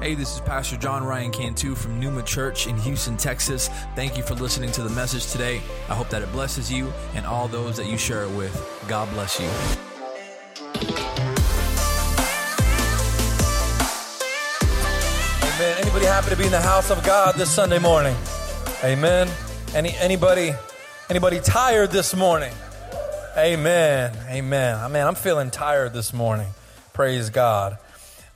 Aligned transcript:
Hey, 0.00 0.14
this 0.14 0.34
is 0.34 0.40
Pastor 0.40 0.78
John 0.78 1.04
Ryan 1.04 1.30
Cantu 1.30 1.74
from 1.74 2.00
Numa 2.00 2.22
Church 2.22 2.66
in 2.66 2.74
Houston, 2.78 3.18
Texas. 3.18 3.68
Thank 3.94 4.16
you 4.16 4.22
for 4.22 4.34
listening 4.34 4.72
to 4.72 4.82
the 4.82 4.88
message 4.88 5.30
today. 5.30 5.60
I 5.90 5.94
hope 5.94 6.08
that 6.08 6.22
it 6.22 6.32
blesses 6.32 6.72
you 6.72 6.90
and 7.14 7.26
all 7.26 7.48
those 7.48 7.76
that 7.76 7.84
you 7.84 7.98
share 7.98 8.22
it 8.22 8.30
with. 8.30 8.50
God 8.88 9.10
bless 9.10 9.38
you. 9.38 9.44
Amen. 15.44 15.76
Anybody 15.82 16.06
happy 16.06 16.30
to 16.30 16.36
be 16.36 16.46
in 16.46 16.50
the 16.50 16.62
house 16.62 16.90
of 16.90 17.04
God 17.04 17.34
this 17.34 17.50
Sunday 17.50 17.78
morning? 17.78 18.16
Amen. 18.82 19.28
Any 19.74 19.94
anybody 19.98 20.54
anybody 21.10 21.40
tired 21.40 21.90
this 21.90 22.16
morning? 22.16 22.54
Amen. 23.36 24.16
Amen. 24.30 24.78
I 24.78 24.88
mean, 24.88 25.06
I'm 25.06 25.14
feeling 25.14 25.50
tired 25.50 25.92
this 25.92 26.14
morning. 26.14 26.48
Praise 26.94 27.28
God. 27.28 27.76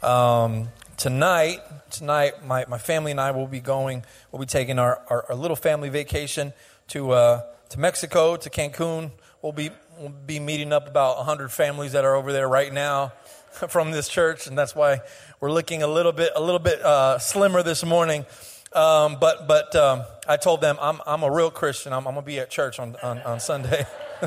Um, 0.02 0.68
tonight, 0.96 1.60
tonight, 1.90 2.44
my, 2.46 2.64
my 2.68 2.78
family 2.78 3.10
and 3.10 3.20
I 3.20 3.30
will 3.30 3.46
be 3.46 3.60
going, 3.60 4.04
we'll 4.30 4.40
be 4.40 4.46
taking 4.46 4.78
our, 4.78 5.02
our, 5.08 5.26
our 5.30 5.34
little 5.34 5.56
family 5.56 5.88
vacation 5.88 6.52
to, 6.88 7.12
uh, 7.12 7.42
to 7.70 7.80
Mexico, 7.80 8.36
to 8.36 8.50
Cancun. 8.50 9.10
We'll 9.42 9.52
be, 9.52 9.70
we'll 9.98 10.10
be 10.10 10.40
meeting 10.40 10.72
up 10.72 10.88
about 10.88 11.16
100 11.18 11.50
families 11.50 11.92
that 11.92 12.04
are 12.04 12.14
over 12.14 12.32
there 12.32 12.48
right 12.48 12.72
now 12.72 13.12
from 13.50 13.90
this 13.90 14.08
church, 14.08 14.46
and 14.46 14.56
that's 14.56 14.74
why 14.74 15.00
we're 15.40 15.52
looking 15.52 15.82
a 15.82 15.88
little 15.88 16.12
bit, 16.12 16.32
a 16.34 16.40
little 16.40 16.58
bit 16.58 16.80
uh, 16.80 17.18
slimmer 17.18 17.62
this 17.62 17.84
morning. 17.84 18.26
Um, 18.72 19.18
but 19.20 19.46
but 19.46 19.76
um, 19.76 20.02
I 20.26 20.36
told 20.36 20.60
them 20.60 20.76
I'm, 20.80 21.01
I'm 21.06 21.23
a 21.23 21.30
real 21.30 21.51
Christian. 21.51 21.92
I'm, 21.92 22.08
I'm 22.08 22.14
going 22.14 22.24
to 22.24 22.26
be 22.26 22.40
at 22.40 22.51
church 22.51 22.80
on, 22.80 22.96
on, 23.04 23.18
on 23.20 23.38
Sunday. 23.38 23.86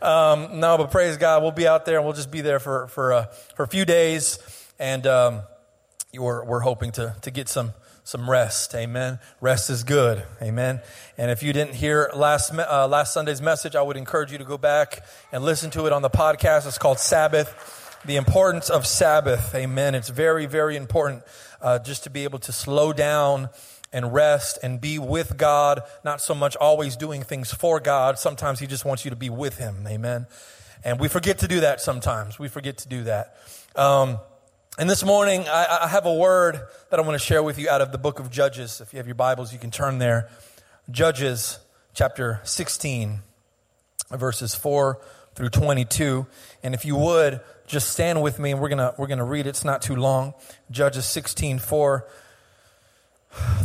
um, 0.00 0.58
no, 0.58 0.78
but 0.78 0.90
praise 0.90 1.18
God, 1.18 1.42
we'll 1.42 1.52
be 1.52 1.68
out 1.68 1.84
there 1.84 1.96
and 1.96 2.04
we'll 2.06 2.14
just 2.14 2.30
be 2.30 2.40
there 2.40 2.60
for, 2.60 2.86
for, 2.86 3.12
uh, 3.12 3.24
for 3.54 3.64
a 3.64 3.68
few 3.68 3.84
days. 3.84 4.38
And 4.78 5.06
um, 5.06 5.42
we're, 6.20 6.44
we're 6.44 6.60
hoping 6.60 6.92
to, 6.92 7.16
to 7.22 7.30
get 7.30 7.48
some, 7.48 7.72
some 8.04 8.28
rest. 8.28 8.74
Amen. 8.74 9.18
Rest 9.40 9.70
is 9.70 9.82
good. 9.82 10.22
Amen. 10.42 10.82
And 11.16 11.30
if 11.30 11.42
you 11.42 11.54
didn't 11.54 11.74
hear 11.74 12.10
last, 12.14 12.52
uh, 12.52 12.86
last 12.86 13.14
Sunday's 13.14 13.40
message, 13.40 13.74
I 13.74 13.80
would 13.80 13.96
encourage 13.96 14.30
you 14.30 14.36
to 14.36 14.44
go 14.44 14.58
back 14.58 15.06
and 15.32 15.42
listen 15.42 15.70
to 15.70 15.86
it 15.86 15.92
on 15.92 16.02
the 16.02 16.10
podcast. 16.10 16.66
It's 16.66 16.76
called 16.76 16.98
Sabbath, 16.98 17.98
the 18.04 18.16
importance 18.16 18.68
of 18.68 18.86
Sabbath. 18.86 19.54
Amen. 19.54 19.94
It's 19.94 20.10
very, 20.10 20.44
very 20.44 20.76
important 20.76 21.22
uh, 21.62 21.78
just 21.78 22.04
to 22.04 22.10
be 22.10 22.24
able 22.24 22.40
to 22.40 22.52
slow 22.52 22.92
down 22.92 23.48
and 23.90 24.12
rest 24.12 24.58
and 24.62 24.82
be 24.82 24.98
with 24.98 25.38
God, 25.38 25.80
not 26.04 26.20
so 26.20 26.34
much 26.34 26.56
always 26.56 26.94
doing 26.94 27.22
things 27.22 27.54
for 27.54 27.80
God. 27.80 28.18
Sometimes 28.18 28.58
He 28.58 28.66
just 28.66 28.84
wants 28.84 29.06
you 29.06 29.10
to 29.10 29.16
be 29.16 29.30
with 29.30 29.56
Him. 29.56 29.86
Amen. 29.88 30.26
And 30.84 31.00
we 31.00 31.08
forget 31.08 31.38
to 31.38 31.48
do 31.48 31.60
that 31.60 31.80
sometimes. 31.80 32.38
We 32.38 32.48
forget 32.48 32.76
to 32.78 32.88
do 32.88 33.04
that. 33.04 33.36
Um, 33.76 34.18
and 34.78 34.88
this 34.88 35.04
morning, 35.04 35.46
I, 35.48 35.80
I 35.82 35.88
have 35.88 36.06
a 36.06 36.14
word 36.14 36.58
that 36.88 36.98
I 36.98 37.02
want 37.02 37.14
to 37.14 37.24
share 37.24 37.42
with 37.42 37.58
you 37.58 37.68
out 37.68 37.82
of 37.82 37.92
the 37.92 37.98
book 37.98 38.20
of 38.20 38.30
Judges. 38.30 38.80
If 38.80 38.94
you 38.94 38.96
have 38.96 39.06
your 39.06 39.14
Bibles, 39.14 39.52
you 39.52 39.58
can 39.58 39.70
turn 39.70 39.98
there. 39.98 40.30
Judges 40.90 41.58
chapter 41.92 42.40
16, 42.44 43.18
verses 44.10 44.54
4 44.54 44.98
through 45.34 45.50
22. 45.50 46.26
And 46.62 46.74
if 46.74 46.86
you 46.86 46.96
would, 46.96 47.42
just 47.66 47.90
stand 47.90 48.22
with 48.22 48.38
me 48.38 48.52
and 48.52 48.60
we're 48.62 48.70
going 48.70 48.92
we're 48.96 49.08
to 49.08 49.24
read 49.24 49.46
it. 49.46 49.50
It's 49.50 49.64
not 49.64 49.82
too 49.82 49.94
long. 49.94 50.32
Judges 50.70 51.04
16, 51.04 51.58
4 51.58 52.08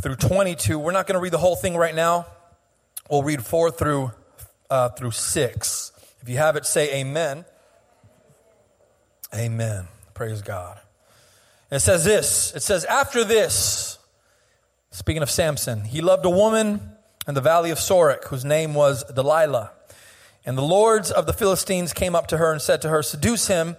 through 0.02 0.16
22. 0.16 0.78
We're 0.78 0.92
not 0.92 1.08
going 1.08 1.16
to 1.16 1.22
read 1.22 1.32
the 1.32 1.38
whole 1.38 1.56
thing 1.56 1.78
right 1.78 1.96
now. 1.96 2.26
We'll 3.10 3.24
read 3.24 3.46
4 3.46 3.72
through, 3.72 4.12
uh, 4.70 4.90
through 4.90 5.12
6. 5.12 5.92
If 6.22 6.28
you 6.28 6.36
have 6.36 6.58
it, 6.58 6.66
say 6.66 7.00
amen. 7.00 7.46
Amen. 9.34 9.88
Praise 10.14 10.42
God. 10.42 10.82
It 11.70 11.80
says 11.80 12.06
this 12.06 12.54
it 12.56 12.64
says, 12.64 12.86
After 12.86 13.24
this, 13.24 14.00
speaking 14.92 15.22
of 15.22 15.30
Samson, 15.30 15.84
he 15.84 16.02
loved 16.02 16.26
a 16.26 16.30
woman 16.30 16.82
in 17.28 17.34
the 17.34 17.42
valley 17.42 17.72
of 17.72 17.78
Sorek 17.78 18.26
whose 18.26 18.46
name 18.46 18.74
was 18.74 19.04
Delilah. 19.04 19.72
And 20.46 20.58
the 20.58 20.64
lords 20.64 21.12
of 21.12 21.26
the 21.26 21.34
Philistines 21.34 21.92
came 21.92 22.16
up 22.16 22.28
to 22.28 22.38
her 22.38 22.54
and 22.54 22.62
said 22.62 22.82
to 22.84 22.90
her, 22.90 23.04
Seduce 23.04 23.48
him 23.48 23.76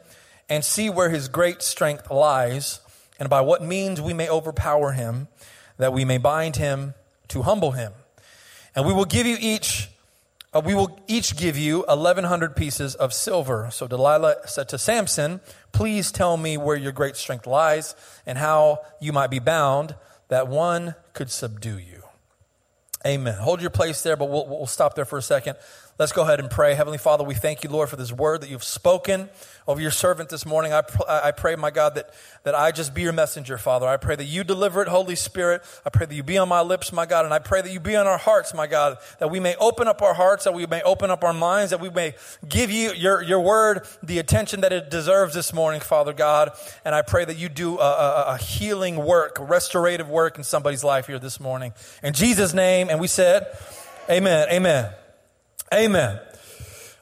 and 0.50 0.62
see 0.62 0.90
where 0.90 1.08
his 1.08 1.28
great 1.28 1.62
strength 1.62 2.10
lies, 2.10 2.80
and 3.18 3.30
by 3.30 3.40
what 3.40 3.62
means 3.62 4.00
we 4.00 4.12
may 4.12 4.28
overpower 4.28 4.92
him, 4.92 5.28
that 5.78 5.92
we 5.94 6.04
may 6.04 6.18
bind 6.18 6.56
him 6.56 6.94
to 7.28 7.42
humble 7.42 7.72
him. 7.72 7.92
And 8.74 8.86
we 8.86 8.92
will 8.92 9.06
give 9.06 9.26
you 9.26 9.36
each 9.40 9.88
uh, 10.52 10.62
we 10.64 10.74
will 10.74 10.98
each 11.06 11.36
give 11.36 11.58
you 11.58 11.84
1100 11.88 12.56
pieces 12.56 12.94
of 12.94 13.12
silver. 13.12 13.68
So 13.70 13.86
Delilah 13.86 14.36
said 14.46 14.68
to 14.70 14.78
Samson, 14.78 15.40
Please 15.72 16.10
tell 16.10 16.36
me 16.36 16.56
where 16.56 16.76
your 16.76 16.92
great 16.92 17.16
strength 17.16 17.46
lies 17.46 17.94
and 18.24 18.38
how 18.38 18.78
you 19.00 19.12
might 19.12 19.30
be 19.30 19.38
bound, 19.38 19.94
that 20.28 20.48
one 20.48 20.94
could 21.12 21.30
subdue 21.30 21.78
you. 21.78 22.02
Amen. 23.06 23.34
Hold 23.34 23.60
your 23.60 23.70
place 23.70 24.02
there, 24.02 24.16
but 24.16 24.28
we'll, 24.28 24.46
we'll 24.46 24.66
stop 24.66 24.94
there 24.94 25.04
for 25.04 25.18
a 25.18 25.22
second. 25.22 25.56
Let's 25.98 26.12
go 26.12 26.22
ahead 26.22 26.38
and 26.38 26.48
pray. 26.48 26.74
Heavenly 26.74 26.96
Father, 26.96 27.24
we 27.24 27.34
thank 27.34 27.64
you, 27.64 27.70
Lord, 27.70 27.88
for 27.88 27.96
this 27.96 28.12
word 28.12 28.42
that 28.42 28.50
you've 28.50 28.62
spoken 28.62 29.28
over 29.66 29.80
your 29.80 29.90
servant 29.90 30.28
this 30.28 30.46
morning. 30.46 30.72
I, 30.72 30.82
pr- 30.82 31.02
I 31.08 31.32
pray, 31.32 31.56
my 31.56 31.72
God, 31.72 31.96
that, 31.96 32.14
that 32.44 32.54
I 32.54 32.70
just 32.70 32.94
be 32.94 33.02
your 33.02 33.12
messenger, 33.12 33.58
Father. 33.58 33.88
I 33.88 33.96
pray 33.96 34.14
that 34.14 34.26
you 34.26 34.44
deliver 34.44 34.80
it, 34.80 34.86
Holy 34.86 35.16
Spirit. 35.16 35.64
I 35.84 35.90
pray 35.90 36.06
that 36.06 36.14
you 36.14 36.22
be 36.22 36.38
on 36.38 36.48
my 36.48 36.60
lips, 36.60 36.92
my 36.92 37.04
God, 37.04 37.24
and 37.24 37.34
I 37.34 37.40
pray 37.40 37.62
that 37.62 37.72
you 37.72 37.80
be 37.80 37.96
on 37.96 38.06
our 38.06 38.16
hearts, 38.16 38.54
my 38.54 38.68
God, 38.68 38.98
that 39.18 39.32
we 39.32 39.40
may 39.40 39.56
open 39.56 39.88
up 39.88 40.00
our 40.00 40.14
hearts, 40.14 40.44
that 40.44 40.54
we 40.54 40.66
may 40.66 40.82
open 40.82 41.10
up 41.10 41.24
our 41.24 41.32
minds, 41.32 41.70
that 41.72 41.80
we 41.80 41.90
may 41.90 42.14
give 42.48 42.70
you 42.70 42.92
your, 42.92 43.20
your 43.20 43.40
word 43.40 43.84
the 44.00 44.20
attention 44.20 44.60
that 44.60 44.72
it 44.72 44.90
deserves 44.90 45.34
this 45.34 45.52
morning, 45.52 45.80
Father 45.80 46.12
God. 46.12 46.52
And 46.84 46.94
I 46.94 47.02
pray 47.02 47.24
that 47.24 47.38
you 47.38 47.48
do 47.48 47.76
a, 47.76 47.82
a, 47.82 48.24
a 48.34 48.36
healing 48.36 49.04
work, 49.04 49.36
restorative 49.40 50.08
work 50.08 50.38
in 50.38 50.44
somebody's 50.44 50.84
life 50.84 51.08
here 51.08 51.18
this 51.18 51.40
morning. 51.40 51.72
In 52.04 52.12
Jesus' 52.12 52.54
name, 52.54 52.88
and 52.88 53.00
we 53.00 53.08
said, 53.08 53.48
Amen, 54.08 54.46
amen. 54.52 54.92
Amen. 55.72 56.18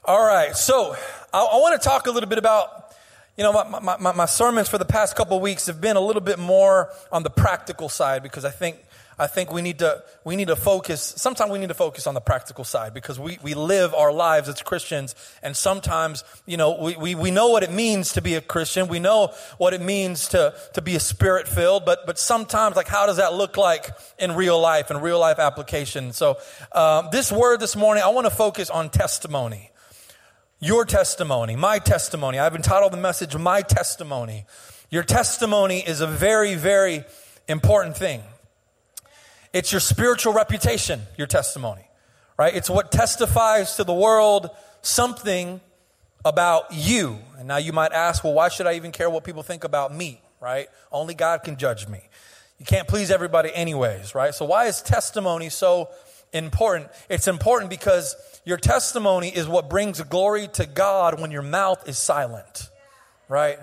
All 0.04 0.26
right. 0.26 0.56
So 0.56 0.96
I, 1.32 1.38
I 1.38 1.56
want 1.56 1.80
to 1.80 1.88
talk 1.88 2.08
a 2.08 2.10
little 2.10 2.28
bit 2.28 2.38
about, 2.38 2.92
you 3.36 3.44
know, 3.44 3.52
my, 3.52 3.96
my, 3.96 4.12
my, 4.12 4.26
sermons 4.26 4.68
for 4.68 4.76
the 4.76 4.84
past 4.84 5.14
couple 5.14 5.38
weeks 5.38 5.66
have 5.66 5.80
been 5.80 5.96
a 5.96 6.00
little 6.00 6.22
bit 6.22 6.38
more 6.38 6.90
on 7.12 7.22
the 7.22 7.30
practical 7.30 7.88
side 7.88 8.24
because 8.24 8.44
I 8.44 8.50
think 8.50 8.84
I 9.18 9.26
think 9.26 9.50
we 9.50 9.62
need 9.62 9.78
to 9.78 10.02
we 10.24 10.36
need 10.36 10.48
to 10.48 10.56
focus 10.56 11.14
sometimes 11.16 11.50
we 11.50 11.58
need 11.58 11.68
to 11.68 11.74
focus 11.74 12.06
on 12.06 12.12
the 12.12 12.20
practical 12.20 12.64
side 12.64 12.92
because 12.92 13.18
we, 13.18 13.38
we 13.42 13.54
live 13.54 13.94
our 13.94 14.12
lives 14.12 14.46
as 14.46 14.60
Christians 14.60 15.14
and 15.42 15.56
sometimes 15.56 16.22
you 16.44 16.58
know 16.58 16.78
we, 16.78 16.96
we, 16.96 17.14
we 17.14 17.30
know 17.30 17.48
what 17.48 17.62
it 17.62 17.70
means 17.70 18.12
to 18.12 18.20
be 18.20 18.34
a 18.34 18.42
Christian. 18.42 18.88
We 18.88 18.98
know 18.98 19.32
what 19.56 19.72
it 19.72 19.80
means 19.80 20.28
to, 20.28 20.54
to 20.74 20.82
be 20.82 20.96
a 20.96 21.00
spirit 21.00 21.48
filled 21.48 21.86
but 21.86 22.04
but 22.04 22.18
sometimes 22.18 22.76
like 22.76 22.88
how 22.88 23.06
does 23.06 23.16
that 23.16 23.32
look 23.32 23.56
like 23.56 23.88
in 24.18 24.32
real 24.32 24.60
life 24.60 24.90
in 24.90 24.98
real 24.98 25.18
life 25.18 25.38
application? 25.38 26.12
So 26.12 26.36
um, 26.72 27.08
this 27.10 27.32
word 27.32 27.60
this 27.60 27.74
morning 27.74 28.02
I 28.04 28.08
want 28.08 28.26
to 28.26 28.34
focus 28.34 28.68
on 28.68 28.90
testimony. 28.90 29.70
Your 30.60 30.84
testimony 30.84 31.56
my 31.56 31.78
testimony. 31.78 32.38
I've 32.38 32.54
entitled 32.54 32.92
the 32.92 32.98
message 32.98 33.34
my 33.34 33.62
testimony. 33.62 34.44
Your 34.90 35.04
testimony 35.04 35.78
is 35.78 36.02
a 36.02 36.06
very 36.06 36.54
very 36.54 37.04
important 37.48 37.96
thing 37.96 38.22
it's 39.56 39.72
your 39.72 39.80
spiritual 39.80 40.34
reputation, 40.34 41.00
your 41.16 41.26
testimony, 41.26 41.88
right? 42.38 42.54
It's 42.54 42.68
what 42.68 42.92
testifies 42.92 43.76
to 43.76 43.84
the 43.84 43.94
world 43.94 44.50
something 44.82 45.62
about 46.26 46.66
you. 46.74 47.18
And 47.38 47.48
now 47.48 47.56
you 47.56 47.72
might 47.72 47.92
ask, 47.92 48.22
well, 48.22 48.34
why 48.34 48.50
should 48.50 48.66
I 48.66 48.74
even 48.74 48.92
care 48.92 49.08
what 49.08 49.24
people 49.24 49.42
think 49.42 49.64
about 49.64 49.94
me, 49.94 50.20
right? 50.42 50.68
Only 50.92 51.14
God 51.14 51.42
can 51.42 51.56
judge 51.56 51.88
me. 51.88 52.02
You 52.58 52.66
can't 52.66 52.86
please 52.86 53.10
everybody, 53.10 53.50
anyways, 53.54 54.14
right? 54.14 54.34
So, 54.34 54.44
why 54.44 54.66
is 54.66 54.82
testimony 54.82 55.48
so 55.48 55.88
important? 56.34 56.90
It's 57.08 57.26
important 57.26 57.70
because 57.70 58.14
your 58.44 58.58
testimony 58.58 59.30
is 59.30 59.48
what 59.48 59.70
brings 59.70 60.02
glory 60.02 60.48
to 60.48 60.66
God 60.66 61.18
when 61.18 61.30
your 61.30 61.40
mouth 61.40 61.88
is 61.88 61.96
silent, 61.96 62.68
right? 63.26 63.58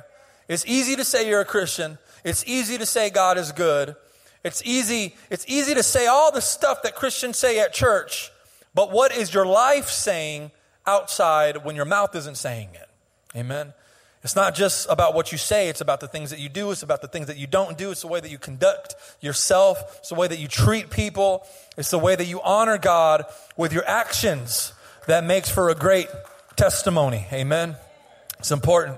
It's 0.48 0.66
easy 0.66 0.96
to 0.96 1.06
say 1.06 1.30
you're 1.30 1.42
a 1.42 1.46
Christian, 1.46 2.00
it's 2.24 2.44
easy 2.48 2.80
to 2.80 2.86
say 2.88 3.12
God 3.12 3.38
is 3.38 3.52
good, 3.52 3.96
it's 4.44 4.62
easy, 4.66 5.16
it's 5.30 5.46
easy 5.48 5.74
to 5.74 5.84
say 5.84 6.08
all 6.08 6.32
the 6.32 6.42
stuff 6.42 6.84
that 6.84 6.96
Christians 6.96 7.38
say 7.38 7.60
at 7.60 7.74
church, 7.74 8.32
but 8.74 8.92
what 8.92 9.16
is 9.16 9.34
your 9.34 9.46
life 9.46 9.90
saying 9.90 10.52
outside 10.86 11.64
when 11.64 11.76
your 11.76 11.86
mouth 11.86 12.16
isn't 12.16 12.36
saying 12.36 12.70
it? 12.74 12.90
Amen. 13.38 13.74
It's 14.24 14.36
not 14.36 14.56
just 14.56 14.88
about 14.90 15.14
what 15.14 15.34
you 15.34 15.38
say, 15.38 15.68
it's 15.68 15.82
about 15.82 16.00
the 16.00 16.08
things 16.08 16.30
that 16.30 16.40
you 16.40 16.48
do, 16.48 16.72
it's 16.72 16.84
about 16.84 17.02
the 17.02 17.10
things 17.10 17.28
that 17.28 17.38
you 17.38 17.46
don't 17.46 17.78
do, 17.78 17.92
it's 17.92 18.02
the 18.02 18.08
way 18.08 18.22
that 18.22 18.32
you 18.32 18.38
conduct 18.38 18.96
yourself, 19.20 19.98
it's 20.00 20.10
the 20.10 20.16
way 20.16 20.28
that 20.28 20.40
you 20.40 20.48
treat 20.48 20.90
people, 20.90 21.46
it's 21.78 21.90
the 21.90 22.00
way 22.00 22.16
that 22.16 22.26
you 22.26 22.42
honor 22.42 22.78
God 22.78 23.26
with 23.58 23.74
your 23.74 23.86
actions 23.86 24.72
that 25.08 25.26
makes 25.26 25.50
for 25.50 25.70
a 25.70 25.76
great 25.76 26.08
testimony. 26.56 27.28
Amen. 27.34 27.76
It's 28.40 28.52
important. 28.52 28.98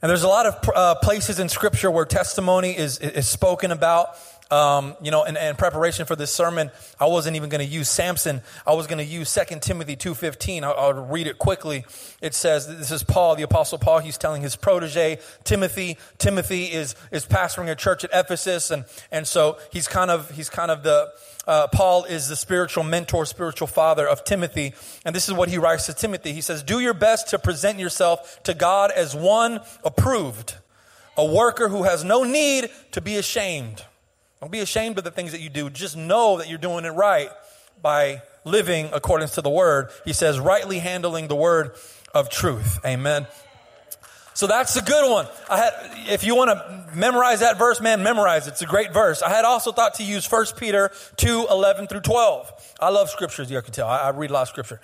And 0.00 0.08
there's 0.08 0.22
a 0.22 0.28
lot 0.28 0.46
of 0.46 0.70
uh, 0.74 0.94
places 0.96 1.40
in 1.40 1.48
Scripture 1.48 1.90
where 1.90 2.04
testimony 2.04 2.76
is, 2.76 2.98
is 2.98 3.26
spoken 3.26 3.72
about. 3.72 4.16
Um, 4.50 4.96
you 5.02 5.10
know, 5.10 5.24
in, 5.24 5.36
in, 5.36 5.56
preparation 5.56 6.06
for 6.06 6.16
this 6.16 6.34
sermon, 6.34 6.70
I 6.98 7.06
wasn't 7.06 7.36
even 7.36 7.50
going 7.50 7.66
to 7.66 7.70
use 7.70 7.88
Samson. 7.88 8.40
I 8.66 8.72
was 8.72 8.86
going 8.86 8.98
to 8.98 9.04
use 9.04 9.32
2 9.34 9.58
Timothy 9.60 9.94
2.15. 9.94 10.62
I'll, 10.62 10.74
I'll 10.74 10.94
read 10.94 11.26
it 11.26 11.38
quickly. 11.38 11.84
It 12.22 12.34
says, 12.34 12.66
this 12.66 12.90
is 12.90 13.02
Paul, 13.02 13.36
the 13.36 13.42
apostle 13.42 13.76
Paul. 13.76 13.98
He's 13.98 14.16
telling 14.16 14.40
his 14.40 14.56
protege, 14.56 15.18
Timothy. 15.44 15.98
Timothy 16.16 16.64
is, 16.64 16.94
is 17.10 17.26
pastoring 17.26 17.70
a 17.70 17.74
church 17.74 18.04
at 18.04 18.10
Ephesus. 18.14 18.70
And, 18.70 18.86
and 19.12 19.26
so 19.26 19.58
he's 19.70 19.86
kind 19.86 20.10
of, 20.10 20.30
he's 20.30 20.48
kind 20.48 20.70
of 20.70 20.82
the, 20.82 21.12
uh, 21.46 21.66
Paul 21.66 22.04
is 22.04 22.28
the 22.28 22.36
spiritual 22.36 22.84
mentor, 22.84 23.26
spiritual 23.26 23.66
father 23.66 24.08
of 24.08 24.24
Timothy. 24.24 24.72
And 25.04 25.14
this 25.14 25.28
is 25.28 25.34
what 25.34 25.50
he 25.50 25.58
writes 25.58 25.84
to 25.86 25.94
Timothy. 25.94 26.32
He 26.32 26.40
says, 26.40 26.62
do 26.62 26.80
your 26.80 26.94
best 26.94 27.28
to 27.28 27.38
present 27.38 27.78
yourself 27.78 28.42
to 28.44 28.54
God 28.54 28.92
as 28.92 29.14
one 29.14 29.60
approved, 29.84 30.54
a 31.18 31.24
worker 31.26 31.68
who 31.68 31.82
has 31.82 32.02
no 32.02 32.24
need 32.24 32.70
to 32.92 33.02
be 33.02 33.16
ashamed 33.16 33.84
don't 34.40 34.52
be 34.52 34.60
ashamed 34.60 34.98
of 34.98 35.04
the 35.04 35.10
things 35.10 35.32
that 35.32 35.40
you 35.40 35.48
do. 35.48 35.70
Just 35.70 35.96
know 35.96 36.38
that 36.38 36.48
you're 36.48 36.58
doing 36.58 36.84
it 36.84 36.90
right 36.90 37.28
by 37.82 38.22
living 38.44 38.90
according 38.92 39.28
to 39.28 39.42
the 39.42 39.50
word. 39.50 39.90
He 40.04 40.12
says, 40.12 40.38
rightly 40.38 40.78
handling 40.78 41.28
the 41.28 41.36
word 41.36 41.72
of 42.14 42.30
truth. 42.30 42.78
Amen. 42.84 43.26
So 44.38 44.46
that's 44.46 44.76
a 44.76 44.82
good 44.82 45.10
one. 45.10 45.26
I 45.50 45.56
had, 45.56 45.72
if 46.12 46.22
you 46.22 46.36
want 46.36 46.50
to 46.50 46.86
memorize 46.94 47.40
that 47.40 47.58
verse, 47.58 47.80
man, 47.80 48.04
memorize 48.04 48.46
it. 48.46 48.50
It's 48.50 48.62
a 48.62 48.66
great 48.66 48.92
verse. 48.92 49.20
I 49.20 49.30
had 49.30 49.44
also 49.44 49.72
thought 49.72 49.94
to 49.94 50.04
use 50.04 50.30
1 50.30 50.46
Peter 50.56 50.92
2, 51.16 51.48
11 51.50 51.88
through 51.88 52.02
12. 52.02 52.76
I 52.78 52.90
love 52.90 53.10
scriptures, 53.10 53.50
you 53.50 53.60
can 53.62 53.72
tell. 53.72 53.88
I, 53.88 53.98
I 53.98 54.10
read 54.10 54.30
a 54.30 54.34
lot 54.34 54.42
of 54.42 54.48
scripture. 54.48 54.80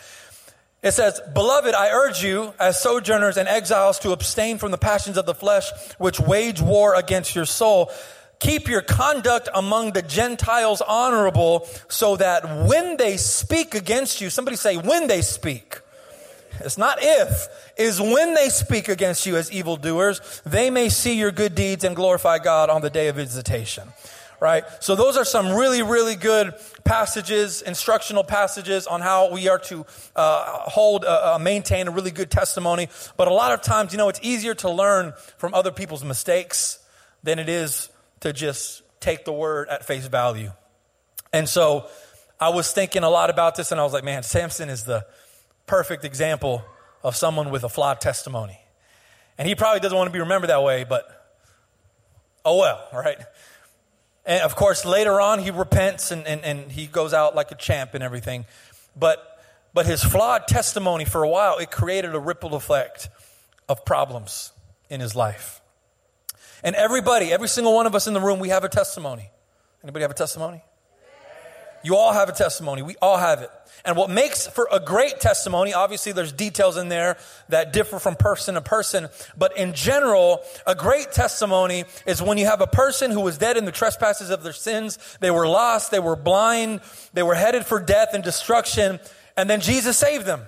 It 0.83 0.91
says, 0.91 1.21
Beloved, 1.33 1.73
I 1.73 1.91
urge 1.91 2.23
you, 2.23 2.53
as 2.59 2.83
sojourners 2.83 3.37
and 3.37 3.49
exiles, 3.49 4.01
to 4.01 4.11
abstain 4.11 4.59
from 4.59 4.73
the 4.73 4.77
passions 4.77 5.17
of 5.17 5.25
the 5.25 5.35
flesh, 5.35 5.71
which 5.99 6.19
wage 6.19 6.61
war 6.61 6.97
against 6.97 7.37
your 7.37 7.47
soul. 7.47 7.93
Keep 8.41 8.69
your 8.69 8.83
conduct 8.83 9.49
among 9.55 9.93
the 9.93 10.03
Gentiles 10.03 10.83
honorable 10.83 11.67
so 11.89 12.17
that 12.17 12.67
when 12.69 12.97
they 12.97 13.17
speak 13.17 13.75
against 13.75 14.21
you, 14.21 14.31
somebody 14.31 14.57
say, 14.57 14.77
when 14.77 15.07
they 15.07 15.23
speak. 15.23 15.79
It's 16.61 16.79
not 16.79 16.99
if, 17.01 17.49
is 17.77 18.01
when 18.01 18.35
they 18.35 18.49
speak 18.49 18.89
against 18.89 19.27
you 19.27 19.37
as 19.37 19.51
evildoers, 19.51 20.43
they 20.45 20.71
may 20.71 20.89
see 20.89 21.19
your 21.19 21.33
good 21.33 21.55
deeds 21.55 21.85
and 21.85 21.97
glorify 21.97 22.39
God 22.39 22.71
on 22.71 22.81
the 22.83 22.91
day 22.91 23.09
of 23.09 23.17
visitation. 23.17 23.89
Right? 24.41 24.65
So 24.81 24.95
those 24.95 25.17
are 25.17 25.25
some 25.25 25.53
really, 25.53 25.83
really 25.83 26.17
good 26.17 26.55
passages, 26.85 27.63
instructional 27.63 28.25
passages 28.25 28.87
on 28.87 29.01
how 29.01 29.33
we 29.33 29.49
are 29.49 29.59
to 29.61 29.87
uh, 30.15 30.45
hold, 30.69 31.05
uh, 31.05 31.35
uh, 31.35 31.39
maintain 31.39 31.89
a 31.89 31.91
really 31.91 32.11
good 32.11 32.31
testimony. 32.31 32.89
But 33.17 33.29
a 33.29 33.33
lot 33.33 33.53
of 33.53 33.63
times, 33.63 33.93
you 33.93 33.99
know, 33.99 34.09
it's 34.11 34.21
easier 34.23 34.55
to 34.57 34.71
learn 34.71 35.15
from 35.39 35.55
other 35.55 35.71
people's 35.71 36.05
mistakes 36.05 36.79
than 37.23 37.39
it 37.39 37.49
is 37.49 37.89
to 38.25 38.33
just 38.33 38.83
take 39.01 39.27
the 39.27 39.33
word 39.33 39.69
at 39.69 39.85
face 39.85 40.07
value. 40.07 40.51
And 41.31 41.47
so 41.47 41.91
I 42.41 42.49
was 42.49 42.73
thinking 42.73 43.03
a 43.03 43.11
lot 43.11 43.29
about 43.29 43.55
this 43.55 43.71
and 43.71 43.79
I 43.79 43.85
was 43.85 43.93
like, 43.93 44.03
man, 44.03 44.23
Samson 44.23 44.71
is 44.71 44.85
the 44.85 45.05
perfect 45.67 46.07
example 46.07 46.65
of 47.03 47.17
someone 47.17 47.51
with 47.51 47.65
a 47.65 47.69
flawed 47.69 48.01
testimony. 48.01 48.59
And 49.37 49.47
he 49.47 49.55
probably 49.55 49.81
doesn't 49.81 49.97
want 49.97 50.09
to 50.09 50.13
be 50.13 50.21
remembered 50.21 50.49
that 50.49 50.63
way, 50.63 50.85
but 50.85 51.07
oh 52.47 52.59
well, 52.61 52.89
right? 52.95 53.19
And 54.25 54.43
of 54.43 54.57
course, 54.57 54.87
later 54.87 55.21
on, 55.21 55.39
he 55.41 55.51
repents 55.51 56.11
and, 56.11 56.27
and, 56.27 56.43
and 56.47 56.73
he 56.73 56.87
goes 56.87 57.13
out 57.13 57.35
like 57.35 57.51
a 57.51 57.57
champ 57.57 57.93
and 57.93 58.03
everything. 58.03 58.47
But, 58.97 59.19
but 59.75 59.85
his 59.85 60.03
flawed 60.03 60.49
testimony 60.49 61.05
for 61.05 61.25
a 61.25 61.29
while, 61.29 61.59
it 61.59 61.71
created 61.71 62.15
a 62.15 62.21
ripple 62.21 62.55
effect 62.55 63.11
of 63.69 63.85
problems 63.85 64.53
in 64.89 65.01
his 65.01 65.15
life. 65.15 65.61
And 66.65 66.75
everybody, 66.75 67.33
every 67.33 67.49
single 67.49 67.75
one 67.75 67.87
of 67.87 67.95
us 67.95 68.07
in 68.07 68.15
the 68.15 68.21
room, 68.21 68.41
we 68.41 68.49
have 68.49 68.65
a 68.65 68.69
testimony. 68.69 69.31
Anybody 69.83 70.03
have 70.03 70.11
a 70.11 70.15
testimony? 70.15 70.63
You 71.85 71.97
all 71.97 72.15
have 72.15 72.31
a 72.31 72.33
testimony. 72.33 72.81
We 72.81 72.97
all 73.03 73.19
have 73.19 73.43
it. 73.43 73.51
And 73.85 73.99
what 73.99 74.09
makes 74.09 74.47
for 74.47 74.67
a 74.73 74.81
great 74.81 75.21
testimony, 75.21 75.75
obviously 75.75 76.13
there's 76.13 76.33
details 76.33 76.79
in 76.79 76.89
there 76.89 77.19
that 77.51 77.75
differ 77.75 77.99
from 77.99 78.17
person 78.17 78.55
to 78.55 78.63
person, 78.63 79.09
but 79.37 79.59
in 79.59 79.75
general, 79.75 80.41
a 80.67 80.75
great 80.75 81.13
testimony 81.13 81.85
is 82.07 82.23
when 82.23 82.39
you 82.39 82.47
have 82.47 82.63
a 82.63 82.67
person 82.67 83.11
who 83.11 83.21
was 83.21 83.37
dead 83.37 83.59
in 83.59 83.67
the 83.67 83.73
trespasses 83.73 84.31
of 84.31 84.43
their 84.43 84.55
sins, 84.55 84.99
they 85.21 85.31
were 85.31 85.47
lost, 85.47 85.91
they 85.91 86.01
were 86.01 86.17
blind, 86.17 86.81
they 87.13 87.23
were 87.23 87.35
headed 87.35 87.67
for 87.67 87.79
death 87.79 88.15
and 88.15 88.25
destruction, 88.25 88.99
and 89.37 89.51
then 89.51 89.61
Jesus 89.61 89.99
saved 89.99 90.25
them. 90.25 90.41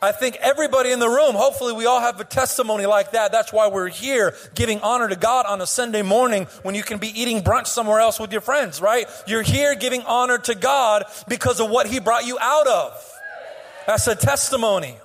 I 0.00 0.12
think 0.12 0.36
everybody 0.36 0.92
in 0.92 0.98
the 0.98 1.08
room, 1.08 1.34
hopefully, 1.34 1.72
we 1.72 1.86
all 1.86 2.00
have 2.00 2.20
a 2.20 2.24
testimony 2.24 2.84
like 2.84 3.12
that. 3.12 3.32
That's 3.32 3.52
why 3.52 3.68
we're 3.68 3.88
here 3.88 4.34
giving 4.54 4.80
honor 4.80 5.08
to 5.08 5.16
God 5.16 5.46
on 5.46 5.62
a 5.62 5.66
Sunday 5.66 6.02
morning 6.02 6.44
when 6.62 6.74
you 6.74 6.82
can 6.82 6.98
be 6.98 7.08
eating 7.08 7.42
brunch 7.42 7.66
somewhere 7.66 7.98
else 7.98 8.20
with 8.20 8.30
your 8.30 8.42
friends, 8.42 8.80
right? 8.80 9.06
You're 9.26 9.42
here 9.42 9.74
giving 9.74 10.02
honor 10.02 10.36
to 10.38 10.54
God 10.54 11.04
because 11.28 11.60
of 11.60 11.70
what 11.70 11.86
He 11.86 11.98
brought 11.98 12.26
you 12.26 12.38
out 12.38 12.66
of. 12.66 13.12
That's 13.86 14.06
a 14.06 14.14
testimony. 14.14 14.96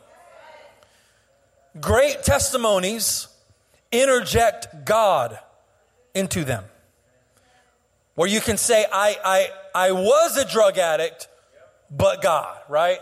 Great 1.80 2.24
testimonies 2.24 3.30
interject 3.94 4.86
God 4.86 5.40
into 6.14 6.44
them. 6.44 6.66
Where 8.16 8.28
you 8.28 8.42
can 8.42 8.58
say, 8.58 8.86
I, 8.92 9.18
I, 9.24 9.50
I 9.74 9.92
was 9.94 10.36
a 10.36 10.50
drug 10.50 10.78
addict, 10.78 11.30
but 11.90 12.22
God, 12.22 12.58
right? 12.68 13.00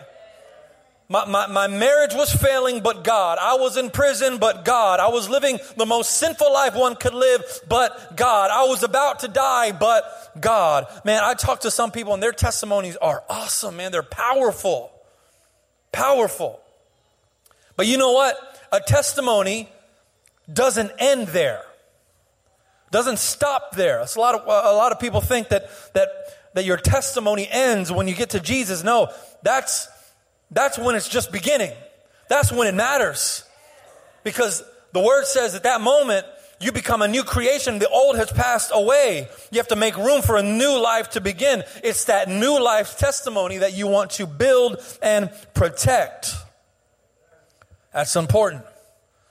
My, 1.11 1.25
my, 1.25 1.47
my, 1.47 1.65
marriage 1.65 2.13
was 2.13 2.31
failing, 2.31 2.81
but 2.81 3.03
God. 3.03 3.39
I 3.41 3.55
was 3.55 3.77
in 3.77 3.89
prison, 3.89 4.37
but 4.37 4.63
God. 4.63 4.99
I 4.99 5.07
was 5.07 5.27
living 5.27 5.57
the 5.75 5.87
most 5.87 6.19
sinful 6.19 6.53
life 6.53 6.75
one 6.75 6.95
could 6.95 7.15
live, 7.15 7.41
but 7.67 8.15
God. 8.15 8.51
I 8.51 8.65
was 8.65 8.83
about 8.83 9.21
to 9.21 9.27
die, 9.27 9.71
but 9.71 10.03
God. 10.39 10.85
Man, 11.03 11.23
I 11.23 11.33
talk 11.33 11.61
to 11.61 11.71
some 11.71 11.89
people 11.89 12.13
and 12.13 12.21
their 12.21 12.31
testimonies 12.31 12.95
are 12.95 13.23
awesome, 13.27 13.77
man. 13.77 13.91
They're 13.91 14.03
powerful. 14.03 14.91
Powerful. 15.91 16.59
But 17.75 17.87
you 17.87 17.97
know 17.97 18.11
what? 18.11 18.37
A 18.71 18.79
testimony 18.79 19.67
doesn't 20.51 20.91
end 20.99 21.29
there. 21.29 21.63
Doesn't 22.91 23.17
stop 23.17 23.75
there. 23.75 24.01
It's 24.01 24.15
a 24.15 24.19
lot 24.19 24.35
of, 24.35 24.41
a 24.41 24.75
lot 24.75 24.91
of 24.91 24.99
people 24.99 25.21
think 25.21 25.49
that, 25.49 25.69
that, 25.93 26.09
that 26.53 26.65
your 26.65 26.77
testimony 26.77 27.47
ends 27.49 27.91
when 27.91 28.07
you 28.07 28.13
get 28.13 28.31
to 28.31 28.39
Jesus. 28.39 28.83
No, 28.83 29.11
that's, 29.41 29.87
that's 30.51 30.77
when 30.77 30.95
it's 30.95 31.07
just 31.07 31.31
beginning. 31.31 31.71
That's 32.27 32.51
when 32.51 32.67
it 32.67 32.75
matters. 32.75 33.43
Because 34.23 34.63
the 34.93 34.99
word 34.99 35.25
says 35.25 35.55
at 35.55 35.63
that 35.63 35.81
moment, 35.81 36.25
you 36.61 36.71
become 36.71 37.01
a 37.01 37.07
new 37.07 37.23
creation. 37.23 37.79
The 37.79 37.87
old 37.87 38.17
has 38.17 38.31
passed 38.31 38.71
away. 38.73 39.29
You 39.51 39.59
have 39.59 39.69
to 39.69 39.75
make 39.75 39.95
room 39.95 40.21
for 40.21 40.35
a 40.35 40.43
new 40.43 40.79
life 40.79 41.11
to 41.11 41.21
begin. 41.21 41.63
It's 41.83 42.05
that 42.05 42.27
new 42.27 42.61
life 42.61 42.97
testimony 42.97 43.59
that 43.59 43.73
you 43.73 43.87
want 43.87 44.11
to 44.11 44.27
build 44.27 44.77
and 45.01 45.31
protect. 45.53 46.35
That's 47.93 48.15
important. 48.15 48.65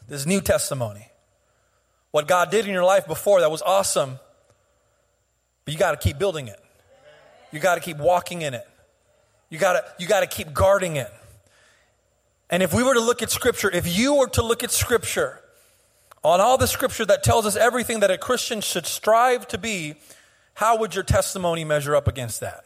This 0.08 0.24
new 0.24 0.40
testimony. 0.40 1.06
What 2.12 2.26
God 2.26 2.50
did 2.50 2.66
in 2.66 2.72
your 2.72 2.84
life 2.84 3.06
before, 3.06 3.40
that 3.40 3.50
was 3.50 3.60
awesome. 3.60 4.18
But 5.64 5.74
you 5.74 5.78
got 5.78 5.90
to 5.90 5.98
keep 5.98 6.18
building 6.18 6.48
it. 6.48 6.58
You 7.52 7.60
got 7.60 7.74
to 7.74 7.80
keep 7.82 7.98
walking 7.98 8.40
in 8.40 8.54
it. 8.54 8.66
You 9.50 9.58
gotta, 9.58 9.84
you 9.98 10.06
gotta 10.06 10.26
keep 10.26 10.52
guarding 10.52 10.96
it. 10.96 11.12
And 12.50 12.62
if 12.62 12.72
we 12.72 12.82
were 12.82 12.94
to 12.94 13.00
look 13.00 13.22
at 13.22 13.30
Scripture, 13.30 13.70
if 13.70 13.98
you 13.98 14.14
were 14.14 14.28
to 14.28 14.42
look 14.42 14.62
at 14.62 14.70
Scripture, 14.70 15.40
on 16.24 16.40
all 16.40 16.58
the 16.58 16.66
Scripture 16.66 17.04
that 17.06 17.22
tells 17.22 17.46
us 17.46 17.56
everything 17.56 18.00
that 18.00 18.10
a 18.10 18.18
Christian 18.18 18.60
should 18.60 18.86
strive 18.86 19.46
to 19.48 19.58
be, 19.58 19.94
how 20.54 20.78
would 20.78 20.94
your 20.94 21.04
testimony 21.04 21.64
measure 21.64 21.94
up 21.94 22.08
against 22.08 22.40
that? 22.40 22.64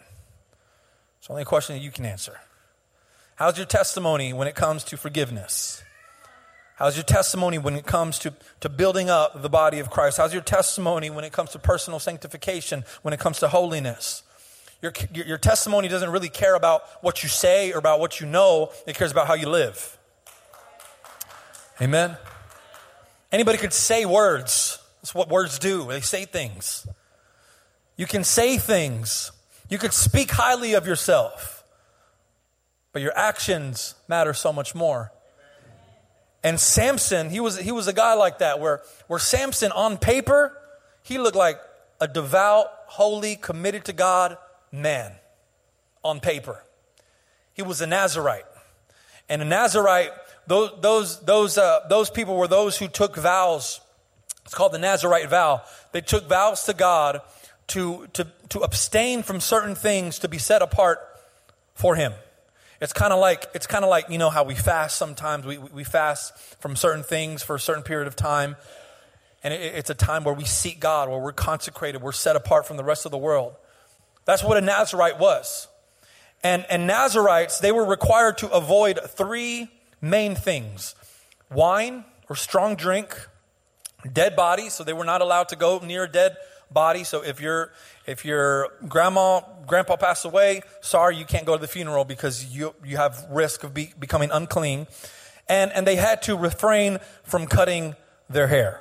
It's 1.19 1.29
only 1.29 1.43
a 1.43 1.45
question 1.45 1.77
that 1.77 1.83
you 1.83 1.91
can 1.91 2.05
answer. 2.05 2.41
How's 3.37 3.57
your 3.57 3.67
testimony 3.67 4.33
when 4.33 4.49
it 4.49 4.55
comes 4.55 4.85
to 4.85 4.97
forgiveness? 4.97 5.83
How's 6.77 6.97
your 6.97 7.05
testimony 7.05 7.59
when 7.59 7.77
it 7.77 7.87
comes 7.87 8.19
to, 8.21 8.33
to 8.61 8.69
building 8.69 9.11
up 9.11 9.43
the 9.43 9.49
body 9.49 9.79
of 9.79 9.91
Christ? 9.91 10.17
How's 10.17 10.33
your 10.33 10.43
testimony 10.43 11.11
when 11.11 11.25
it 11.25 11.33
comes 11.33 11.51
to 11.51 11.59
personal 11.59 11.99
sanctification, 12.01 12.85
when 13.03 13.13
it 13.15 13.21
comes 13.21 13.39
to 13.41 13.49
holiness? 13.49 14.23
Your, 14.83 14.93
your 15.13 15.39
testimony 15.39 15.87
doesn't 15.87 16.11
really 16.11 16.29
care 16.29 16.57
about 16.57 16.83
what 17.03 17.23
you 17.23 17.29
say 17.29 17.73
or 17.73 17.79
about 17.79 18.01
what 18.01 18.21
you 18.21 18.27
know, 18.27 18.73
it 18.85 18.97
cares 18.97 19.13
about 19.13 19.29
how 19.29 19.35
you 19.35 19.49
live. 19.49 19.97
Amen? 21.81 22.17
Anybody 23.31 23.59
could 23.59 23.73
say 23.73 24.05
words. 24.05 24.81
That's 25.01 25.15
what 25.15 25.29
words 25.29 25.61
do. 25.61 25.87
They 25.87 26.01
say 26.01 26.25
things. 26.25 26.87
You 27.97 28.07
can 28.07 28.25
say 28.25 28.59
things. 28.59 29.31
You 29.69 29.79
could 29.79 29.93
speak 29.93 30.33
highly 30.33 30.75
of 30.75 30.85
yourself. 30.85 31.63
But 32.93 33.03
your 33.03 33.17
actions 33.17 33.95
matter 34.09 34.35
so 34.35 34.53
much 34.53 34.75
more. 34.75 35.13
And 36.43 36.59
Samson, 36.59 37.31
he 37.31 37.39
was, 37.39 37.57
he 37.57 37.71
was 37.71 37.87
a 37.87 37.93
guy 37.93 38.15
like 38.15 38.39
that, 38.39 38.59
where, 38.59 38.83
where 39.07 39.21
Samson 39.21 39.71
on 39.71 39.97
paper, 39.97 40.59
he 41.05 41.19
looked 41.19 41.37
like 41.37 41.61
a 42.01 42.09
devout, 42.09 42.67
holy, 42.87 43.37
committed 43.37 43.85
to 43.85 43.93
God 43.93 44.37
man 44.73 45.13
on 46.03 46.19
paper. 46.19 46.65
He 47.55 47.63
was 47.63 47.81
a 47.81 47.87
Nazarite. 47.87 48.45
And 49.29 49.43
a 49.43 49.45
Nazarite, 49.45 50.11
those, 50.47 50.73
those, 50.81 51.21
those, 51.21 51.59
uh, 51.59 51.81
those 51.89 52.11
people 52.11 52.37
were 52.37 52.49
those 52.49 52.79
who 52.79 52.89
took 52.89 53.17
vows. 53.17 53.81
It's 54.45 54.55
called 54.55 54.73
the 54.73 54.79
Nazarite 54.79 55.29
vow. 55.29 55.63
They 55.93 56.01
took 56.01 56.29
vows 56.29 56.65
to 56.65 56.75
God 56.75 57.21
to, 57.69 58.09
to, 58.15 58.27
to 58.49 58.61
abstain 58.61 59.23
from 59.23 59.41
certain 59.41 59.75
things 59.75 60.19
to 60.21 60.29
be 60.29 60.39
set 60.39 60.63
apart 60.63 60.99
for 61.75 61.95
Him. 61.95 62.13
It's 62.83 62.93
kind 62.93 63.13
of 63.13 63.21
like 63.21 63.47
it's 63.55 63.69
kind 63.69 63.85
of 63.85 63.91
like 63.91 64.11
you 64.11 64.19
know 64.19 64.29
how 64.29 64.43
we 64.43 64.57
fast 64.57 64.99
sometimes. 64.99 65.47
We 65.47 65.57
we 65.57 65.85
fast 65.85 66.37
from 66.61 66.75
certain 66.75 67.05
things 67.05 67.41
for 67.41 67.55
a 67.55 67.61
certain 67.61 67.85
period 67.85 68.09
of 68.09 68.17
time, 68.17 68.57
and 69.45 69.55
it, 69.55 69.61
it's 69.77 69.89
a 69.89 69.95
time 69.95 70.25
where 70.25 70.35
we 70.35 70.45
seek 70.45 70.81
God, 70.81 71.09
where 71.09 71.21
we're 71.21 71.31
consecrated, 71.31 72.03
we're 72.03 72.11
set 72.11 72.35
apart 72.35 72.67
from 72.67 72.77
the 72.77 72.83
rest 72.83 73.05
of 73.05 73.13
the 73.13 73.19
world. 73.19 73.55
That's 74.25 74.45
what 74.45 74.57
a 74.57 74.61
Nazarite 74.61 75.19
was, 75.19 75.69
and 76.43 76.65
and 76.71 76.87
Nazarites 76.87 77.59
they 77.59 77.73
were 77.73 77.85
required 77.85 78.39
to 78.39 78.51
avoid 78.51 79.01
three 79.09 79.69
main 80.01 80.35
things: 80.35 80.95
wine 81.51 82.05
or 82.29 82.37
strong 82.37 82.77
drink, 82.77 83.29
dead 84.13 84.37
bodies, 84.37 84.75
so 84.75 84.85
they 84.85 84.93
were 84.93 85.05
not 85.05 85.21
allowed 85.21 85.49
to 85.49 85.57
go 85.57 85.79
near 85.79 86.05
a 86.05 86.09
dead 86.09 86.37
body. 86.71 87.05
So 87.05 87.23
if 87.23 87.41
your 87.41 87.73
if 88.07 88.25
your 88.25 88.69
grandma 88.89 89.41
grandpa 89.67 89.97
passed 89.97 90.25
away, 90.25 90.63
sorry 90.81 91.17
you 91.17 91.25
can't 91.25 91.47
go 91.47 91.57
to 91.57 91.61
the 91.61 91.69
funeral 91.69 92.05
because 92.05 92.45
you 92.45 92.75
you 92.85 92.97
have 92.97 93.27
risk 93.31 93.65
of 93.65 93.75
be, 93.75 93.93
becoming 93.99 94.31
unclean, 94.31 94.87
and 95.49 95.73
and 95.73 95.87
they 95.87 95.97
had 95.97 96.23
to 96.23 96.37
refrain 96.37 96.99
from 97.25 97.47
cutting 97.47 97.97
their 98.31 98.47
hair. 98.47 98.81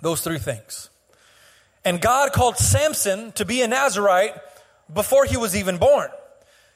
Those 0.00 0.20
three 0.20 0.38
things. 0.38 0.90
And 1.84 2.00
God 2.00 2.32
called 2.32 2.56
Samson 2.56 3.32
to 3.32 3.44
be 3.44 3.62
a 3.62 3.68
Nazarite 3.68 4.34
before 4.92 5.24
he 5.24 5.36
was 5.36 5.54
even 5.54 5.78
born. 5.78 6.08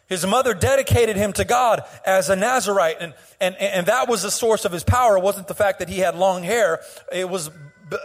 His 0.09 0.27
mother 0.27 0.55
dedicated 0.55 1.17
him 1.17 1.35
to 1.35 1.45
God 1.45 1.83
as 2.07 2.31
a 2.31 2.37
Nazarite, 2.37 2.97
and, 3.01 3.15
and, 3.41 3.55
and 3.57 3.87
that 3.87 4.09
was 4.09 4.23
the 4.23 4.31
source 4.31 4.65
of 4.65 4.73
his 4.73 4.83
power. 4.83 5.19
It 5.19 5.23
wasn't 5.23 5.49
the 5.49 5.55
fact 5.55 5.81
that 5.81 5.89
he 5.91 5.99
had 5.99 6.17
long 6.17 6.43
hair, 6.43 6.81
it 7.13 7.29
was, 7.29 7.51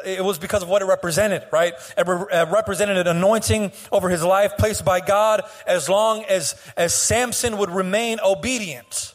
it 0.05 0.23
was 0.23 0.37
because 0.37 0.63
of 0.63 0.69
what 0.69 0.81
it 0.81 0.85
represented, 0.85 1.43
right? 1.51 1.73
It 1.97 2.05
represented 2.05 2.97
an 2.97 3.07
anointing 3.07 3.71
over 3.89 4.09
his 4.09 4.21
life 4.21 4.57
placed 4.57 4.83
by 4.83 4.99
God 4.99 5.43
as 5.65 5.87
long 5.87 6.25
as, 6.25 6.55
as 6.75 6.93
Samson 6.93 7.57
would 7.57 7.69
remain 7.69 8.19
obedient. 8.19 9.13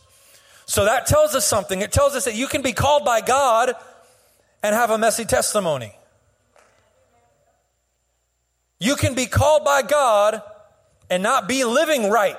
So 0.65 0.87
that 0.87 1.07
tells 1.07 1.35
us 1.35 1.45
something. 1.47 1.83
It 1.83 1.93
tells 1.93 2.15
us 2.15 2.25
that 2.25 2.35
you 2.35 2.47
can 2.47 2.63
be 2.63 2.73
called 2.73 3.05
by 3.05 3.21
God 3.21 3.75
and 4.63 4.75
have 4.75 4.91
a 4.91 4.99
messy 4.99 5.27
testimony. 5.27 5.98
You 8.79 8.97
can 8.97 9.15
be 9.15 9.27
called 9.27 9.65
by 9.65 9.83
God 9.83 10.43
and 11.11 11.23
not 11.23 11.49
be 11.49 11.65
living 11.65 12.11
right. 12.11 12.37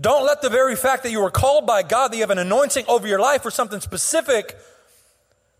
Don't 0.00 0.26
let 0.26 0.42
the 0.42 0.50
very 0.50 0.76
fact 0.76 1.04
that 1.04 1.10
you 1.10 1.20
were 1.20 1.30
called 1.30 1.66
by 1.66 1.82
God, 1.82 2.12
that 2.12 2.16
you 2.16 2.22
have 2.22 2.30
an 2.30 2.38
anointing 2.38 2.84
over 2.88 3.06
your 3.06 3.20
life 3.20 3.42
for 3.42 3.50
something 3.50 3.80
specific, 3.80 4.56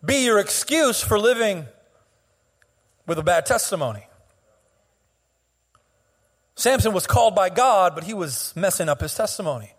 be 0.05 0.25
your 0.25 0.39
excuse 0.39 1.03
for 1.03 1.19
living 1.19 1.67
with 3.07 3.19
a 3.19 3.23
bad 3.23 3.47
testimony. 3.47 4.07
Samson 6.55 6.93
was 6.93 7.07
called 7.07 7.35
by 7.35 7.49
God, 7.49 7.95
but 7.95 8.05
he 8.05 8.15
was 8.15 8.53
messing 8.57 8.89
up 8.89 9.01
his 9.01 9.15
testimony. 9.15 9.73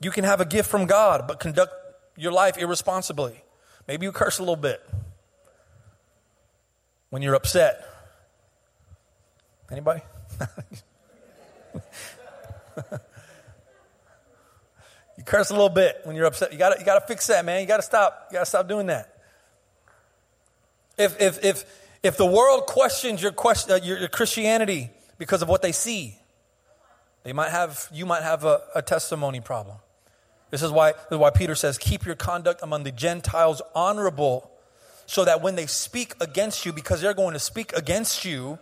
You 0.00 0.10
can 0.10 0.24
have 0.24 0.40
a 0.40 0.44
gift 0.44 0.68
from 0.68 0.86
God, 0.86 1.26
but 1.26 1.40
conduct 1.40 1.72
your 2.16 2.32
life 2.32 2.58
irresponsibly. 2.58 3.42
Maybe 3.88 4.06
you 4.06 4.12
curse 4.12 4.38
a 4.38 4.42
little 4.42 4.56
bit 4.56 4.84
when 7.10 7.22
you're 7.22 7.34
upset. 7.34 7.95
Anybody? 9.70 10.02
You 15.16 15.24
curse 15.24 15.50
a 15.50 15.54
little 15.54 15.68
bit 15.68 16.00
when 16.04 16.14
you're 16.14 16.26
upset. 16.26 16.52
You 16.52 16.58
got 16.58 16.78
you 16.78 16.84
to 16.84 17.00
fix 17.08 17.26
that, 17.28 17.44
man. 17.44 17.60
You 17.60 17.66
got 17.66 17.78
to 17.78 17.82
stop. 17.82 18.28
You 18.30 18.34
got 18.34 18.40
to 18.40 18.46
stop 18.46 18.68
doing 18.68 18.86
that. 18.88 19.12
If, 20.98 21.20
if, 21.20 21.44
if, 21.44 21.64
if 22.02 22.16
the 22.16 22.26
world 22.26 22.66
questions 22.66 23.22
your, 23.22 23.32
question, 23.32 23.72
uh, 23.72 23.78
your, 23.82 23.98
your, 23.98 24.08
Christianity 24.08 24.90
because 25.18 25.42
of 25.42 25.48
what 25.48 25.60
they 25.60 25.72
see, 25.72 26.16
they 27.22 27.34
might 27.34 27.50
have, 27.50 27.88
you 27.92 28.06
might 28.06 28.22
have 28.22 28.44
a, 28.44 28.62
a 28.74 28.82
testimony 28.82 29.40
problem. 29.40 29.76
This 30.50 30.62
is, 30.62 30.70
why, 30.70 30.92
this 30.92 31.12
is 31.12 31.18
why 31.18 31.30
Peter 31.30 31.54
says, 31.54 31.76
Keep 31.76 32.06
your 32.06 32.14
conduct 32.14 32.62
among 32.62 32.84
the 32.84 32.92
Gentiles 32.92 33.60
honorable, 33.74 34.50
so 35.04 35.24
that 35.24 35.42
when 35.42 35.54
they 35.54 35.66
speak 35.66 36.14
against 36.20 36.64
you, 36.64 36.72
because 36.72 37.00
they're 37.00 37.14
going 37.14 37.34
to 37.34 37.38
speak 37.38 37.72
against 37.74 38.24
you, 38.24 38.58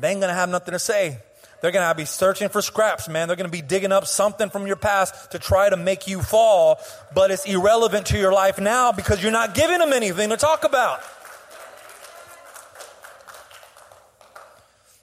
they 0.00 0.10
ain't 0.10 0.20
to 0.22 0.32
have 0.32 0.48
nothing 0.48 0.72
to 0.72 0.78
say. 0.78 1.18
They're 1.60 1.72
to 1.72 1.94
be 1.94 2.06
searching 2.06 2.48
for 2.48 2.62
scraps, 2.62 3.08
man. 3.08 3.28
They're 3.28 3.36
to 3.36 3.48
be 3.48 3.60
digging 3.60 3.92
up 3.92 4.06
something 4.06 4.48
from 4.48 4.66
your 4.66 4.76
past 4.76 5.32
to 5.32 5.38
try 5.38 5.68
to 5.68 5.76
make 5.76 6.08
you 6.08 6.22
fall, 6.22 6.78
but 7.14 7.30
it's 7.30 7.44
irrelevant 7.44 8.06
to 8.06 8.18
your 8.18 8.32
life 8.32 8.58
now 8.58 8.92
because 8.92 9.22
you're 9.22 9.32
not 9.32 9.54
giving 9.54 9.78
them 9.78 9.92
anything 9.92 10.30
to 10.30 10.38
talk 10.38 10.64
about. 10.64 11.00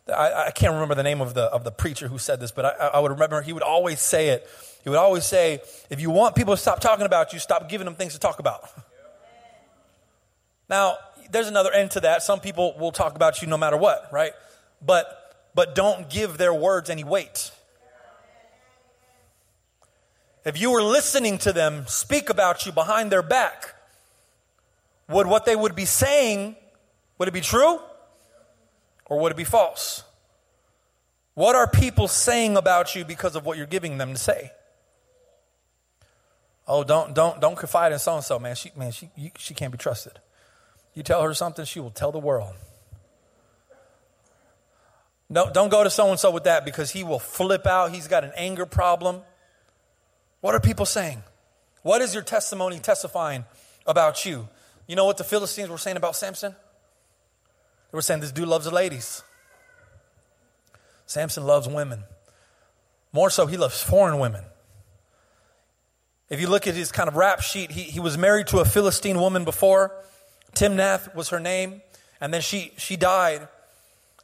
I, 0.09 0.47
I 0.47 0.51
can't 0.51 0.73
remember 0.73 0.95
the 0.95 1.03
name 1.03 1.21
of 1.21 1.33
the, 1.33 1.43
of 1.43 1.63
the 1.63 1.71
preacher 1.71 2.07
who 2.07 2.17
said 2.17 2.39
this, 2.39 2.51
but 2.51 2.65
I, 2.65 2.87
I 2.87 2.99
would 2.99 3.11
remember 3.11 3.41
he 3.41 3.53
would 3.53 3.61
always 3.61 3.99
say 3.99 4.29
it. 4.29 4.47
He 4.83 4.89
would 4.89 4.97
always 4.97 5.25
say, 5.25 5.59
if 5.89 5.99
you 5.99 6.09
want 6.09 6.35
people 6.35 6.55
to 6.55 6.61
stop 6.61 6.79
talking 6.79 7.05
about 7.05 7.33
you, 7.33 7.39
stop 7.39 7.69
giving 7.69 7.85
them 7.85 7.95
things 7.95 8.13
to 8.13 8.19
talk 8.19 8.39
about. 8.39 8.67
Now, 10.69 10.97
there's 11.31 11.47
another 11.47 11.71
end 11.71 11.91
to 11.91 12.01
that. 12.01 12.23
Some 12.23 12.41
people 12.41 12.75
will 12.77 12.91
talk 12.91 13.15
about 13.15 13.41
you 13.41 13.47
no 13.47 13.55
matter 13.55 13.77
what, 13.77 14.09
right? 14.11 14.33
But 14.81 15.49
but 15.55 15.73
don't 15.73 16.09
give 16.09 16.37
their 16.37 16.53
words 16.53 16.89
any 16.89 17.03
weight. 17.03 17.51
If 20.45 20.59
you 20.61 20.71
were 20.71 20.83
listening 20.83 21.39
to 21.39 21.51
them 21.51 21.85
speak 21.87 22.29
about 22.29 22.65
you 22.65 22.71
behind 22.71 23.11
their 23.11 23.23
back, 23.23 23.75
would 25.09 25.27
what 25.27 25.45
they 25.45 25.55
would 25.55 25.75
be 25.75 25.85
saying, 25.85 26.55
would 27.17 27.27
it 27.27 27.33
be 27.33 27.41
true? 27.41 27.79
Or 29.07 29.19
would 29.19 29.31
it 29.31 29.35
be 29.35 29.43
false? 29.43 30.03
What 31.33 31.55
are 31.55 31.67
people 31.67 32.07
saying 32.07 32.55
about 32.55 32.95
you 32.95 33.03
because 33.03 33.35
of 33.35 33.45
what 33.45 33.57
you're 33.57 33.67
giving 33.67 33.97
them 33.97 34.13
to 34.13 34.17
say? 34.17 34.51
Oh, 36.67 36.83
don't 36.83 37.13
don't 37.13 37.39
don't 37.39 37.57
confide 37.57 37.91
in 37.91 37.99
so 37.99 38.15
and 38.15 38.23
so, 38.23 38.39
man. 38.39 38.55
She 38.55 38.71
man, 38.75 38.91
she 38.91 39.09
you, 39.15 39.31
she 39.37 39.53
can't 39.53 39.71
be 39.71 39.77
trusted. 39.77 40.13
You 40.93 41.03
tell 41.03 41.21
her 41.21 41.33
something, 41.33 41.63
she 41.65 41.79
will 41.79 41.91
tell 41.91 42.11
the 42.11 42.19
world. 42.19 42.53
No, 45.29 45.49
don't 45.51 45.69
go 45.69 45.83
to 45.83 45.89
so 45.89 46.09
and 46.09 46.19
so 46.19 46.31
with 46.31 46.45
that 46.45 46.63
because 46.63 46.91
he 46.91 47.03
will 47.03 47.19
flip 47.19 47.67
out. 47.67 47.91
He's 47.91 48.07
got 48.07 48.23
an 48.23 48.31
anger 48.35 48.65
problem. 48.65 49.21
What 50.41 50.55
are 50.55 50.59
people 50.59 50.85
saying? 50.85 51.23
What 51.81 52.01
is 52.01 52.13
your 52.13 52.23
testimony 52.23 52.79
testifying 52.79 53.45
about 53.85 54.25
you? 54.25 54.47
You 54.87 54.95
know 54.95 55.05
what 55.05 55.17
the 55.17 55.23
Philistines 55.23 55.69
were 55.69 55.77
saying 55.77 55.97
about 55.97 56.15
Samson? 56.15 56.53
They 57.91 57.95
were 57.95 58.01
saying 58.01 58.21
this 58.21 58.31
dude 58.31 58.47
loves 58.47 58.65
the 58.65 58.71
ladies. 58.71 59.23
Samson 61.05 61.45
loves 61.45 61.67
women. 61.67 62.03
More 63.11 63.29
so, 63.29 63.47
he 63.47 63.57
loves 63.57 63.81
foreign 63.81 64.19
women. 64.19 64.43
If 66.29 66.41
you 66.41 66.47
look 66.47 66.67
at 66.67 66.75
his 66.75 66.91
kind 66.91 67.07
of 67.07 67.15
rap 67.15 67.41
sheet, 67.41 67.71
he, 67.71 67.83
he 67.83 67.99
was 67.99 68.17
married 68.17 68.47
to 68.47 68.59
a 68.59 68.65
Philistine 68.65 69.19
woman 69.19 69.45
before. 69.45 69.93
Timnath 70.53 71.15
was 71.15 71.29
her 71.29 71.39
name. 71.39 71.81
And 72.19 72.33
then 72.33 72.41
she, 72.41 72.73
she 72.77 72.97
died. 72.97 73.47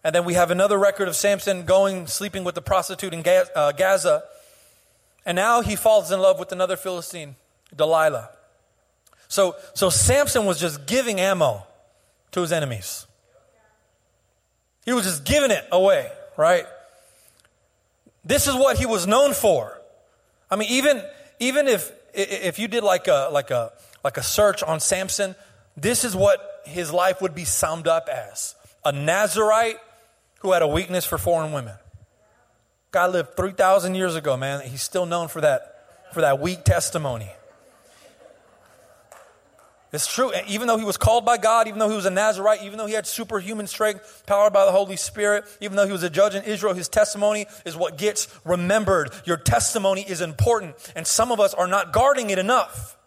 And 0.04 0.14
then 0.14 0.26
we 0.26 0.34
have 0.34 0.52
another 0.52 0.78
record 0.78 1.08
of 1.08 1.16
Samson 1.16 1.64
going, 1.64 2.08
sleeping 2.08 2.44
with 2.44 2.56
the 2.56 2.62
prostitute 2.62 3.14
in 3.14 3.24
uh, 3.56 3.72
Gaza. 3.72 4.24
And 5.26 5.36
now 5.36 5.62
he 5.62 5.76
falls 5.76 6.12
in 6.12 6.20
love 6.20 6.40
with 6.40 6.52
another 6.52 6.76
Philistine, 6.76 7.36
Delilah. 7.74 8.30
So, 9.30 9.56
so 9.74 9.90
Samson 9.90 10.46
was 10.46 10.60
just 10.60 10.86
giving 10.86 11.20
ammo 11.20 11.66
to 12.32 12.42
his 12.42 12.52
enemies. 12.52 13.08
He 14.86 14.92
was 14.92 15.06
just 15.06 15.24
giving 15.24 15.52
it 15.52 15.66
away, 15.72 16.12
right? 16.36 16.66
This 18.26 18.48
is 18.48 18.56
what 18.56 18.78
he 18.78 18.86
was 18.86 19.08
known 19.08 19.34
for. 19.34 19.80
I 20.52 20.58
mean, 20.58 20.70
even, 20.70 21.02
even 21.40 21.68
if, 21.68 21.92
if 22.14 22.60
you 22.60 22.68
did 22.68 22.84
like 22.84 23.08
a, 23.08 23.30
like, 23.32 23.52
a, 23.52 23.72
like 24.04 24.18
a 24.18 24.24
search 24.24 24.62
on 24.62 24.82
Samson, 24.82 25.36
this 25.78 26.04
is 26.04 26.16
what 26.16 26.62
his 26.66 26.92
life 26.92 27.22
would 27.22 27.34
be 27.34 27.46
summed 27.46 27.88
up 27.88 28.10
as 28.10 28.56
a 28.86 28.92
Nazarite 28.92 29.78
who 30.44 30.52
had 30.52 30.62
a 30.62 30.68
weakness 30.68 31.06
for 31.06 31.18
foreign 31.18 31.52
women. 31.52 31.74
Guy 32.92 33.08
lived 33.08 33.36
3,000 33.36 33.96
years 33.96 34.16
ago, 34.16 34.38
man. 34.38 34.62
He's 34.62 34.84
still 34.84 35.08
known 35.08 35.30
for 35.30 35.42
that, 35.42 36.14
for 36.14 36.22
that 36.22 36.40
weak 36.40 36.64
testimony. 36.64 37.32
It's 39.94 40.12
true. 40.12 40.32
Even 40.48 40.68
though 40.68 40.78
he 40.78 40.86
was 40.86 40.98
called 40.98 41.24
by 41.24 41.38
God, 41.38 41.68
even 41.68 41.80
though 41.80 41.90
he 41.90 41.96
was 41.96 42.06
a 42.06 42.12
Nazarite, 42.12 42.64
even 42.64 42.78
though 42.78 42.88
he 42.88 42.94
had 42.94 43.08
superhuman 43.08 43.68
strength, 43.68 44.24
powered 44.26 44.52
by 44.52 44.66
the 44.66 44.72
Holy 44.72 44.96
Spirit, 44.96 45.46
even 45.62 45.78
though 45.78 45.86
he 45.86 45.92
was 45.92 46.04
a 46.04 46.10
judge 46.10 46.36
in 46.36 46.44
Israel, 46.44 46.74
his 46.74 46.90
testimony 46.90 47.46
is 47.66 47.78
what 47.78 47.98
gets 47.98 48.28
remembered. 48.44 49.12
Your 49.26 49.38
testimony 49.38 50.02
is 50.02 50.20
important, 50.20 50.76
and 50.96 51.08
some 51.08 51.32
of 51.32 51.40
us 51.40 51.54
are 51.54 51.68
not 51.68 51.94
guarding 51.94 52.32
it 52.32 52.40
enough. 52.40 52.98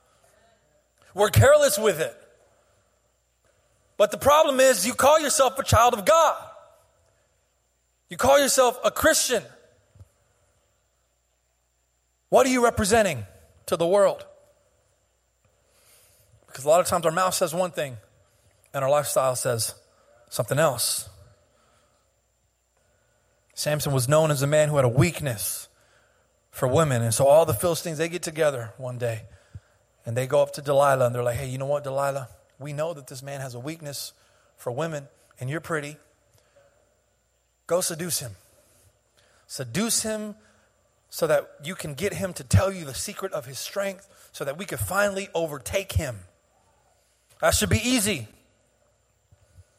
We're 1.13 1.31
careless 1.31 1.77
with 1.77 2.01
it. 2.01 2.17
But 3.97 4.11
the 4.11 4.19
problem 4.19 4.61
is, 4.61 4.87
you 4.87 4.95
call 4.95 5.19
yourself 5.19 5.59
a 5.59 5.65
child 5.65 5.93
of 5.93 6.05
God. 6.05 6.46
You 8.09 8.17
call 8.17 8.39
yourself 8.39 8.79
a 8.85 8.91
Christian. 8.91 9.43
What 12.29 12.47
are 12.47 12.51
you 12.51 12.63
representing 12.63 13.25
to 13.67 13.77
the 13.77 13.87
world? 13.87 14.25
Because 16.47 16.65
a 16.65 16.69
lot 16.69 16.81
of 16.81 16.87
times 16.87 17.05
our 17.05 17.13
mouth 17.13 17.35
says 17.35 17.55
one 17.55 17.71
thing 17.71 17.97
and 18.73 18.85
our 18.85 18.91
lifestyle 18.91 19.37
says 19.37 19.75
something 20.31 20.59
else. 20.59 21.09
Samson 23.55 23.93
was 23.93 24.09
known 24.09 24.31
as 24.31 24.43
a 24.43 24.47
man 24.47 24.69
who 24.69 24.77
had 24.77 24.85
a 24.85 24.89
weakness 24.89 25.69
for 26.51 26.69
women. 26.69 27.03
And 27.03 27.13
so 27.13 27.27
all 27.27 27.47
the 27.47 27.55
Philistines, 27.55 27.99
they 27.99 28.09
get 28.09 28.23
together 28.23 28.73
one 28.77 28.99
day 28.99 29.23
and 30.05 30.17
they 30.17 30.27
go 30.27 30.43
up 30.43 30.53
to 30.53 30.63
Delilah 30.63 31.07
and 31.07 31.15
they're 31.15 31.23
like, 31.23 31.37
hey, 31.37 31.49
you 31.49 31.59
know 31.59 31.67
what, 31.67 31.85
Delilah? 31.85 32.29
We 32.59 32.73
know 32.73 32.95
that 32.95 33.07
this 33.07 33.23
man 33.23 33.41
has 33.41 33.55
a 33.55 33.59
weakness 33.59 34.13
for 34.57 34.73
women 34.73 35.09
and 35.41 35.51
you're 35.51 35.61
pretty. 35.61 35.97
Go 37.67 37.81
seduce 37.81 38.21
him. 38.21 38.33
Seduce 39.47 40.03
him 40.03 40.35
so 41.09 41.27
that 41.27 41.51
you 41.65 41.75
can 41.75 41.95
get 41.95 42.13
him 42.13 42.33
to 42.35 42.45
tell 42.45 42.73
you 42.73 42.85
the 42.85 42.95
secret 42.95 43.33
of 43.33 43.47
his 43.47 43.59
strength 43.59 44.09
so 44.33 44.45
that 44.45 44.59
we 44.59 44.65
can 44.65 44.79
finally 44.79 45.29
overtake 45.35 45.93
him. 45.93 46.19
That 47.41 47.55
should 47.55 47.71
be 47.71 47.81
easy 47.83 48.29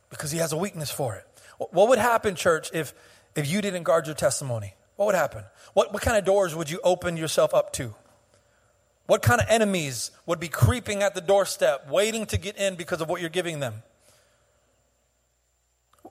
because 0.10 0.32
he 0.32 0.40
has 0.40 0.52
a 0.54 0.58
weakness 0.58 0.92
for 0.92 1.16
it. 1.16 1.26
What 1.58 1.90
would 1.90 2.00
happen, 2.00 2.36
church, 2.36 2.70
if, 2.74 2.94
if 3.36 3.50
you 3.50 3.62
didn't 3.62 3.84
guard 3.84 4.06
your 4.06 4.16
testimony? 4.16 4.74
What 4.96 5.08
would 5.08 5.16
happen? 5.16 5.44
What, 5.74 5.94
what 5.94 6.02
kind 6.02 6.18
of 6.18 6.26
doors 6.26 6.56
would 6.56 6.70
you 6.70 6.80
open 6.84 7.18
yourself 7.18 7.54
up 7.54 7.74
to? 7.74 7.94
What 9.06 9.22
kind 9.22 9.40
of 9.40 9.48
enemies 9.50 10.12
would 10.26 10.40
be 10.40 10.50
creeping 10.50 11.02
at 11.02 11.16
the 11.16 11.22
doorstep, 11.22 11.90
waiting 11.90 12.26
to 12.28 12.38
get 12.38 12.58
in 12.58 12.76
because 12.76 13.00
of 13.00 13.10
what 13.10 13.22
you're 13.22 13.30
giving 13.30 13.60
them? 13.60 13.84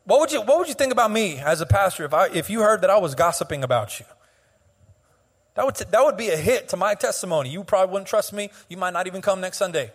What 0.07 0.21
would 0.21 0.33
you, 0.33 0.41
what 0.41 0.59
would 0.59 0.69
you 0.69 0.75
think 0.75 0.93
about 0.93 1.11
me 1.11 1.39
as 1.39 1.61
a 1.61 1.67
pastor 1.67 2.05
if, 2.05 2.15
I, 2.15 2.29
if 2.29 2.49
you 2.49 2.61
heard 2.61 2.81
that 2.83 2.91
I 2.91 2.97
was 2.99 3.15
gossiping 3.17 3.65
about 3.65 3.99
you? 3.99 4.07
That 5.55 5.65
would, 5.65 5.75
t- 5.75 5.85
that 5.91 6.05
would 6.05 6.17
be 6.17 6.29
a 6.29 6.37
hit 6.37 6.69
to 6.71 6.77
my 6.77 6.95
testimony. 6.95 7.51
You 7.51 7.65
probably 7.65 7.93
wouldn't 7.93 8.09
trust 8.09 8.33
me. 8.33 8.51
You 8.69 8.77
might 8.77 8.93
not 8.93 9.09
even 9.09 9.21
come 9.21 9.41
next 9.41 9.59
Sunday. 9.59 9.91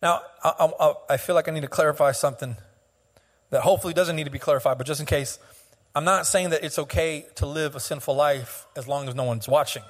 Now, 0.00 0.22
I, 0.42 0.70
I, 0.80 0.94
I 1.10 1.16
feel 1.18 1.34
like 1.34 1.48
I 1.48 1.50
need 1.50 1.62
to 1.62 1.68
clarify 1.68 2.12
something 2.12 2.56
that 3.50 3.62
hopefully 3.62 3.92
doesn't 3.92 4.16
need 4.16 4.24
to 4.24 4.30
be 4.30 4.38
clarified, 4.38 4.78
but 4.78 4.86
just 4.86 5.00
in 5.00 5.06
case, 5.06 5.38
I'm 5.94 6.04
not 6.04 6.26
saying 6.26 6.50
that 6.50 6.64
it's 6.64 6.78
okay 6.78 7.26
to 7.36 7.46
live 7.46 7.76
a 7.76 7.80
sinful 7.80 8.14
life 8.14 8.66
as 8.74 8.88
long 8.88 9.08
as 9.08 9.14
no 9.14 9.24
one's 9.24 9.48
watching. 9.48 9.82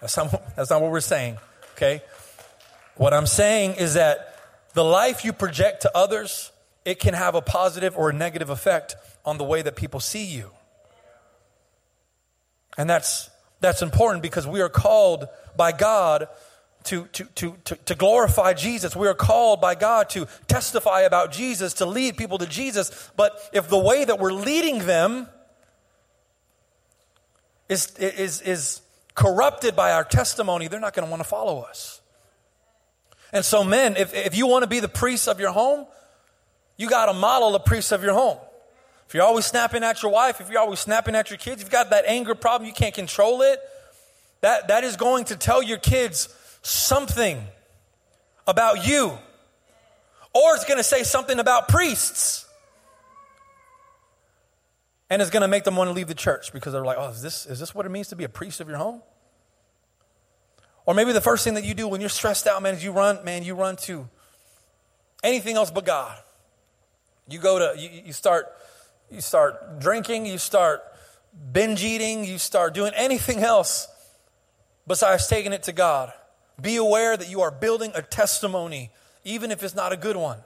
That's 0.00 0.16
not, 0.16 0.30
that's 0.56 0.70
not 0.70 0.80
what 0.80 0.92
we're 0.92 1.00
saying, 1.00 1.38
okay? 1.74 2.02
What 2.96 3.14
I'm 3.14 3.26
saying 3.26 3.74
is 3.74 3.94
that 3.94 4.29
the 4.74 4.84
life 4.84 5.24
you 5.24 5.32
project 5.32 5.82
to 5.82 5.96
others, 5.96 6.52
it 6.84 6.98
can 7.00 7.14
have 7.14 7.34
a 7.34 7.42
positive 7.42 7.96
or 7.96 8.10
a 8.10 8.12
negative 8.12 8.50
effect 8.50 8.96
on 9.24 9.38
the 9.38 9.44
way 9.44 9.62
that 9.62 9.76
people 9.76 10.00
see 10.00 10.24
you. 10.24 10.50
And 12.78 12.88
that's, 12.88 13.30
that's 13.60 13.82
important 13.82 14.22
because 14.22 14.46
we 14.46 14.60
are 14.60 14.68
called 14.68 15.28
by 15.56 15.72
God 15.72 16.28
to, 16.84 17.06
to, 17.12 17.24
to, 17.24 17.56
to, 17.64 17.76
to 17.76 17.94
glorify 17.94 18.54
Jesus. 18.54 18.96
We 18.96 19.06
are 19.08 19.14
called 19.14 19.60
by 19.60 19.74
God 19.74 20.08
to 20.10 20.26
testify 20.46 21.02
about 21.02 21.32
Jesus, 21.32 21.74
to 21.74 21.86
lead 21.86 22.16
people 22.16 22.38
to 22.38 22.46
Jesus. 22.46 23.10
But 23.16 23.38
if 23.52 23.68
the 23.68 23.78
way 23.78 24.04
that 24.04 24.18
we're 24.18 24.32
leading 24.32 24.86
them 24.86 25.26
is, 27.68 27.94
is, 27.98 28.40
is 28.40 28.80
corrupted 29.14 29.76
by 29.76 29.92
our 29.92 30.04
testimony, 30.04 30.68
they're 30.68 30.80
not 30.80 30.94
going 30.94 31.06
to 31.06 31.10
want 31.10 31.22
to 31.22 31.28
follow 31.28 31.60
us. 31.60 31.99
And 33.32 33.44
so, 33.44 33.62
men, 33.62 33.96
if, 33.96 34.14
if 34.14 34.36
you 34.36 34.46
want 34.46 34.64
to 34.64 34.68
be 34.68 34.80
the 34.80 34.88
priest 34.88 35.28
of 35.28 35.38
your 35.38 35.52
home, 35.52 35.86
you 36.76 36.88
got 36.88 37.06
to 37.06 37.12
model 37.12 37.52
the 37.52 37.60
priest 37.60 37.92
of 37.92 38.02
your 38.02 38.14
home. 38.14 38.38
If 39.06 39.14
you're 39.14 39.24
always 39.24 39.46
snapping 39.46 39.82
at 39.82 40.02
your 40.02 40.12
wife, 40.12 40.40
if 40.40 40.50
you're 40.50 40.60
always 40.60 40.78
snapping 40.78 41.14
at 41.14 41.30
your 41.30 41.36
kids, 41.36 41.60
you've 41.60 41.70
got 41.70 41.90
that 41.90 42.04
anger 42.06 42.34
problem, 42.34 42.66
you 42.66 42.72
can't 42.72 42.94
control 42.94 43.42
it, 43.42 43.60
that, 44.40 44.68
that 44.68 44.84
is 44.84 44.96
going 44.96 45.24
to 45.26 45.36
tell 45.36 45.62
your 45.62 45.78
kids 45.78 46.28
something 46.62 47.42
about 48.46 48.86
you. 48.86 49.18
Or 50.32 50.54
it's 50.54 50.64
going 50.64 50.78
to 50.78 50.84
say 50.84 51.02
something 51.02 51.38
about 51.38 51.68
priests. 51.68 52.46
And 55.10 55.20
it's 55.20 55.30
going 55.30 55.42
to 55.42 55.48
make 55.48 55.64
them 55.64 55.74
want 55.74 55.88
to 55.88 55.92
leave 55.92 56.06
the 56.06 56.14
church 56.14 56.52
because 56.52 56.72
they're 56.72 56.84
like, 56.84 56.98
oh, 56.98 57.08
is 57.08 57.20
this, 57.20 57.46
is 57.46 57.58
this 57.58 57.74
what 57.74 57.84
it 57.84 57.88
means 57.88 58.08
to 58.08 58.16
be 58.16 58.24
a 58.24 58.28
priest 58.28 58.60
of 58.60 58.68
your 58.68 58.78
home? 58.78 59.02
Or 60.90 60.94
maybe 60.94 61.12
the 61.12 61.20
first 61.20 61.44
thing 61.44 61.54
that 61.54 61.62
you 61.62 61.72
do 61.72 61.86
when 61.86 62.00
you're 62.00 62.10
stressed 62.10 62.48
out, 62.48 62.60
man, 62.64 62.74
is 62.74 62.82
you 62.82 62.90
run, 62.90 63.24
man, 63.24 63.44
you 63.44 63.54
run 63.54 63.76
to 63.76 64.08
anything 65.22 65.54
else 65.54 65.70
but 65.70 65.84
God. 65.84 66.18
You 67.28 67.38
go 67.38 67.60
to, 67.60 67.80
you, 67.80 68.06
you 68.06 68.12
start, 68.12 68.48
you 69.08 69.20
start 69.20 69.78
drinking, 69.78 70.26
you 70.26 70.36
start 70.36 70.82
binge 71.52 71.84
eating, 71.84 72.24
you 72.24 72.38
start 72.38 72.74
doing 72.74 72.90
anything 72.96 73.38
else 73.38 73.86
besides 74.84 75.28
taking 75.28 75.52
it 75.52 75.62
to 75.62 75.72
God. 75.72 76.12
Be 76.60 76.74
aware 76.74 77.16
that 77.16 77.30
you 77.30 77.40
are 77.42 77.52
building 77.52 77.92
a 77.94 78.02
testimony, 78.02 78.90
even 79.22 79.52
if 79.52 79.62
it's 79.62 79.76
not 79.76 79.92
a 79.92 79.96
good 79.96 80.16
one. 80.16 80.38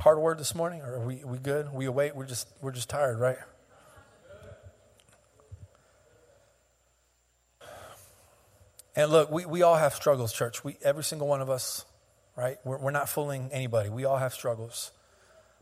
Hard 0.00 0.18
word 0.18 0.38
this 0.38 0.54
morning, 0.54 0.82
or 0.82 0.96
are 0.96 1.06
we, 1.06 1.24
we 1.24 1.38
good? 1.38 1.72
We 1.72 1.86
awake? 1.86 2.14
We're 2.14 2.26
just 2.26 2.48
we're 2.60 2.72
just 2.72 2.90
tired, 2.90 3.18
right? 3.18 3.38
And 8.96 9.10
look, 9.10 9.30
we, 9.30 9.44
we 9.44 9.62
all 9.62 9.76
have 9.76 9.94
struggles, 9.94 10.32
church. 10.32 10.62
We 10.62 10.76
every 10.82 11.04
single 11.04 11.26
one 11.26 11.40
of 11.40 11.50
us, 11.50 11.84
right? 12.36 12.58
We're, 12.64 12.78
we're 12.78 12.90
not 12.90 13.08
fooling 13.08 13.50
anybody. 13.52 13.88
We 13.88 14.04
all 14.04 14.18
have 14.18 14.32
struggles. 14.32 14.92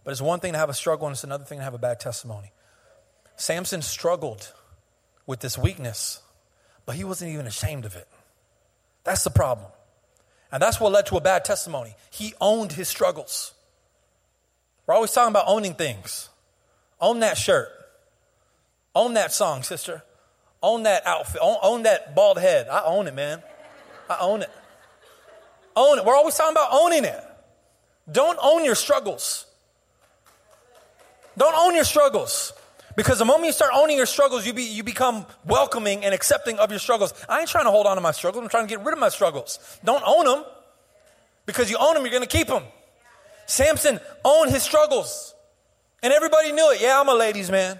But 0.04 0.10
it's 0.10 0.20
one 0.20 0.40
thing 0.40 0.52
to 0.52 0.58
have 0.58 0.68
a 0.68 0.74
struggle, 0.74 1.06
and 1.06 1.14
it's 1.14 1.24
another 1.24 1.44
thing 1.44 1.58
to 1.58 1.64
have 1.64 1.74
a 1.74 1.78
bad 1.78 2.00
testimony. 2.00 2.52
Samson 3.36 3.82
struggled 3.82 4.52
with 5.26 5.40
this 5.40 5.56
weakness 5.56 6.20
but 6.86 6.96
he 6.96 7.04
wasn't 7.04 7.32
even 7.32 7.46
ashamed 7.46 7.84
of 7.84 7.96
it. 7.96 8.08
That's 9.04 9.24
the 9.24 9.30
problem. 9.30 9.70
And 10.50 10.62
that's 10.62 10.80
what 10.80 10.92
led 10.92 11.06
to 11.06 11.16
a 11.16 11.20
bad 11.20 11.44
testimony. 11.44 11.94
He 12.10 12.34
owned 12.40 12.72
his 12.72 12.88
struggles. 12.88 13.54
We're 14.86 14.94
always 14.94 15.12
talking 15.12 15.32
about 15.32 15.44
owning 15.46 15.74
things. 15.74 16.28
Own 17.00 17.20
that 17.20 17.38
shirt. 17.38 17.68
Own 18.94 19.14
that 19.14 19.32
song, 19.32 19.62
sister. 19.62 20.02
Own 20.62 20.84
that 20.84 21.06
outfit. 21.06 21.40
Own, 21.42 21.56
own 21.62 21.82
that 21.82 22.14
bald 22.14 22.38
head. 22.38 22.68
I 22.68 22.82
own 22.84 23.08
it, 23.08 23.14
man. 23.14 23.42
I 24.08 24.18
own 24.20 24.42
it. 24.42 24.50
Own 25.74 25.98
it. 25.98 26.04
We're 26.04 26.14
always 26.14 26.36
talking 26.36 26.52
about 26.52 26.68
owning 26.72 27.04
it. 27.04 27.24
Don't 28.10 28.38
own 28.42 28.64
your 28.64 28.74
struggles. 28.74 29.46
Don't 31.36 31.54
own 31.54 31.74
your 31.74 31.84
struggles. 31.84 32.52
Because 32.94 33.18
the 33.18 33.24
moment 33.24 33.46
you 33.46 33.52
start 33.52 33.72
owning 33.74 33.96
your 33.96 34.06
struggles, 34.06 34.46
you, 34.46 34.52
be, 34.52 34.64
you 34.64 34.82
become 34.82 35.24
welcoming 35.46 36.04
and 36.04 36.14
accepting 36.14 36.58
of 36.58 36.70
your 36.70 36.78
struggles. 36.78 37.14
I 37.28 37.40
ain't 37.40 37.48
trying 37.48 37.64
to 37.64 37.70
hold 37.70 37.86
on 37.86 37.96
to 37.96 38.02
my 38.02 38.12
struggles. 38.12 38.42
I'm 38.42 38.50
trying 38.50 38.66
to 38.66 38.74
get 38.74 38.84
rid 38.84 38.92
of 38.92 38.98
my 38.98 39.08
struggles. 39.08 39.78
Don't 39.82 40.02
own 40.06 40.26
them. 40.26 40.44
Because 41.46 41.70
you 41.70 41.78
own 41.80 41.94
them, 41.94 42.02
you're 42.02 42.12
going 42.12 42.22
to 42.22 42.28
keep 42.28 42.48
them. 42.48 42.64
Samson 43.46 43.98
owned 44.24 44.50
his 44.50 44.62
struggles. 44.62 45.34
And 46.02 46.12
everybody 46.12 46.52
knew 46.52 46.70
it. 46.72 46.82
Yeah, 46.82 47.00
I'm 47.00 47.08
a 47.08 47.14
ladies' 47.14 47.50
man. 47.50 47.78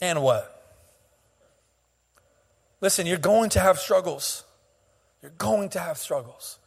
And 0.00 0.20
what? 0.20 0.55
Listen, 2.86 3.06
you're 3.06 3.18
going 3.18 3.50
to 3.50 3.60
have 3.60 3.78
struggles. 3.78 4.44
You're 5.20 5.32
going 5.38 5.70
to 5.70 5.80
have 5.80 5.98
struggles. 5.98 6.58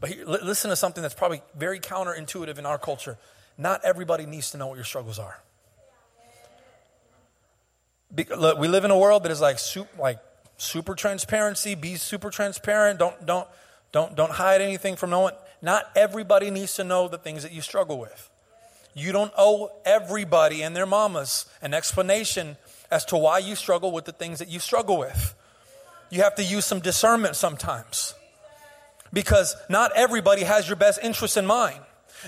But 0.00 0.10
here, 0.10 0.26
listen 0.26 0.68
to 0.70 0.76
something 0.76 1.00
that's 1.00 1.14
probably 1.14 1.42
very 1.56 1.80
counterintuitive 1.80 2.58
in 2.58 2.66
our 2.66 2.78
culture. 2.78 3.16
Not 3.56 3.84
everybody 3.84 4.26
needs 4.26 4.50
to 4.50 4.58
know 4.58 4.66
what 4.66 4.76
your 4.76 4.84
struggles 4.84 5.18
are 5.18 5.38
look, 8.36 8.58
we 8.58 8.68
live 8.68 8.84
in 8.84 8.90
a 8.90 8.98
world 8.98 9.24
that 9.24 9.32
is 9.32 9.40
like 9.40 9.58
super, 9.58 9.90
like 10.00 10.18
super 10.56 10.94
transparency. 10.94 11.74
Be 11.74 11.96
super 11.96 12.30
transparent. 12.30 12.98
Don't 12.98 13.26
don't 13.26 13.48
don't 13.92 14.14
don't 14.14 14.32
hide 14.32 14.60
anything 14.60 14.96
from 14.96 15.10
no 15.10 15.20
one. 15.20 15.34
Not 15.60 15.84
everybody 15.96 16.50
needs 16.50 16.74
to 16.76 16.84
know 16.84 17.08
the 17.08 17.18
things 17.18 17.42
that 17.42 17.52
you 17.52 17.60
struggle 17.60 17.98
with. 17.98 18.30
You 18.94 19.12
don't 19.12 19.32
owe 19.38 19.70
everybody 19.84 20.62
and 20.62 20.76
their 20.76 20.86
mamas 20.86 21.46
an 21.62 21.72
explanation 21.72 22.56
as 22.90 23.04
to 23.06 23.16
why 23.16 23.38
you 23.38 23.56
struggle 23.56 23.90
with 23.90 24.04
the 24.04 24.12
things 24.12 24.38
that 24.40 24.48
you 24.48 24.58
struggle 24.58 24.98
with. 24.98 25.34
You 26.12 26.20
have 26.24 26.34
to 26.34 26.44
use 26.44 26.66
some 26.66 26.80
discernment 26.80 27.36
sometimes. 27.36 28.14
Because 29.14 29.56
not 29.70 29.92
everybody 29.96 30.42
has 30.42 30.68
your 30.68 30.76
best 30.76 31.00
interest 31.02 31.38
in 31.38 31.46
mind. 31.46 31.80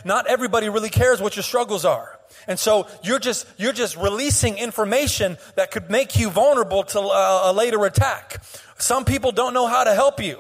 Not 0.07 0.27
everybody 0.27 0.71
really 0.71 0.89
cares 0.89 1.21
what 1.21 1.37
your 1.37 1.43
struggles 1.43 1.85
are. 1.85 2.19
And 2.49 2.59
so 2.59 2.87
you're 3.03 3.19
just, 3.19 3.47
you're 3.59 3.75
just 3.75 3.99
releasing 3.99 4.57
information 4.57 5.37
that 5.57 5.71
could 5.71 5.91
make 5.91 6.17
you 6.17 6.31
vulnerable 6.31 6.85
to 6.85 6.99
a, 6.99 7.51
a 7.51 7.53
later 7.53 7.85
attack. 7.85 8.43
Some 8.79 9.05
people 9.05 9.33
don't 9.33 9.53
know 9.53 9.67
how 9.67 9.85
to 9.85 9.95
help 9.95 10.19
you. 10.19 10.39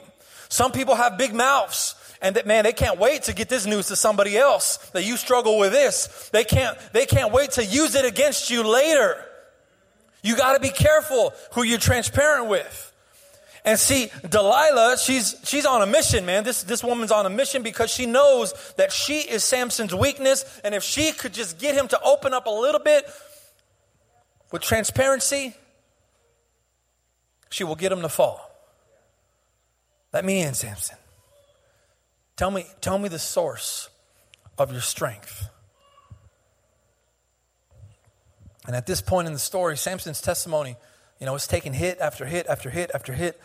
Some 0.48 0.72
people 0.72 0.94
have 0.94 1.18
big 1.18 1.34
mouths 1.34 1.96
and 2.22 2.36
that 2.36 2.46
man 2.46 2.64
they 2.64 2.72
can't 2.72 2.98
wait 2.98 3.24
to 3.24 3.34
get 3.34 3.50
this 3.50 3.66
news 3.66 3.88
to 3.88 3.96
somebody 3.96 4.38
else 4.38 4.78
that 4.94 5.04
you 5.04 5.18
struggle 5.18 5.58
with 5.58 5.72
this 5.72 6.30
they 6.32 6.44
can't 6.44 6.78
they 6.92 7.04
can't 7.04 7.32
wait 7.32 7.50
to 7.50 7.64
use 7.64 7.94
it 7.96 8.04
against 8.04 8.50
you 8.50 8.62
later 8.62 9.22
you 10.22 10.36
got 10.36 10.54
to 10.54 10.60
be 10.60 10.70
careful 10.70 11.34
who 11.52 11.64
you're 11.64 11.76
transparent 11.76 12.48
with 12.48 12.93
and 13.64 13.78
see, 13.78 14.10
Delilah, 14.28 14.98
she's, 14.98 15.36
she's 15.44 15.64
on 15.64 15.80
a 15.80 15.86
mission, 15.86 16.26
man. 16.26 16.44
This, 16.44 16.62
this 16.64 16.84
woman's 16.84 17.10
on 17.10 17.24
a 17.24 17.30
mission 17.30 17.62
because 17.62 17.90
she 17.90 18.04
knows 18.04 18.52
that 18.76 18.92
she 18.92 19.20
is 19.20 19.42
Samson's 19.42 19.94
weakness. 19.94 20.44
And 20.62 20.74
if 20.74 20.82
she 20.82 21.12
could 21.12 21.32
just 21.32 21.58
get 21.58 21.74
him 21.74 21.88
to 21.88 22.00
open 22.02 22.34
up 22.34 22.44
a 22.44 22.50
little 22.50 22.80
bit 22.80 23.06
with 24.52 24.60
transparency, 24.60 25.54
she 27.48 27.64
will 27.64 27.74
get 27.74 27.90
him 27.90 28.02
to 28.02 28.08
fall. 28.10 28.50
Let 30.12 30.26
me 30.26 30.42
in, 30.42 30.52
Samson. 30.52 30.98
Tell 32.36 32.50
me, 32.50 32.66
tell 32.82 32.98
me 32.98 33.08
the 33.08 33.18
source 33.18 33.88
of 34.58 34.72
your 34.72 34.82
strength. 34.82 35.48
And 38.66 38.76
at 38.76 38.86
this 38.86 39.00
point 39.00 39.26
in 39.26 39.32
the 39.32 39.38
story, 39.38 39.76
Samson's 39.76 40.20
testimony, 40.20 40.76
you 41.18 41.26
know, 41.26 41.34
it's 41.34 41.46
taking 41.46 41.72
hit 41.72 41.98
after 42.00 42.26
hit 42.26 42.46
after 42.46 42.68
hit 42.68 42.90
after 42.94 43.14
hit. 43.14 43.40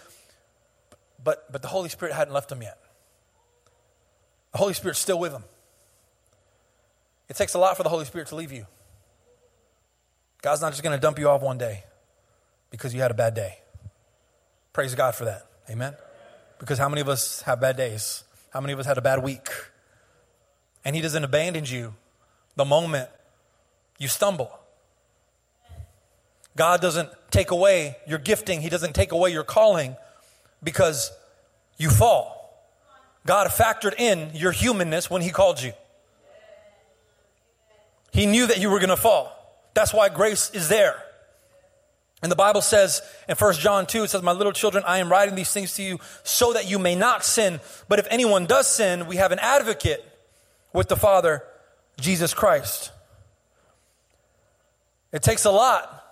But, 1.24 1.52
but 1.52 1.62
the 1.62 1.68
Holy 1.68 1.90
Spirit 1.90 2.14
hadn't 2.14 2.34
left 2.34 2.52
him 2.52 2.62
yet. 2.62 2.78
The 4.52 4.58
Holy 4.58 4.74
Spirit's 4.74 5.00
still 5.00 5.20
with 5.20 5.32
him. 5.32 5.44
It 7.28 7.36
takes 7.36 7.54
a 7.54 7.60
lot 7.60 7.78
for 7.78 7.84
the 7.84 7.90
Holy 7.90 8.06
Spirit 8.06 8.28
to 8.30 8.36
leave 8.36 8.52
you. 8.52 8.66
God's 10.42 10.62
not 10.62 10.72
just 10.72 10.84
going 10.84 10.98
to 10.98 11.02
dump 11.02 11.20
you 11.20 11.30
off 11.30 11.42
one 11.42 11.58
day 11.58 11.84
because 12.72 12.94
you 12.94 13.02
had 13.02 13.12
a 13.12 13.16
bad 13.16 13.36
day. 13.36 13.60
Praise 14.74 14.96
God 14.96 15.14
for 15.14 15.26
that. 15.26 15.46
Amen. 15.70 15.94
Because 16.58 16.78
how 16.78 16.90
many 16.90 17.02
of 17.02 17.10
us 17.10 17.42
have 17.44 17.60
bad 17.60 17.78
days? 17.78 18.24
How 18.52 18.62
many 18.62 18.74
of 18.74 18.80
us 18.80 18.86
had 18.86 18.98
a 18.98 19.02
bad 19.02 19.24
week? 19.24 19.48
And 20.84 20.96
He 20.96 21.02
doesn't 21.02 21.24
abandon 21.24 21.66
you 21.66 21.94
the 22.56 22.66
moment 22.66 23.10
you 23.98 24.08
stumble. 24.08 24.52
God 26.56 26.82
doesn't 26.82 27.10
take 27.32 27.52
away 27.52 27.98
your 28.08 28.20
gifting, 28.20 28.62
He 28.62 28.70
doesn't 28.70 28.94
take 28.94 29.12
away 29.12 29.32
your 29.32 29.44
calling 29.44 29.96
because 30.64 31.12
you 31.78 31.90
fall. 31.90 32.40
God 33.26 33.48
factored 33.48 34.00
in 34.00 34.32
your 34.34 34.52
humanness 34.52 35.10
when 35.10 35.22
He 35.22 35.30
called 35.30 35.62
you. 35.62 35.74
He 38.12 38.26
knew 38.26 38.48
that 38.48 38.60
you 38.60 38.70
were 38.70 38.80
going 38.80 38.90
to 38.90 38.98
fall. 38.98 39.36
That's 39.74 39.94
why 39.94 40.10
grace 40.10 40.50
is 40.52 40.68
there. 40.68 41.04
And 42.22 42.32
the 42.32 42.36
Bible 42.36 42.62
says 42.62 43.02
in 43.30 43.36
1 43.36 43.54
John 43.56 43.86
2, 43.86 44.04
it 44.04 44.10
says, 44.10 44.22
My 44.22 44.34
little 44.34 44.52
children, 44.52 44.84
I 44.86 44.98
am 44.98 45.10
writing 45.10 45.36
these 45.36 45.52
things 45.52 45.76
to 45.76 45.84
you 45.84 46.00
so 46.24 46.52
that 46.54 46.70
you 46.70 46.78
may 46.78 46.96
not 46.96 47.24
sin. 47.24 47.62
But 47.88 48.00
if 48.00 48.08
anyone 48.10 48.46
does 48.46 48.68
sin, 48.68 49.08
we 49.08 49.16
have 49.16 49.32
an 49.32 49.40
advocate 49.40 50.04
with 50.74 50.90
the 50.90 50.98
Father, 50.98 51.44
Jesus 52.00 52.34
Christ. 52.34 52.92
It 55.14 55.24
takes 55.24 55.46
a 55.46 55.52
lot 55.52 56.04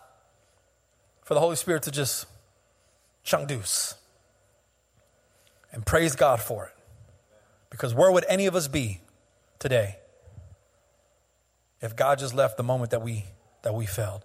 for 1.24 1.34
the 1.34 1.42
Holy 1.42 1.58
Spirit 1.58 1.84
to 1.84 1.92
just 1.92 2.26
chunk 3.24 3.50
deuce 3.50 3.97
and 5.72 5.86
praise 5.86 6.16
God 6.16 6.42
for 6.42 6.66
it. 6.66 6.74
Because 7.70 7.94
where 7.94 8.12
would 8.12 8.26
any 8.30 8.46
of 8.46 8.56
us 8.56 8.68
be 8.68 9.02
today 9.60 9.98
if 11.82 11.96
God 11.96 12.20
just 12.20 12.34
left 12.34 12.58
the 12.58 12.64
moment 12.64 12.92
that 12.92 13.02
we 13.02 13.26
that 13.64 13.74
we 13.74 13.86
failed? 13.86 14.24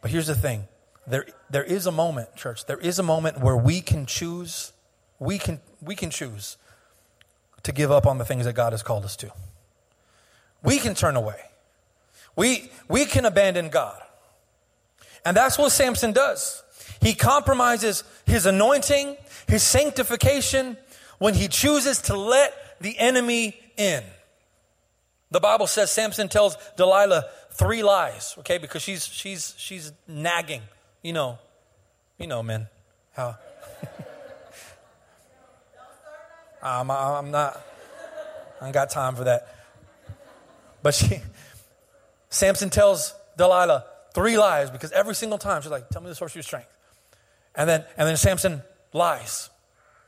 But 0.00 0.10
here's 0.10 0.26
the 0.26 0.34
thing. 0.34 0.68
There 1.06 1.26
there 1.50 1.64
is 1.64 1.86
a 1.86 1.92
moment, 1.92 2.36
church. 2.36 2.66
There 2.66 2.78
is 2.78 2.98
a 2.98 3.02
moment 3.02 3.40
where 3.40 3.56
we 3.56 3.80
can 3.80 4.06
choose 4.06 4.72
we 5.18 5.38
can 5.38 5.60
we 5.80 5.94
can 5.94 6.10
choose 6.10 6.56
to 7.62 7.72
give 7.72 7.92
up 7.92 8.06
on 8.06 8.18
the 8.18 8.24
things 8.24 8.44
that 8.44 8.54
God 8.54 8.72
has 8.72 8.82
called 8.82 9.04
us 9.04 9.16
to. 9.16 9.32
We 10.62 10.78
can 10.78 10.94
turn 10.94 11.16
away. 11.16 11.40
We 12.34 12.70
we 12.88 13.04
can 13.04 13.24
abandon 13.24 13.68
God. 13.68 14.00
And 15.24 15.36
that's 15.36 15.56
what 15.58 15.70
Samson 15.70 16.12
does. 16.12 16.62
He 17.00 17.14
compromises 17.14 18.04
his 18.26 18.46
anointing, 18.46 19.16
his 19.48 19.62
sanctification, 19.62 20.76
when 21.18 21.34
he 21.34 21.48
chooses 21.48 22.02
to 22.02 22.16
let 22.16 22.52
the 22.80 22.98
enemy 22.98 23.56
in. 23.76 24.02
The 25.30 25.40
Bible 25.40 25.66
says 25.66 25.90
Samson 25.90 26.28
tells 26.28 26.56
Delilah 26.76 27.24
three 27.52 27.82
lies, 27.82 28.34
okay, 28.40 28.58
because 28.58 28.82
she's 28.82 29.06
she's 29.06 29.54
she's 29.56 29.92
nagging. 30.06 30.62
You 31.02 31.12
know, 31.12 31.38
you 32.18 32.26
know, 32.26 32.42
man. 32.42 32.68
How 33.12 33.36
I'm, 36.62 36.90
I'm 36.90 37.30
not 37.30 37.60
I 38.60 38.66
ain't 38.66 38.74
got 38.74 38.90
time 38.90 39.14
for 39.16 39.24
that. 39.24 39.48
But 40.82 40.94
she 40.94 41.20
Samson 42.30 42.70
tells 42.70 43.14
Delilah 43.36 43.84
three 44.14 44.36
lies 44.38 44.70
because 44.70 44.92
every 44.92 45.14
single 45.14 45.38
time 45.38 45.62
she's 45.62 45.70
like, 45.70 45.88
Tell 45.88 46.02
me 46.02 46.08
the 46.08 46.14
source 46.14 46.32
of 46.32 46.36
your 46.36 46.42
strength. 46.42 46.68
And 47.54 47.68
then 47.68 47.84
and 47.96 48.08
then 48.08 48.16
Samson 48.16 48.62
lies. 48.92 49.50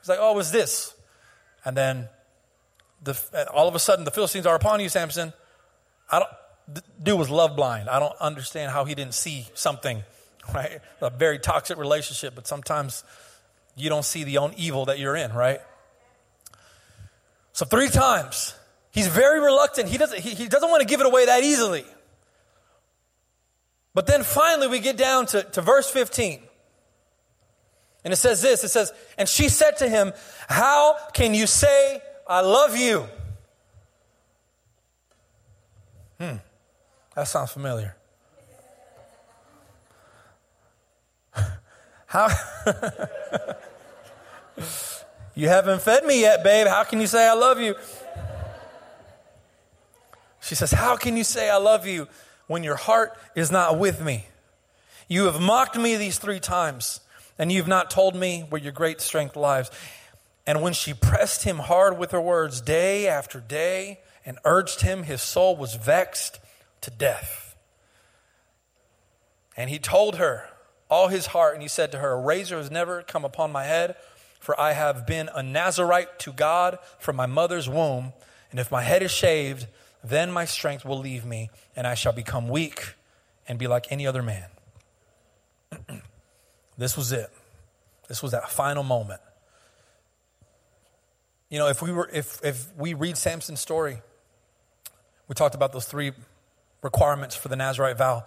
He's 0.00 0.08
like, 0.08 0.18
Oh, 0.20 0.32
it 0.32 0.36
was 0.36 0.52
this. 0.52 0.94
And 1.64 1.76
then 1.76 2.08
the, 3.02 3.48
all 3.52 3.68
of 3.68 3.74
a 3.74 3.78
sudden 3.78 4.04
the 4.04 4.10
Philistines 4.10 4.46
are 4.46 4.54
upon 4.54 4.80
you, 4.80 4.88
Samson. 4.88 5.32
I 6.10 6.20
don't, 6.20 6.82
dude 7.02 7.18
was 7.18 7.30
love 7.30 7.56
blind. 7.56 7.88
I 7.88 7.98
don't 7.98 8.16
understand 8.20 8.72
how 8.72 8.84
he 8.84 8.94
didn't 8.94 9.14
see 9.14 9.46
something, 9.54 10.02
right? 10.54 10.80
A 11.00 11.10
very 11.10 11.38
toxic 11.38 11.78
relationship, 11.78 12.34
but 12.34 12.46
sometimes 12.46 13.04
you 13.76 13.88
don't 13.88 14.04
see 14.04 14.24
the 14.24 14.38
own 14.38 14.54
evil 14.56 14.86
that 14.86 14.98
you're 14.98 15.16
in, 15.16 15.32
right? 15.32 15.60
So 17.52 17.64
three 17.64 17.88
times, 17.88 18.54
he's 18.90 19.06
very 19.06 19.40
reluctant. 19.40 19.88
He 19.88 19.98
doesn't, 19.98 20.20
he, 20.20 20.30
he 20.30 20.48
doesn't 20.48 20.68
want 20.68 20.80
to 20.82 20.86
give 20.86 21.00
it 21.00 21.06
away 21.06 21.26
that 21.26 21.42
easily. 21.44 21.84
But 23.94 24.06
then 24.06 24.24
finally 24.24 24.66
we 24.66 24.80
get 24.80 24.96
down 24.96 25.26
to, 25.26 25.42
to 25.42 25.62
verse 25.62 25.88
15. 25.88 26.40
And 28.04 28.12
it 28.12 28.16
says 28.16 28.42
this 28.42 28.62
it 28.62 28.68
says, 28.68 28.92
And 29.16 29.28
she 29.28 29.48
said 29.48 29.78
to 29.78 29.88
him, 29.88 30.12
How 30.48 30.96
can 31.14 31.34
you 31.34 31.46
say, 31.46 32.02
I 32.26 32.42
love 32.42 32.76
you? 32.76 33.06
Hmm, 36.20 36.36
that 37.16 37.26
sounds 37.26 37.50
familiar. 37.50 37.96
How? 42.06 42.28
you 45.34 45.48
haven't 45.48 45.82
fed 45.82 46.04
me 46.04 46.20
yet, 46.20 46.44
babe. 46.44 46.66
How 46.66 46.84
can 46.84 47.00
you 47.00 47.06
say 47.06 47.26
I 47.26 47.32
love 47.32 47.58
you? 47.58 47.74
She 50.40 50.54
says, 50.54 50.70
How 50.70 50.96
can 50.96 51.16
you 51.16 51.24
say 51.24 51.48
I 51.48 51.56
love 51.56 51.86
you 51.86 52.06
when 52.48 52.62
your 52.62 52.76
heart 52.76 53.16
is 53.34 53.50
not 53.50 53.78
with 53.78 54.02
me? 54.02 54.26
You 55.08 55.24
have 55.24 55.40
mocked 55.40 55.76
me 55.76 55.96
these 55.96 56.18
three 56.18 56.40
times 56.40 57.00
and 57.38 57.50
you've 57.50 57.68
not 57.68 57.90
told 57.90 58.14
me 58.14 58.44
where 58.48 58.60
your 58.60 58.72
great 58.72 59.00
strength 59.00 59.36
lies. 59.36 59.70
And 60.46 60.62
when 60.62 60.72
she 60.72 60.94
pressed 60.94 61.44
him 61.44 61.58
hard 61.58 61.98
with 61.98 62.10
her 62.10 62.20
words 62.20 62.60
day 62.60 63.08
after 63.08 63.40
day 63.40 64.00
and 64.24 64.38
urged 64.44 64.82
him, 64.82 65.04
his 65.04 65.22
soul 65.22 65.56
was 65.56 65.74
vexed 65.74 66.38
to 66.82 66.90
death. 66.90 67.56
And 69.56 69.70
he 69.70 69.78
told 69.78 70.16
her 70.16 70.48
all 70.90 71.08
his 71.08 71.26
heart, 71.26 71.54
and 71.54 71.62
he 71.62 71.68
said 71.68 71.92
to 71.92 71.98
her, 71.98 72.12
A 72.12 72.20
razor 72.20 72.58
has 72.58 72.70
never 72.70 73.02
come 73.02 73.24
upon 73.24 73.52
my 73.52 73.64
head, 73.64 73.96
for 74.38 74.58
I 74.60 74.72
have 74.72 75.06
been 75.06 75.30
a 75.34 75.42
Nazarite 75.42 76.18
to 76.20 76.32
God 76.32 76.78
from 76.98 77.16
my 77.16 77.26
mother's 77.26 77.68
womb. 77.68 78.12
And 78.50 78.60
if 78.60 78.70
my 78.70 78.82
head 78.82 79.02
is 79.02 79.10
shaved, 79.10 79.66
then 80.02 80.30
my 80.30 80.44
strength 80.44 80.84
will 80.84 80.98
leave 80.98 81.24
me, 81.24 81.50
and 81.74 81.86
I 81.86 81.94
shall 81.94 82.12
become 82.12 82.48
weak 82.48 82.94
and 83.48 83.58
be 83.58 83.66
like 83.66 83.90
any 83.90 84.06
other 84.06 84.22
man. 84.22 84.48
This 86.76 86.96
was 86.96 87.12
it. 87.12 87.30
This 88.08 88.22
was 88.22 88.32
that 88.32 88.50
final 88.50 88.82
moment. 88.82 89.20
You 91.48 91.58
know, 91.58 91.68
if 91.68 91.82
we 91.82 91.92
were 91.92 92.08
if 92.12 92.40
if 92.44 92.66
we 92.76 92.94
read 92.94 93.16
Samson's 93.16 93.60
story, 93.60 93.98
we 95.28 95.34
talked 95.34 95.54
about 95.54 95.72
those 95.72 95.84
three 95.84 96.12
requirements 96.82 97.36
for 97.36 97.48
the 97.48 97.56
Nazarite 97.56 97.96
vow. 97.96 98.24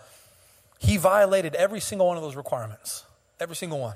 He 0.79 0.97
violated 0.97 1.55
every 1.55 1.79
single 1.79 2.07
one 2.07 2.17
of 2.17 2.23
those 2.23 2.35
requirements. 2.35 3.03
Every 3.39 3.55
single 3.55 3.79
one. 3.79 3.95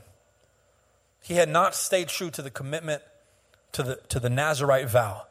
He 1.22 1.36
had 1.36 1.50
not 1.50 1.76
stayed 1.76 2.08
true 2.08 2.30
to 2.32 2.42
the 2.42 2.50
commitment 2.50 3.02
to 3.74 3.84
the 3.84 3.96
to 4.10 4.20
the 4.20 4.30
Nazarite 4.30 4.90
vow. 4.90 5.24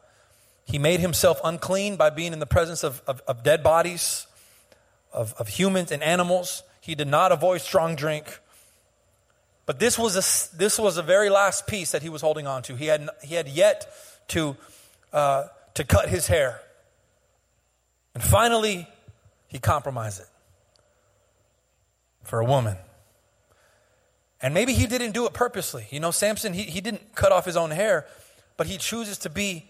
He 0.64 0.78
made 0.78 1.00
himself 1.00 1.40
unclean 1.42 1.96
by 1.96 2.11
being 2.11 2.33
in 2.33 2.38
the 2.38 2.46
presence 2.46 2.85
of, 2.85 3.02
of, 3.06 3.20
of 3.26 3.42
dead 3.42 3.62
bodies, 3.62 4.28
of, 5.12 5.35
of 5.35 5.48
humans 5.48 5.90
and 5.90 6.00
animals. 6.02 6.62
He 6.80 6.94
did 6.94 7.09
not 7.09 7.33
avoid 7.33 7.61
strong 7.61 7.96
drink. 7.96 8.38
But 9.66 9.78
this 9.78 9.98
was 9.98 10.16
a, 10.16 10.56
this 10.56 10.78
was 10.78 10.96
a 10.96 11.02
very 11.02 11.30
last 11.30 11.66
piece 11.66 11.92
that 11.92 12.02
he 12.02 12.08
was 12.08 12.22
holding 12.22 12.46
on 12.46 12.62
to. 12.62 12.76
He 12.76 12.86
had, 12.86 13.08
he 13.22 13.34
had 13.34 13.48
yet 13.48 13.92
to, 14.28 14.56
uh, 15.12 15.44
to 15.74 15.84
cut 15.84 16.08
his 16.08 16.26
hair. 16.26 16.60
And 18.14 18.22
finally, 18.22 18.88
he 19.48 19.58
compromised 19.58 20.20
it 20.20 20.26
for 22.24 22.40
a 22.40 22.44
woman. 22.44 22.76
And 24.42 24.54
maybe 24.54 24.72
he 24.72 24.86
didn't 24.86 25.12
do 25.12 25.26
it 25.26 25.32
purposely. 25.32 25.86
You 25.90 26.00
know, 26.00 26.10
Samson, 26.10 26.52
he, 26.52 26.62
he 26.62 26.80
didn't 26.80 27.14
cut 27.14 27.30
off 27.30 27.44
his 27.44 27.56
own 27.56 27.70
hair, 27.70 28.06
but 28.56 28.66
he 28.66 28.78
chooses 28.78 29.18
to 29.18 29.30
be 29.30 29.68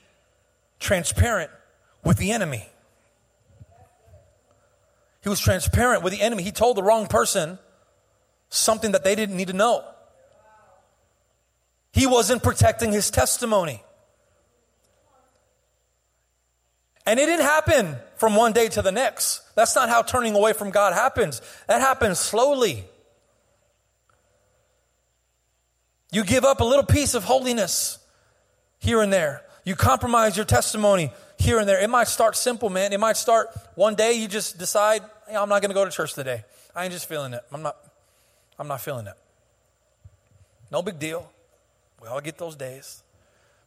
transparent 0.78 1.50
with 2.04 2.18
the 2.18 2.32
enemy. 2.32 2.66
He 5.22 5.28
was 5.28 5.40
transparent 5.40 6.02
with 6.02 6.12
the 6.12 6.22
enemy. 6.22 6.42
He 6.42 6.52
told 6.52 6.76
the 6.76 6.82
wrong 6.82 7.06
person 7.06 7.58
something 8.50 8.92
that 8.92 9.04
they 9.04 9.14
didn't 9.14 9.36
need 9.36 9.48
to 9.48 9.54
know. 9.54 9.84
He 11.92 12.06
wasn't 12.06 12.42
protecting 12.42 12.92
his 12.92 13.10
testimony. 13.10 13.82
And 17.06 17.18
it 17.18 17.26
didn't 17.26 17.46
happen 17.46 17.96
from 18.16 18.36
one 18.36 18.52
day 18.52 18.68
to 18.68 18.82
the 18.82 18.92
next. 18.92 19.42
That's 19.54 19.74
not 19.74 19.88
how 19.88 20.02
turning 20.02 20.34
away 20.34 20.52
from 20.52 20.70
God 20.70 20.92
happens. 20.92 21.40
That 21.66 21.80
happens 21.80 22.18
slowly. 22.18 22.84
You 26.12 26.24
give 26.24 26.44
up 26.44 26.60
a 26.60 26.64
little 26.64 26.84
piece 26.84 27.14
of 27.14 27.24
holiness 27.24 27.98
here 28.78 29.00
and 29.00 29.12
there. 29.12 29.42
you 29.64 29.76
compromise 29.76 30.36
your 30.36 30.46
testimony 30.46 31.12
here 31.38 31.58
and 31.58 31.68
there. 31.68 31.80
It 31.80 31.90
might 31.90 32.08
start 32.08 32.36
simple, 32.36 32.70
man. 32.70 32.92
It 32.92 33.00
might 33.00 33.16
start 33.16 33.48
one 33.74 33.94
day 33.94 34.12
you 34.12 34.28
just 34.28 34.58
decide, 34.58 35.02
hey, 35.28 35.36
I'm 35.36 35.48
not 35.48 35.62
going 35.62 35.70
to 35.70 35.74
go 35.74 35.84
to 35.84 35.90
church 35.90 36.14
today. 36.14 36.44
I 36.74 36.84
ain't 36.84 36.92
just 36.92 37.08
feeling 37.08 37.32
it. 37.34 37.42
I'm 37.52 37.62
not, 37.62 37.76
I'm 38.60 38.68
not 38.68 38.82
feeling 38.82 39.06
it. 39.06 39.14
No 40.70 40.82
big 40.82 40.98
deal. 40.98 41.32
We 42.02 42.08
all 42.08 42.20
get 42.20 42.36
those 42.36 42.54
days. 42.54 43.02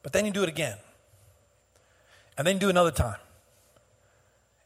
But 0.04 0.14
then 0.14 0.24
you 0.24 0.32
do 0.32 0.44
it 0.44 0.50
again. 0.50 0.78
And 2.38 2.46
then 2.46 2.58
you 2.58 2.60
do 2.60 2.70
another 2.70 2.92
time. 2.92 3.18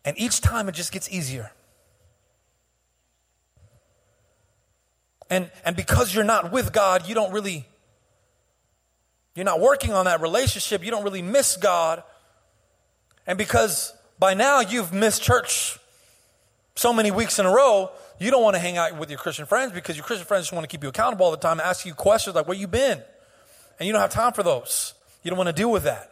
And 0.03 0.19
each 0.19 0.41
time 0.41 0.67
it 0.67 0.73
just 0.73 0.91
gets 0.91 1.09
easier. 1.09 1.51
And, 5.29 5.49
and 5.63 5.77
because 5.77 6.13
you're 6.13 6.25
not 6.25 6.51
with 6.51 6.73
God, 6.73 7.07
you 7.07 7.15
don't 7.15 7.31
really, 7.31 7.65
you're 9.33 9.45
not 9.45 9.61
working 9.61 9.93
on 9.93 10.05
that 10.05 10.21
relationship, 10.21 10.83
you 10.83 10.91
don't 10.91 11.03
really 11.05 11.21
miss 11.21 11.55
God. 11.55 12.03
And 13.25 13.37
because 13.37 13.93
by 14.19 14.33
now 14.33 14.59
you've 14.59 14.91
missed 14.91 15.21
church 15.21 15.79
so 16.75 16.91
many 16.91 17.11
weeks 17.11 17.39
in 17.39 17.45
a 17.45 17.51
row, 17.51 17.91
you 18.19 18.31
don't 18.31 18.43
want 18.43 18.55
to 18.55 18.59
hang 18.59 18.77
out 18.77 18.97
with 18.97 19.09
your 19.09 19.19
Christian 19.19 19.45
friends 19.45 19.71
because 19.71 19.95
your 19.95 20.05
Christian 20.05 20.25
friends 20.25 20.45
just 20.45 20.53
want 20.53 20.63
to 20.63 20.67
keep 20.67 20.83
you 20.83 20.89
accountable 20.89 21.25
all 21.25 21.31
the 21.31 21.37
time, 21.37 21.59
ask 21.59 21.85
you 21.85 21.93
questions 21.93 22.35
like, 22.35 22.47
where 22.47 22.57
you 22.57 22.67
been? 22.67 23.01
And 23.79 23.85
you 23.87 23.93
don't 23.93 24.01
have 24.01 24.11
time 24.11 24.33
for 24.33 24.43
those. 24.43 24.93
You 25.23 25.29
don't 25.29 25.37
want 25.37 25.47
to 25.47 25.53
deal 25.53 25.71
with 25.71 25.83
that. 25.83 26.11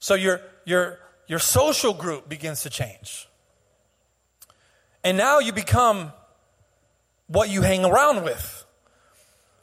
So 0.00 0.14
your, 0.14 0.40
your, 0.64 0.98
your 1.26 1.38
social 1.38 1.94
group 1.94 2.28
begins 2.28 2.62
to 2.62 2.70
change. 2.70 3.28
And 5.04 5.16
now 5.16 5.38
you 5.38 5.52
become 5.52 6.12
what 7.26 7.48
you 7.50 7.62
hang 7.62 7.84
around 7.84 8.24
with. 8.24 8.64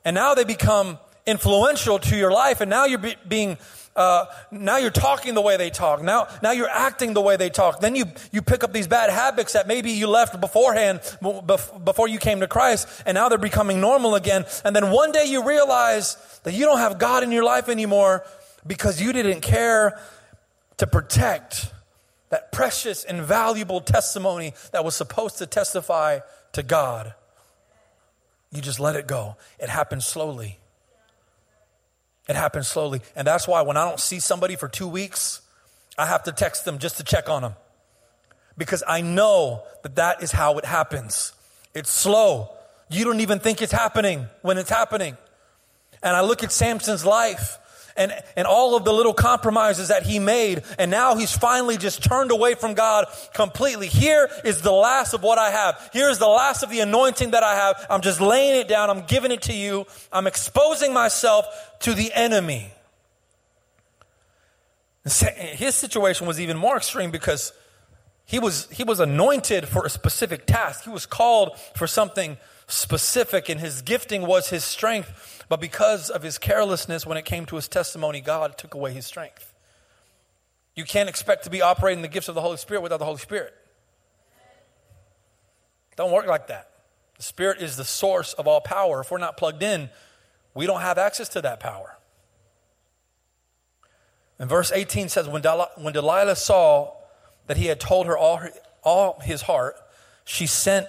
And 0.04 0.13
now 0.13 0.36
they 0.36 0.44
become 0.44 1.00
influential 1.26 2.00
to 2.00 2.15
your 2.15 2.32
life, 2.32 2.62
and 2.62 2.70
now 2.70 2.86
you're 2.86 3.00
be, 3.00 3.15
being 3.28 3.58
uh, 3.95 4.25
now 4.51 4.77
you're 4.77 4.89
talking 4.89 5.36
the 5.36 5.41
way 5.41 5.55
they 5.55 5.69
talk. 5.69 6.03
Now, 6.03 6.27
now 6.43 6.51
you're 6.51 6.69
acting 6.69 7.13
the 7.13 7.21
way 7.21 7.38
they 7.38 7.49
talk. 7.49 7.79
Then 7.79 7.95
you, 7.95 8.05
you 8.31 8.41
pick 8.41 8.63
up 8.63 8.73
these 8.73 8.88
bad 8.88 9.10
habits 9.10 9.53
that 9.53 9.67
maybe 9.67 9.91
you 9.91 10.08
left 10.08 10.39
beforehand, 10.41 10.99
before 11.21 12.10
you 12.10 12.19
came 12.19 12.41
to 12.41 12.47
Christ, 12.47 12.88
and 13.05 13.15
now 13.15 13.29
they're 13.29 13.38
becoming 13.38 13.79
normal 13.79 14.15
again. 14.15 14.45
And 14.65 14.75
then 14.75 14.91
one 14.91 15.13
day 15.13 15.25
you 15.25 15.47
realize 15.47 16.17
that 16.43 16.53
you 16.53 16.65
don't 16.65 16.79
have 16.79 16.99
God 16.99 17.23
in 17.23 17.31
your 17.31 17.45
life 17.45 17.69
anymore 17.69 18.25
because 18.67 19.01
you 19.01 19.13
didn't 19.13 19.41
care 19.41 19.99
to 20.77 20.88
protect 20.88 21.71
that 22.29 22.51
precious 22.51 23.05
and 23.05 23.21
valuable 23.21 23.79
testimony 23.79 24.53
that 24.73 24.84
was 24.84 24.95
supposed 24.95 25.38
to 25.38 25.45
testify 25.45 26.19
to 26.51 26.63
God. 26.63 27.13
You 28.51 28.62
just 28.62 28.79
let 28.79 28.97
it 28.97 29.08
go. 29.08 29.38
It 29.58 29.69
happens 29.69 30.05
slowly. 30.05 30.60
It 32.28 32.36
happens 32.36 32.68
slowly. 32.68 33.02
And 33.16 33.28
that's 33.28 33.48
why 33.48 33.62
when 33.62 33.78
I 33.78 33.88
don't 33.88 34.00
see 34.00 34.20
somebody 34.20 34.56
for 34.56 34.68
two 34.68 34.88
weeks, 34.88 35.42
I 35.98 36.06
have 36.08 36.24
to 36.24 36.32
text 36.32 36.66
them 36.66 36.80
just 36.80 36.98
to 36.98 37.04
check 37.04 37.30
on 37.30 37.44
them. 37.44 37.56
Because 38.58 38.84
I 38.88 39.02
know 39.02 39.64
that 39.84 39.96
that 39.96 40.24
is 40.24 40.32
how 40.32 40.58
it 40.58 40.66
happens. 40.66 41.34
It's 41.74 41.92
slow. 41.92 42.50
You 42.90 43.04
don't 43.04 43.20
even 43.20 43.40
think 43.40 43.62
it's 43.62 43.72
happening 43.72 44.28
when 44.42 44.58
it's 44.58 44.70
happening. 44.70 45.18
And 46.02 46.16
I 46.16 46.22
look 46.22 46.44
at 46.44 46.52
Samson's 46.52 47.06
life 47.06 47.58
and, 47.95 48.12
and 48.36 48.47
all 48.47 48.75
of 48.75 48.84
the 48.84 48.93
little 48.93 49.13
compromises 49.13 49.88
that 49.88 50.03
he 50.03 50.19
made. 50.19 50.63
And 50.77 50.91
now 50.91 51.15
he's 51.15 51.36
finally 51.36 51.77
just 51.77 52.03
turned 52.03 52.31
away 52.31 52.55
from 52.55 52.73
God 52.73 53.08
completely. 53.34 53.88
Here 53.88 54.29
is 54.43 54.62
the 54.62 54.71
last 54.71 55.13
of 55.13 55.23
what 55.23 55.38
I 55.38 55.51
have. 55.51 55.89
Here's 55.93 56.17
the 56.17 56.27
last 56.27 56.63
of 56.63 56.69
the 56.69 56.81
anointing 56.81 57.31
that 57.31 57.43
I 57.43 57.55
have. 57.55 57.86
I'm 57.89 58.01
just 58.01 58.19
laying 58.19 58.60
it 58.60 58.67
down. 58.67 58.89
I'm 58.89 59.05
giving 59.05 59.31
it 59.31 59.43
to 59.43 59.53
you. 59.53 59.86
I'm 60.12 60.27
exposing 60.27 60.93
myself 60.93 61.45
to 61.81 61.93
the 61.93 62.12
enemy. 62.13 62.71
His 65.05 65.75
situation 65.75 66.25
was 66.25 66.39
even 66.39 66.58
more 66.58 66.77
extreme 66.77 67.12
because 67.12 67.53
he 68.26 68.40
was, 68.40 68.68
he 68.72 68.84
was 68.84 69.00
anointed 69.00 69.68
for 69.68 69.86
a 69.86 69.90
specific 69.90 70.46
task. 70.46 70.84
He 70.84 70.90
was 70.90 71.06
called 71.06 71.60
for 71.76 71.86
something 71.86 72.38
specific, 72.68 73.50
and 73.50 73.60
his 73.60 73.84
gifting 73.84 74.26
was 74.26 74.50
his 74.50 74.64
strength. 74.64 75.44
But 75.48 75.62
because 75.62 76.10
of 76.10 76.24
his 76.24 76.40
carelessness 76.40 77.06
when 77.06 77.18
it 77.18 77.26
came 77.26 77.46
to 77.46 77.56
his 77.56 77.68
testimony, 77.68 78.22
God 78.22 78.58
took 78.58 78.74
away 78.74 78.94
his 78.94 79.06
strength. 79.06 79.54
You 80.76 80.84
can't 80.84 81.08
expect 81.08 81.44
to 81.44 81.50
be 81.50 81.62
operating 81.62 82.02
the 82.02 82.08
gifts 82.08 82.28
of 82.28 82.36
the 82.36 82.42
Holy 82.42 82.58
Spirit 82.58 82.82
without 82.82 82.98
the 82.98 83.06
Holy 83.06 83.20
Spirit. 83.20 83.54
Don't 85.96 86.12
work 86.12 86.26
like 86.26 86.48
that. 86.48 86.70
The 87.18 87.24
Spirit 87.24 87.62
is 87.62 87.78
the 87.78 87.86
source 87.86 88.34
of 88.34 88.48
all 88.48 88.60
power. 88.60 89.02
If 89.02 89.12
we're 89.12 89.20
not 89.20 89.38
plugged 89.38 89.64
in, 89.64 89.90
we 90.54 90.66
don't 90.66 90.82
have 90.82 90.98
access 90.98 91.30
to 91.30 91.42
that 91.42 91.60
power. 91.60 91.98
And 94.38 94.50
verse 94.50 94.72
18 94.74 95.08
says, 95.10 95.30
When, 95.30 95.42
Del- 95.42 95.72
when 95.78 95.94
Delilah 95.94 96.36
saw 96.36 96.94
that 97.47 97.58
he 97.58 97.67
had 97.67 97.79
told 97.79 98.08
her 98.08 98.17
all, 98.17 98.38
her, 98.38 98.51
all 98.84 99.19
his 99.19 99.43
heart, 99.43 99.75
she 100.23 100.47
sent 100.47 100.88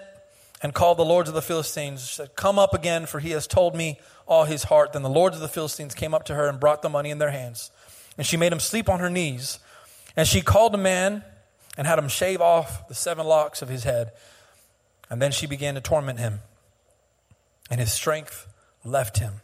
and 0.62 0.72
called 0.72 0.98
the 0.98 1.04
lords 1.04 1.28
of 1.28 1.34
the 1.34 1.42
Philistines. 1.42 2.06
She 2.06 2.14
said, 2.14 2.34
Come 2.36 2.58
up 2.58 2.74
again, 2.74 3.06
for 3.06 3.20
he 3.20 3.30
has 3.30 3.46
told 3.46 3.74
me 3.74 3.98
all 4.26 4.44
his 4.44 4.64
heart. 4.64 4.92
Then 4.92 5.02
the 5.02 5.10
lords 5.10 5.36
of 5.36 5.42
the 5.42 5.48
Philistines 5.48 5.94
came 5.94 6.14
up 6.14 6.24
to 6.24 6.34
her 6.34 6.48
and 6.48 6.58
brought 6.58 6.82
the 6.82 6.88
money 6.88 7.10
in 7.10 7.18
their 7.18 7.30
hands. 7.30 7.70
And 8.16 8.26
she 8.26 8.36
made 8.36 8.52
him 8.52 8.60
sleep 8.60 8.88
on 8.88 9.00
her 9.00 9.10
knees. 9.10 9.58
And 10.16 10.26
she 10.26 10.40
called 10.40 10.74
a 10.74 10.78
man 10.78 11.22
and 11.76 11.86
had 11.86 11.98
him 11.98 12.08
shave 12.08 12.40
off 12.40 12.88
the 12.88 12.94
seven 12.94 13.26
locks 13.26 13.60
of 13.60 13.68
his 13.68 13.84
head. 13.84 14.12
And 15.10 15.20
then 15.20 15.30
she 15.30 15.46
began 15.46 15.74
to 15.74 15.80
torment 15.80 16.18
him. 16.18 16.40
And 17.70 17.78
his 17.78 17.92
strength 17.92 18.46
left 18.84 19.18
him. 19.18 19.34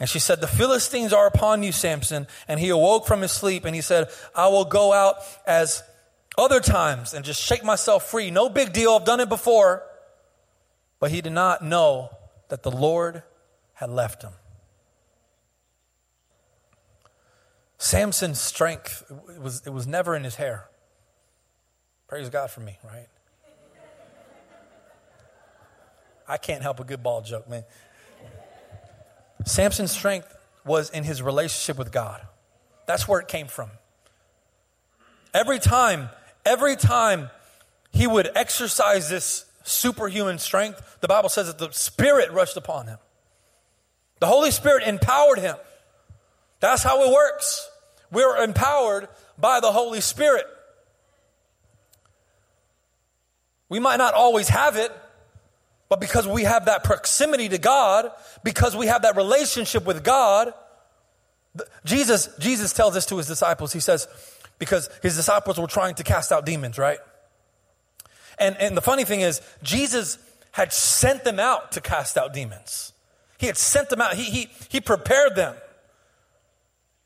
And 0.00 0.08
she 0.08 0.18
said, 0.18 0.40
The 0.40 0.48
Philistines 0.48 1.12
are 1.12 1.26
upon 1.26 1.62
you, 1.62 1.72
Samson. 1.72 2.26
And 2.48 2.58
he 2.58 2.70
awoke 2.70 3.06
from 3.06 3.20
his 3.20 3.30
sleep 3.30 3.66
and 3.66 3.74
he 3.74 3.82
said, 3.82 4.08
I 4.34 4.48
will 4.48 4.64
go 4.64 4.94
out 4.94 5.16
as 5.46 5.82
other 6.38 6.60
times 6.60 7.12
and 7.12 7.22
just 7.24 7.40
shake 7.40 7.62
myself 7.62 8.10
free. 8.10 8.30
No 8.30 8.48
big 8.48 8.72
deal. 8.72 8.92
I've 8.92 9.04
done 9.04 9.20
it 9.20 9.28
before. 9.28 9.82
But 10.98 11.10
he 11.10 11.20
did 11.20 11.32
not 11.32 11.62
know 11.62 12.10
that 12.48 12.62
the 12.62 12.70
Lord 12.70 13.22
had 13.74 13.90
left 13.90 14.22
him. 14.22 14.32
Samson's 17.78 18.40
strength 18.40 19.04
it 19.28 19.40
was, 19.40 19.66
it 19.66 19.70
was 19.70 19.86
never 19.86 20.14
in 20.14 20.24
his 20.24 20.34
hair. 20.34 20.68
Praise 22.08 22.28
God 22.28 22.50
for 22.50 22.60
me, 22.60 22.76
right? 22.84 23.06
I 26.28 26.36
can't 26.36 26.62
help 26.62 26.78
a 26.78 26.84
good 26.84 27.02
ball 27.02 27.22
joke, 27.22 27.48
man. 27.48 27.64
Samson's 29.50 29.90
strength 29.90 30.34
was 30.64 30.90
in 30.90 31.04
his 31.04 31.22
relationship 31.22 31.76
with 31.76 31.92
God. 31.92 32.22
That's 32.86 33.08
where 33.08 33.20
it 33.20 33.28
came 33.28 33.46
from. 33.46 33.70
Every 35.34 35.58
time, 35.58 36.08
every 36.44 36.76
time 36.76 37.30
he 37.92 38.06
would 38.06 38.30
exercise 38.34 39.08
this 39.08 39.44
superhuman 39.62 40.38
strength, 40.38 40.98
the 41.00 41.08
Bible 41.08 41.28
says 41.28 41.46
that 41.46 41.58
the 41.58 41.70
Spirit 41.72 42.30
rushed 42.32 42.56
upon 42.56 42.86
him. 42.86 42.98
The 44.20 44.26
Holy 44.26 44.50
Spirit 44.50 44.86
empowered 44.86 45.38
him. 45.38 45.56
That's 46.60 46.82
how 46.82 47.04
it 47.04 47.12
works. 47.12 47.68
We're 48.12 48.42
empowered 48.42 49.08
by 49.38 49.60
the 49.60 49.72
Holy 49.72 50.00
Spirit. 50.00 50.46
We 53.68 53.78
might 53.78 53.96
not 53.96 54.14
always 54.14 54.48
have 54.48 54.76
it, 54.76 54.92
but 55.90 56.00
because 56.00 56.26
we 56.26 56.44
have 56.44 56.66
that 56.66 56.84
proximity 56.84 57.48
to 57.48 57.58
God, 57.58 58.10
because 58.44 58.76
we 58.76 58.86
have 58.86 59.02
that 59.02 59.16
relationship 59.16 59.84
with 59.84 60.04
God, 60.04 60.54
Jesus, 61.84 62.28
Jesus 62.38 62.72
tells 62.72 62.94
this 62.94 63.06
to 63.06 63.16
his 63.16 63.26
disciples. 63.26 63.72
He 63.72 63.80
says, 63.80 64.06
because 64.60 64.88
his 65.02 65.16
disciples 65.16 65.58
were 65.58 65.66
trying 65.66 65.96
to 65.96 66.04
cast 66.04 66.30
out 66.30 66.46
demons, 66.46 66.78
right? 66.78 66.98
And, 68.38 68.56
and 68.58 68.76
the 68.76 68.80
funny 68.80 69.04
thing 69.04 69.20
is, 69.20 69.42
Jesus 69.64 70.18
had 70.52 70.72
sent 70.72 71.24
them 71.24 71.40
out 71.40 71.72
to 71.72 71.80
cast 71.80 72.16
out 72.16 72.32
demons. 72.32 72.92
He 73.38 73.46
had 73.46 73.56
sent 73.56 73.88
them 73.88 74.00
out. 74.00 74.14
He, 74.14 74.24
he, 74.24 74.48
he 74.68 74.80
prepared 74.80 75.34
them. 75.34 75.56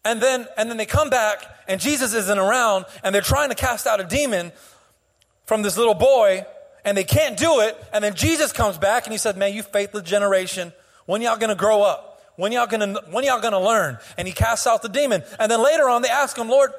And 0.04 0.20
then, 0.20 0.46
and 0.58 0.68
then 0.68 0.76
they 0.76 0.84
come 0.84 1.08
back 1.08 1.42
and 1.66 1.80
Jesus 1.80 2.12
isn't 2.12 2.38
around 2.38 2.84
and 3.02 3.14
they're 3.14 3.22
trying 3.22 3.48
to 3.48 3.54
cast 3.54 3.86
out 3.86 3.98
a 3.98 4.04
demon 4.04 4.52
from 5.46 5.62
this 5.62 5.78
little 5.78 5.94
boy 5.94 6.44
and 6.84 6.96
they 6.96 7.04
can't 7.04 7.36
do 7.36 7.60
it. 7.60 7.76
And 7.92 8.04
then 8.04 8.14
Jesus 8.14 8.52
comes 8.52 8.78
back 8.78 9.06
and 9.06 9.12
he 9.12 9.18
said, 9.18 9.36
man, 9.36 9.54
you 9.54 9.62
faithless 9.62 10.04
generation, 10.04 10.72
when 11.06 11.22
y'all 11.22 11.36
gonna 11.36 11.54
grow 11.54 11.82
up? 11.82 12.22
When 12.36 12.52
y'all 12.52 12.66
gonna, 12.66 13.00
when 13.10 13.24
y'all 13.24 13.40
gonna 13.40 13.60
learn? 13.60 13.98
And 14.18 14.26
he 14.26 14.34
casts 14.34 14.66
out 14.66 14.82
the 14.82 14.88
demon. 14.88 15.22
And 15.38 15.50
then 15.50 15.62
later 15.62 15.88
on 15.88 16.02
they 16.02 16.08
ask 16.08 16.36
him, 16.36 16.48
Lord, 16.48 16.72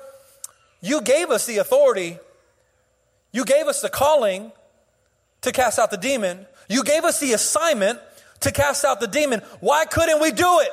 you 0.81 1.01
gave 1.01 1.29
us 1.29 1.45
the 1.45 1.57
authority. 1.57 2.19
You 3.31 3.45
gave 3.45 3.67
us 3.67 3.81
the 3.81 3.89
calling 3.89 4.51
to 5.41 5.51
cast 5.51 5.79
out 5.79 5.91
the 5.91 5.97
demon. 5.97 6.45
You 6.69 6.83
gave 6.83 7.03
us 7.03 7.19
the 7.19 7.33
assignment 7.33 7.99
to 8.41 8.51
cast 8.51 8.83
out 8.83 8.99
the 8.99 9.07
demon. 9.07 9.41
Why 9.59 9.85
couldn't 9.85 10.21
we 10.21 10.31
do 10.31 10.59
it? 10.59 10.69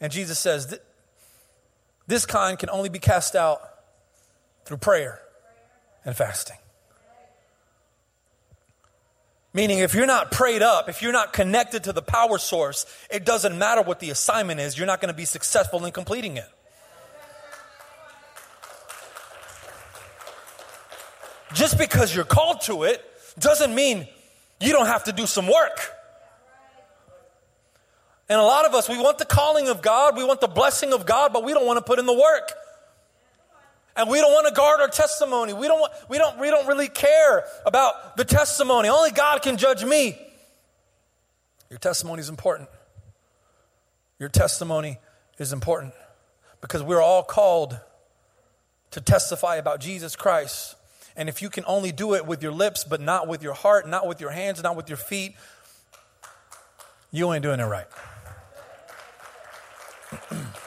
And 0.00 0.12
Jesus 0.12 0.38
says, 0.38 0.78
This 2.06 2.26
kind 2.26 2.58
can 2.58 2.70
only 2.70 2.88
be 2.88 2.98
cast 2.98 3.34
out 3.34 3.60
through 4.64 4.78
prayer 4.78 5.20
and 6.04 6.16
fasting. 6.16 6.56
Meaning, 9.52 9.80
if 9.80 9.94
you're 9.94 10.06
not 10.06 10.30
prayed 10.30 10.62
up, 10.62 10.88
if 10.88 11.02
you're 11.02 11.12
not 11.12 11.32
connected 11.32 11.84
to 11.84 11.92
the 11.92 12.02
power 12.02 12.38
source, 12.38 12.86
it 13.10 13.24
doesn't 13.24 13.58
matter 13.58 13.82
what 13.82 13.98
the 13.98 14.10
assignment 14.10 14.60
is, 14.60 14.78
you're 14.78 14.86
not 14.86 15.00
going 15.00 15.12
to 15.12 15.16
be 15.16 15.24
successful 15.24 15.84
in 15.84 15.92
completing 15.92 16.36
it. 16.36 16.48
Just 21.52 21.78
because 21.78 22.14
you're 22.14 22.24
called 22.24 22.60
to 22.62 22.84
it 22.84 23.04
doesn't 23.38 23.74
mean 23.74 24.06
you 24.60 24.72
don't 24.72 24.86
have 24.86 25.04
to 25.04 25.12
do 25.12 25.26
some 25.26 25.46
work. 25.46 25.80
And 28.28 28.38
a 28.38 28.44
lot 28.44 28.64
of 28.66 28.74
us, 28.74 28.88
we 28.88 28.96
want 28.96 29.18
the 29.18 29.24
calling 29.24 29.68
of 29.68 29.82
God, 29.82 30.16
we 30.16 30.22
want 30.22 30.40
the 30.40 30.46
blessing 30.46 30.92
of 30.92 31.04
God, 31.04 31.32
but 31.32 31.42
we 31.42 31.52
don't 31.52 31.66
want 31.66 31.78
to 31.78 31.82
put 31.82 31.98
in 31.98 32.06
the 32.06 32.14
work. 32.14 32.52
And 34.00 34.08
we 34.08 34.18
don't 34.18 34.32
want 34.32 34.48
to 34.48 34.54
guard 34.54 34.80
our 34.80 34.88
testimony. 34.88 35.52
We 35.52 35.68
don't, 35.68 35.78
want, 35.78 35.92
we, 36.08 36.16
don't, 36.16 36.38
we 36.38 36.48
don't 36.48 36.66
really 36.66 36.88
care 36.88 37.44
about 37.66 38.16
the 38.16 38.24
testimony. 38.24 38.88
Only 38.88 39.10
God 39.10 39.42
can 39.42 39.58
judge 39.58 39.84
me. 39.84 40.18
Your 41.68 41.78
testimony 41.78 42.20
is 42.20 42.30
important. 42.30 42.70
Your 44.18 44.30
testimony 44.30 44.96
is 45.36 45.52
important 45.52 45.92
because 46.62 46.82
we're 46.82 47.02
all 47.02 47.22
called 47.22 47.78
to 48.92 49.02
testify 49.02 49.56
about 49.56 49.80
Jesus 49.80 50.16
Christ. 50.16 50.76
And 51.14 51.28
if 51.28 51.42
you 51.42 51.50
can 51.50 51.64
only 51.66 51.92
do 51.92 52.14
it 52.14 52.24
with 52.24 52.42
your 52.42 52.52
lips, 52.52 52.84
but 52.84 53.02
not 53.02 53.28
with 53.28 53.42
your 53.42 53.52
heart, 53.52 53.86
not 53.86 54.08
with 54.08 54.18
your 54.18 54.30
hands, 54.30 54.62
not 54.62 54.76
with 54.76 54.88
your 54.88 54.96
feet, 54.96 55.34
you 57.12 57.30
ain't 57.34 57.42
doing 57.42 57.60
it 57.60 57.64
right. 57.64 57.86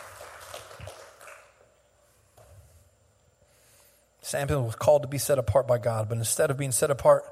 Samson 4.33 4.65
was 4.65 4.73
called 4.73 5.03
to 5.03 5.07
be 5.07 5.19
set 5.19 5.37
apart 5.37 5.67
by 5.67 5.77
God, 5.77 6.09
but 6.09 6.17
instead 6.17 6.49
of 6.49 6.57
being 6.57 6.71
set 6.71 6.89
apart, 6.89 7.23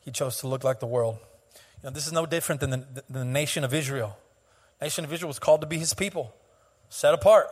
he 0.00 0.10
chose 0.10 0.38
to 0.38 0.48
look 0.48 0.64
like 0.64 0.80
the 0.80 0.86
world. 0.86 1.16
You 1.54 1.60
know, 1.84 1.90
this 1.90 2.08
is 2.08 2.12
no 2.12 2.26
different 2.26 2.60
than 2.60 2.70
the, 2.70 3.04
the 3.08 3.24
nation 3.24 3.62
of 3.62 3.72
Israel. 3.72 4.18
The 4.80 4.86
nation 4.86 5.04
of 5.04 5.12
Israel 5.12 5.28
was 5.28 5.38
called 5.38 5.60
to 5.60 5.68
be 5.68 5.78
his 5.78 5.94
people, 5.94 6.34
set 6.88 7.14
apart. 7.14 7.46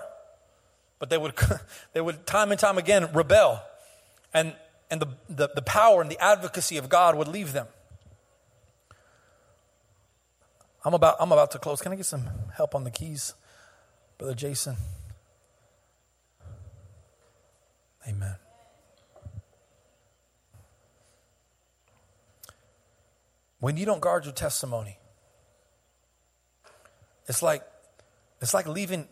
But 0.98 1.10
they 1.10 1.16
would, 1.16 1.34
they 1.92 2.00
would 2.00 2.26
time 2.26 2.50
and 2.50 2.58
time 2.58 2.76
again 2.76 3.08
rebel. 3.14 3.62
And, 4.34 4.52
and 4.90 5.00
the, 5.00 5.08
the, 5.28 5.48
the 5.54 5.62
power 5.62 6.02
and 6.02 6.10
the 6.10 6.18
advocacy 6.18 6.76
of 6.76 6.88
God 6.88 7.14
would 7.14 7.28
leave 7.28 7.52
them. 7.52 7.68
I'm 10.84 10.94
about, 10.94 11.18
I'm 11.20 11.30
about 11.30 11.52
to 11.52 11.60
close. 11.60 11.80
Can 11.80 11.92
I 11.92 11.94
get 11.94 12.06
some 12.06 12.28
help 12.56 12.74
on 12.74 12.82
the 12.82 12.90
keys, 12.90 13.34
Brother 14.18 14.34
Jason? 14.34 14.74
Amen. 18.08 18.34
When 23.62 23.76
you 23.76 23.86
don't 23.86 24.00
guard 24.00 24.24
your 24.24 24.34
testimony, 24.34 24.98
it's 27.28 27.42
like 27.42 27.62
it's 28.40 28.52
like 28.52 28.66
leaving 28.66 29.06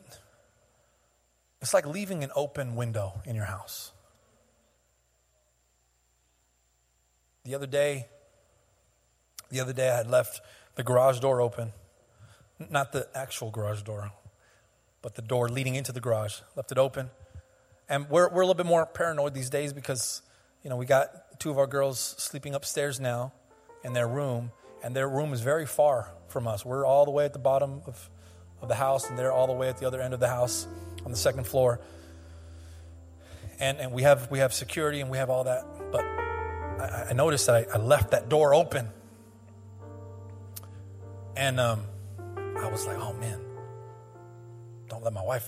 it's 1.62 1.72
like 1.72 1.86
leaving 1.86 2.24
an 2.24 2.32
open 2.34 2.74
window 2.74 3.22
in 3.24 3.36
your 3.36 3.44
house. 3.44 3.92
The 7.44 7.54
other 7.54 7.68
day 7.68 8.08
the 9.50 9.60
other 9.60 9.72
day 9.72 9.88
I 9.88 9.98
had 9.98 10.10
left 10.10 10.40
the 10.74 10.82
garage 10.82 11.20
door 11.20 11.40
open. 11.40 11.72
Not 12.58 12.90
the 12.90 13.06
actual 13.14 13.52
garage 13.52 13.82
door, 13.82 14.10
but 15.00 15.14
the 15.14 15.22
door 15.22 15.48
leading 15.48 15.76
into 15.76 15.92
the 15.92 16.00
garage. 16.00 16.40
Left 16.56 16.72
it 16.72 16.78
open. 16.78 17.10
And 17.88 18.10
we're, 18.10 18.28
we're 18.28 18.42
a 18.42 18.46
little 18.46 18.54
bit 18.54 18.66
more 18.66 18.84
paranoid 18.84 19.32
these 19.32 19.48
days 19.48 19.72
because, 19.72 20.22
you 20.64 20.70
know, 20.70 20.76
we 20.76 20.86
got 20.86 21.38
two 21.38 21.52
of 21.52 21.58
our 21.58 21.68
girls 21.68 22.16
sleeping 22.18 22.56
upstairs 22.56 22.98
now 22.98 23.32
in 23.84 23.92
their 23.92 24.08
room, 24.08 24.52
and 24.82 24.94
their 24.94 25.08
room 25.08 25.32
is 25.32 25.40
very 25.40 25.66
far 25.66 26.12
from 26.28 26.46
us. 26.46 26.64
We're 26.64 26.84
all 26.84 27.04
the 27.04 27.10
way 27.10 27.24
at 27.24 27.32
the 27.32 27.38
bottom 27.38 27.82
of, 27.86 28.10
of 28.62 28.68
the 28.68 28.74
house, 28.74 29.08
and 29.08 29.18
they're 29.18 29.32
all 29.32 29.46
the 29.46 29.52
way 29.52 29.68
at 29.68 29.78
the 29.78 29.86
other 29.86 30.00
end 30.00 30.14
of 30.14 30.20
the 30.20 30.28
house 30.28 30.66
on 31.04 31.10
the 31.10 31.16
second 31.16 31.46
floor. 31.46 31.80
And, 33.58 33.78
and 33.78 33.92
we, 33.92 34.02
have, 34.02 34.30
we 34.30 34.38
have 34.38 34.54
security 34.54 35.00
and 35.00 35.10
we 35.10 35.18
have 35.18 35.28
all 35.28 35.44
that. 35.44 35.64
But 35.92 36.02
I, 36.02 37.08
I 37.10 37.12
noticed 37.12 37.46
that 37.46 37.68
I, 37.68 37.74
I, 37.74 37.78
left 37.78 38.12
that 38.12 38.28
door 38.28 38.54
open. 38.54 38.88
And 41.36 41.60
um, 41.60 41.82
I 42.56 42.68
was 42.70 42.86
like, 42.86 42.96
oh 42.98 43.12
man, 43.14 43.40
don't 44.88 45.04
let 45.04 45.12
my 45.12 45.22
wife 45.22 45.46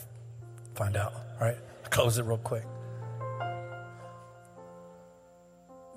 find 0.75 0.97
out, 0.97 1.15
right? 1.41 1.57
Close 1.91 2.19
it 2.19 2.25
real 2.25 2.39
quick. 2.39 2.65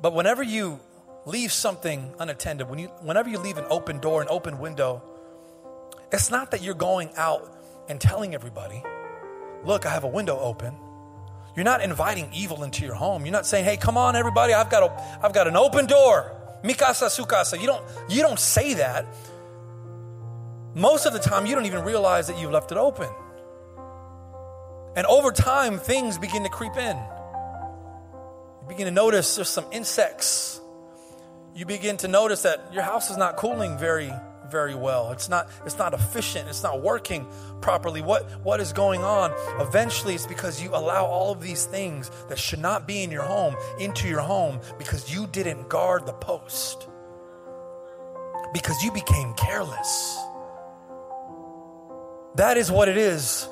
But 0.02 0.13
whenever 0.13 0.43
you 0.43 0.80
leave 1.26 1.52
something 1.52 2.14
unattended, 2.20 2.70
when 2.70 2.80
you, 2.80 2.88
whenever 3.02 3.30
you 3.30 3.40
leave 3.40 3.58
an 3.58 3.66
open 3.70 4.00
door, 4.00 4.22
an 4.22 4.28
open 4.30 4.60
window, 4.60 5.02
it's 6.12 6.30
not 6.30 6.52
that 6.52 6.62
you're 6.62 6.76
going 6.76 7.10
out 7.18 7.52
and 7.90 8.00
telling 8.00 8.34
everybody, 8.36 8.84
look, 9.64 9.86
I 9.86 9.90
have 9.90 10.04
a 10.04 10.08
window 10.08 10.40
open. 10.40 10.76
You're 11.56 11.66
not 11.66 11.82
inviting 11.82 12.30
evil 12.34 12.64
into 12.64 12.86
your 12.86 12.96
home. 12.96 13.26
You're 13.26 13.32
not 13.34 13.46
saying, 13.46 13.66
hey, 13.66 13.78
come 13.78 13.98
on, 13.98 14.16
everybody, 14.16 14.54
I've 14.54 14.70
got, 14.70 14.84
a, 14.84 15.26
I've 15.26 15.34
got 15.34 15.48
an 15.48 15.56
open 15.56 15.88
door. 15.88 16.32
Mikasa 16.64 17.10
sukasa. 17.10 17.60
You 17.60 17.68
don't, 17.68 17.86
you 18.10 18.22
don't 18.22 18.40
say 18.40 18.76
that. 18.76 19.06
Most 20.74 21.06
of 21.06 21.14
the 21.14 21.20
time, 21.20 21.46
you 21.46 21.56
don't 21.56 21.66
even 21.66 21.84
realize 21.84 22.28
that 22.28 22.38
you've 22.38 22.52
left 22.52 22.72
it 22.72 22.78
open. 22.78 23.08
And 24.96 25.06
over 25.08 25.32
time, 25.32 25.80
things 25.80 26.18
begin 26.18 26.44
to 26.44 26.50
creep 26.50 26.76
in. 26.76 26.98
You 26.98 28.68
begin 28.68 28.86
to 28.86 28.92
notice 28.92 29.36
there's 29.36 29.50
some 29.50 29.66
insects 29.72 30.60
you 31.56 31.65
begin 31.65 31.98
to 31.98 32.08
notice 32.08 32.41
that 32.44 32.74
your 32.74 32.84
house 32.84 33.10
is 33.10 33.18
not 33.18 33.38
cooling 33.38 33.78
very 33.78 34.12
very 34.52 34.76
well. 34.76 35.12
It's 35.12 35.28
not 35.28 35.50
it's 35.65 35.78
not 35.78 35.94
efficient. 35.94 36.48
It's 36.50 36.63
not 36.63 36.82
working 36.82 37.28
properly. 37.62 38.02
What 38.02 38.24
what 38.44 38.60
is 38.60 38.74
going 38.74 39.04
on? 39.04 39.34
Eventually 39.60 40.15
it's 40.15 40.28
because 40.28 40.62
you 40.62 40.70
allow 40.70 41.06
all 41.06 41.32
of 41.32 41.41
these 41.41 41.65
things 41.65 42.12
that 42.30 42.38
should 42.38 42.60
not 42.60 42.88
be 42.88 43.04
in 43.04 43.12
your 43.12 43.24
home 43.24 43.56
into 43.80 44.08
your 44.08 44.22
home 44.22 44.60
because 44.78 45.13
you 45.13 45.28
didn't 45.28 45.70
guard 45.70 46.06
the 46.06 46.13
post. 46.13 46.88
Because 48.54 48.82
you 48.84 48.91
became 48.91 49.34
careless. 49.34 50.18
That 52.36 52.58
is 52.58 52.72
what 52.72 52.88
it 52.88 52.98
is 52.98 53.48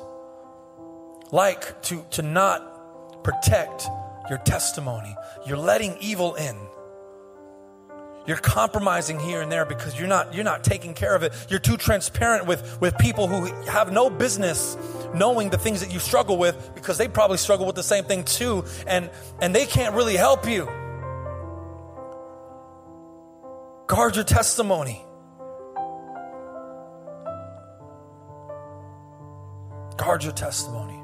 like 1.32 1.82
to 1.82 2.04
to 2.12 2.22
not 2.22 3.24
protect 3.24 3.88
your 4.28 4.38
testimony. 4.38 5.16
You're 5.46 5.58
letting 5.58 5.96
evil 6.00 6.34
in. 6.34 6.56
You're 8.26 8.38
compromising 8.38 9.20
here 9.20 9.42
and 9.42 9.52
there 9.52 9.66
because 9.66 9.98
you're 9.98 10.08
not 10.08 10.34
you're 10.34 10.44
not 10.44 10.64
taking 10.64 10.94
care 10.94 11.14
of 11.14 11.22
it. 11.22 11.32
You're 11.50 11.58
too 11.58 11.76
transparent 11.76 12.46
with 12.46 12.80
with 12.80 12.96
people 12.96 13.28
who 13.28 13.44
have 13.70 13.92
no 13.92 14.08
business 14.08 14.78
knowing 15.14 15.50
the 15.50 15.58
things 15.58 15.80
that 15.80 15.92
you 15.92 15.98
struggle 15.98 16.38
with 16.38 16.74
because 16.74 16.96
they 16.96 17.06
probably 17.06 17.36
struggle 17.36 17.66
with 17.66 17.76
the 17.76 17.82
same 17.82 18.04
thing 18.04 18.24
too 18.24 18.64
and 18.86 19.10
and 19.42 19.54
they 19.54 19.66
can't 19.66 19.94
really 19.94 20.16
help 20.16 20.48
you. 20.48 20.64
Guard 23.86 24.16
your 24.16 24.24
testimony. 24.24 25.04
Guard 29.98 30.24
your 30.24 30.32
testimony. 30.32 30.98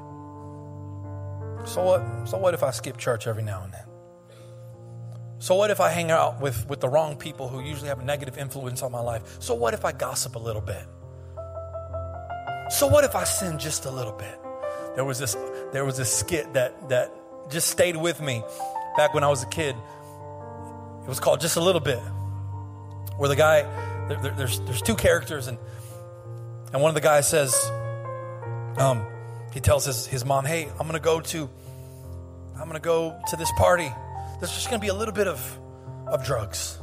So 1.65 1.83
what 1.83 2.27
so 2.27 2.37
what 2.37 2.55
if 2.55 2.63
I 2.63 2.71
skip 2.71 2.97
church 2.97 3.27
every 3.27 3.43
now 3.43 3.61
and 3.63 3.73
then? 3.73 3.90
So, 5.41 5.55
what 5.55 5.71
if 5.71 5.81
I 5.81 5.89
hang 5.89 6.11
out 6.11 6.39
with, 6.39 6.69
with 6.69 6.81
the 6.81 6.87
wrong 6.87 7.15
people 7.15 7.47
who 7.47 7.61
usually 7.61 7.87
have 7.87 7.99
a 7.99 8.03
negative 8.03 8.37
influence 8.37 8.83
on 8.83 8.91
my 8.91 8.99
life? 8.99 9.23
So, 9.39 9.55
what 9.55 9.73
if 9.73 9.83
I 9.83 9.91
gossip 9.91 10.35
a 10.35 10.39
little 10.39 10.61
bit? 10.61 10.83
So, 12.69 12.85
what 12.85 13.03
if 13.03 13.15
I 13.15 13.23
sin 13.23 13.57
just 13.57 13.85
a 13.85 13.89
little 13.89 14.11
bit? 14.11 14.39
There 14.93 15.03
was 15.03 15.17
this, 15.17 15.35
there 15.73 15.83
was 15.83 15.97
this 15.97 16.15
skit 16.15 16.53
that, 16.53 16.89
that 16.89 17.11
just 17.49 17.69
stayed 17.69 17.97
with 17.97 18.21
me 18.21 18.43
back 18.95 19.15
when 19.15 19.23
I 19.23 19.29
was 19.29 19.41
a 19.41 19.47
kid. 19.47 19.75
It 21.01 21.09
was 21.09 21.19
called 21.19 21.41
Just 21.41 21.57
a 21.57 21.61
Little 21.61 21.81
Bit, 21.81 21.97
where 23.17 23.27
the 23.27 23.35
guy, 23.35 23.63
there, 24.09 24.21
there, 24.21 24.33
there's, 24.37 24.59
there's 24.59 24.83
two 24.83 24.95
characters, 24.95 25.47
and, 25.47 25.57
and 26.71 26.83
one 26.83 26.89
of 26.89 26.95
the 26.95 27.01
guys 27.01 27.27
says, 27.27 27.55
um, 28.77 29.03
he 29.55 29.59
tells 29.59 29.85
his, 29.85 30.05
his 30.05 30.23
mom, 30.23 30.45
Hey, 30.45 30.69
I'm 30.69 30.87
going 30.87 30.93
to 30.93 30.99
go 30.99 31.19
to, 31.19 31.49
I'm 32.53 32.65
going 32.69 32.73
to 32.73 32.79
go 32.79 33.19
to 33.31 33.35
this 33.37 33.51
party 33.57 33.91
there's 34.41 34.53
just 34.53 34.69
going 34.69 34.79
to 34.79 34.83
be 34.83 34.89
a 34.89 34.93
little 34.93 35.13
bit 35.13 35.27
of, 35.27 35.59
of 36.07 36.25
drugs. 36.25 36.79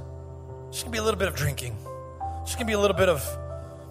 There's 0.67 0.85
going 0.85 0.93
to 0.93 0.97
be 0.97 0.99
a 0.99 1.03
little 1.03 1.19
bit 1.19 1.27
of 1.27 1.35
drinking. 1.35 1.77
There's 2.39 2.55
going 2.55 2.67
to 2.67 2.71
be 2.71 2.75
a 2.75 2.79
little 2.79 2.97
bit 2.97 3.09
of, 3.09 3.21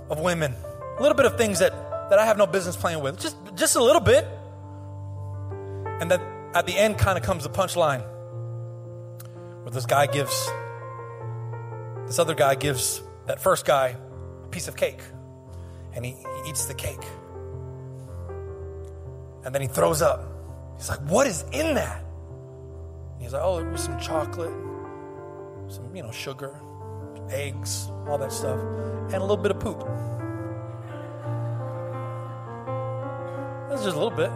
of 0.10 0.22
women. 0.22 0.56
A 0.98 1.02
little 1.02 1.18
bit 1.18 1.26
of 1.26 1.38
things 1.38 1.60
that, 1.60 1.74
that 2.10 2.18
I 2.18 2.26
have 2.26 2.38
no 2.38 2.48
business 2.48 2.78
playing 2.78 3.02
with. 3.02 3.20
Just, 3.20 3.36
just 3.56 3.76
a 3.76 3.84
little 3.84 4.00
bit. 4.00 4.26
And 6.00 6.10
then 6.10 6.22
at 6.56 6.66
the 6.66 6.78
end 6.78 6.98
kind 6.98 7.18
of 7.18 7.26
comes 7.26 7.44
the 7.44 7.50
punchline 7.50 8.06
where 9.64 9.72
this 9.72 9.86
guy 9.86 10.08
gives, 10.08 10.50
this 12.06 12.20
other 12.20 12.36
guy 12.36 12.56
gives 12.56 13.02
that 13.26 13.42
first 13.42 13.66
guy 13.66 13.98
a 14.46 14.48
piece 14.48 14.70
of 14.70 14.78
cake. 14.78 15.02
And 15.94 16.06
he, 16.06 16.12
he 16.12 16.50
eats 16.50 16.68
the 16.68 16.74
cake. 16.74 17.04
And 19.44 19.54
then 19.54 19.62
he 19.62 19.68
throws 19.68 20.02
up. 20.02 20.24
He's 20.78 20.88
like, 20.88 21.00
What 21.00 21.28
is 21.28 21.44
in 21.52 21.76
that? 21.76 22.07
He's 23.28 23.34
like, 23.34 23.44
oh, 23.44 23.58
it 23.58 23.70
was 23.70 23.84
some 23.84 24.00
chocolate, 24.00 24.54
some, 25.68 25.94
you 25.94 26.02
know, 26.02 26.14
sugar, 26.14 26.62
eggs, 27.30 27.92
all 28.08 28.18
that 28.18 28.32
stuff, 28.32 28.58
and 28.58 29.16
a 29.16 29.20
little 29.20 29.36
bit 29.36 29.52
of 29.52 29.60
poop. 29.60 29.80
That's 33.68 33.84
just 33.84 33.98
a 33.98 34.00
little 34.00 34.12
bit. 34.12 34.32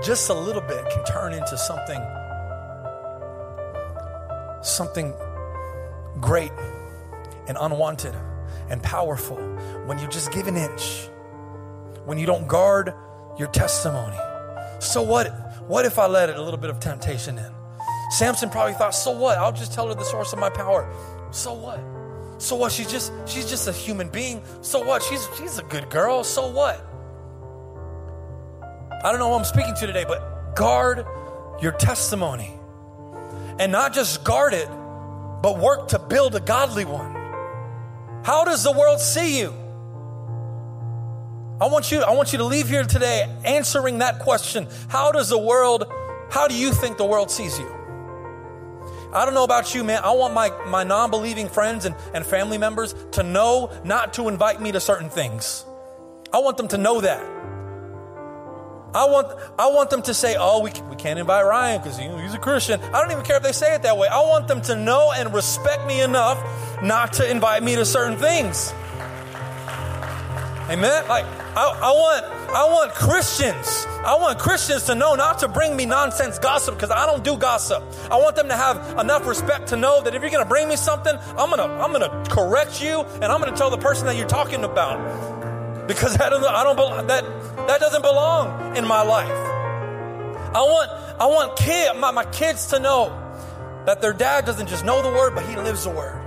Just 0.00 0.30
a 0.30 0.32
little 0.32 0.62
bit 0.62 0.88
can 0.90 1.04
turn 1.06 1.32
into 1.32 1.58
something 1.58 2.00
something 4.62 5.12
great 6.20 6.52
and 7.48 7.58
unwanted 7.60 8.14
and 8.70 8.80
powerful 8.80 9.38
when 9.86 9.98
you 9.98 10.06
just 10.06 10.30
give 10.30 10.46
an 10.46 10.56
inch, 10.56 11.08
when 12.04 12.16
you 12.16 12.26
don't 12.26 12.46
guard 12.46 12.94
your 13.36 13.48
testimony. 13.48 14.18
So 14.78 15.02
what? 15.02 15.43
What 15.66 15.86
if 15.86 15.98
I 15.98 16.06
let 16.06 16.28
it 16.28 16.36
a 16.36 16.42
little 16.42 16.60
bit 16.60 16.70
of 16.70 16.78
temptation 16.78 17.38
in? 17.38 17.52
Samson 18.10 18.50
probably 18.50 18.74
thought, 18.74 18.94
so 18.94 19.10
what? 19.10 19.38
I'll 19.38 19.52
just 19.52 19.72
tell 19.72 19.88
her 19.88 19.94
the 19.94 20.04
source 20.04 20.32
of 20.32 20.38
my 20.38 20.50
power. 20.50 20.88
So 21.30 21.54
what? 21.54 21.80
So 22.38 22.56
what? 22.56 22.70
She's 22.72 22.90
just 22.90 23.12
she's 23.26 23.48
just 23.48 23.66
a 23.66 23.72
human 23.72 24.08
being. 24.08 24.42
So 24.60 24.84
what? 24.84 25.02
She's 25.02 25.26
she's 25.38 25.58
a 25.58 25.62
good 25.62 25.88
girl. 25.88 26.22
So 26.22 26.50
what? 26.50 26.84
I 29.02 29.10
don't 29.10 29.18
know 29.18 29.28
who 29.28 29.34
I'm 29.34 29.44
speaking 29.44 29.74
to 29.74 29.86
today, 29.86 30.04
but 30.06 30.54
guard 30.54 31.06
your 31.60 31.72
testimony. 31.72 32.52
And 33.58 33.72
not 33.72 33.94
just 33.94 34.24
guard 34.24 34.52
it, 34.52 34.68
but 35.42 35.58
work 35.58 35.88
to 35.88 35.98
build 35.98 36.34
a 36.34 36.40
godly 36.40 36.84
one. 36.84 37.14
How 38.24 38.44
does 38.44 38.64
the 38.64 38.72
world 38.72 39.00
see 39.00 39.38
you? 39.38 39.54
I 41.60 41.66
want 41.66 41.92
you 41.92 42.02
I 42.02 42.12
want 42.12 42.32
you 42.32 42.38
to 42.38 42.44
leave 42.44 42.68
here 42.68 42.84
today 42.84 43.32
answering 43.44 43.98
that 43.98 44.18
question. 44.18 44.66
How 44.88 45.12
does 45.12 45.28
the 45.28 45.38
world 45.38 45.84
how 46.30 46.48
do 46.48 46.54
you 46.56 46.72
think 46.72 46.96
the 46.96 47.04
world 47.04 47.30
sees 47.30 47.58
you? 47.58 47.70
I 49.12 49.24
don't 49.24 49.34
know 49.34 49.44
about 49.44 49.72
you, 49.72 49.84
man. 49.84 50.02
I 50.02 50.10
want 50.10 50.34
my, 50.34 50.50
my 50.66 50.82
non 50.82 51.10
believing 51.10 51.48
friends 51.48 51.84
and, 51.84 51.94
and 52.12 52.26
family 52.26 52.58
members 52.58 52.94
to 53.12 53.22
know 53.22 53.70
not 53.84 54.14
to 54.14 54.26
invite 54.26 54.60
me 54.60 54.72
to 54.72 54.80
certain 54.80 55.08
things. 55.08 55.64
I 56.32 56.38
want 56.38 56.56
them 56.56 56.66
to 56.68 56.78
know 56.78 57.00
that. 57.02 57.22
I 58.92 59.06
want, 59.06 59.28
I 59.58 59.68
want 59.68 59.90
them 59.90 60.02
to 60.02 60.14
say, 60.14 60.36
oh, 60.38 60.60
we, 60.60 60.72
we 60.90 60.96
can't 60.96 61.18
invite 61.18 61.44
Ryan 61.44 61.80
because 61.80 61.98
know, 61.98 62.18
he's 62.18 62.34
a 62.34 62.38
Christian. 62.38 62.80
I 62.80 63.00
don't 63.00 63.12
even 63.12 63.24
care 63.24 63.36
if 63.36 63.42
they 63.44 63.52
say 63.52 63.74
it 63.74 63.82
that 63.82 63.96
way. 63.96 64.08
I 64.08 64.20
want 64.20 64.48
them 64.48 64.60
to 64.62 64.76
know 64.76 65.12
and 65.12 65.32
respect 65.32 65.86
me 65.86 66.00
enough 66.00 66.38
not 66.82 67.12
to 67.14 67.30
invite 67.30 67.62
me 67.62 67.76
to 67.76 67.84
certain 67.84 68.18
things. 68.18 68.72
Amen? 70.70 71.06
Like, 71.08 71.26
I, 71.26 71.78
I, 71.82 71.90
want, 71.90 72.24
I 72.24 72.64
want 72.64 72.94
Christians. 72.94 73.86
I 74.04 74.16
want 74.16 74.38
Christians 74.38 74.84
to 74.84 74.94
know 74.94 75.14
not 75.14 75.40
to 75.40 75.48
bring 75.48 75.76
me 75.76 75.84
nonsense 75.84 76.38
gossip 76.38 76.74
because 76.74 76.90
I 76.90 77.04
don't 77.04 77.22
do 77.22 77.36
gossip. 77.36 77.82
I 78.10 78.16
want 78.16 78.34
them 78.34 78.48
to 78.48 78.56
have 78.56 78.98
enough 78.98 79.26
respect 79.26 79.68
to 79.68 79.76
know 79.76 80.02
that 80.02 80.14
if 80.14 80.22
you're 80.22 80.30
to 80.42 80.48
bring 80.48 80.66
me 80.66 80.76
something, 80.76 81.14
I'm 81.36 81.50
to 81.50 81.62
I'm 81.64 81.92
to 81.92 82.30
correct 82.30 82.82
you 82.82 83.02
and 83.02 83.24
I'm 83.24 83.42
to 83.42 83.52
tell 83.52 83.68
the 83.68 83.78
person 83.78 84.06
that 84.06 84.16
you're 84.16 84.26
talking 84.26 84.64
about 84.64 85.86
because 85.86 86.18
I 86.18 86.30
don't 86.30 86.42
I 86.44 86.64
don't 86.64 87.06
that 87.08 87.24
that 87.66 87.80
doesn't 87.80 88.02
belong 88.02 88.76
in 88.76 88.86
my 88.86 89.02
life. 89.02 89.30
I 89.30 90.62
want 90.62 90.90
I 91.20 91.26
want 91.26 91.58
kid 91.58 91.94
my, 91.96 92.10
my 92.10 92.24
kids 92.24 92.68
to 92.68 92.80
know 92.80 93.20
that 93.84 94.00
their 94.00 94.14
dad 94.14 94.46
doesn't 94.46 94.68
just 94.68 94.84
know 94.84 95.02
the 95.02 95.10
word, 95.10 95.34
but 95.34 95.44
he 95.44 95.56
lives 95.56 95.84
the 95.84 95.90
word. 95.90 96.23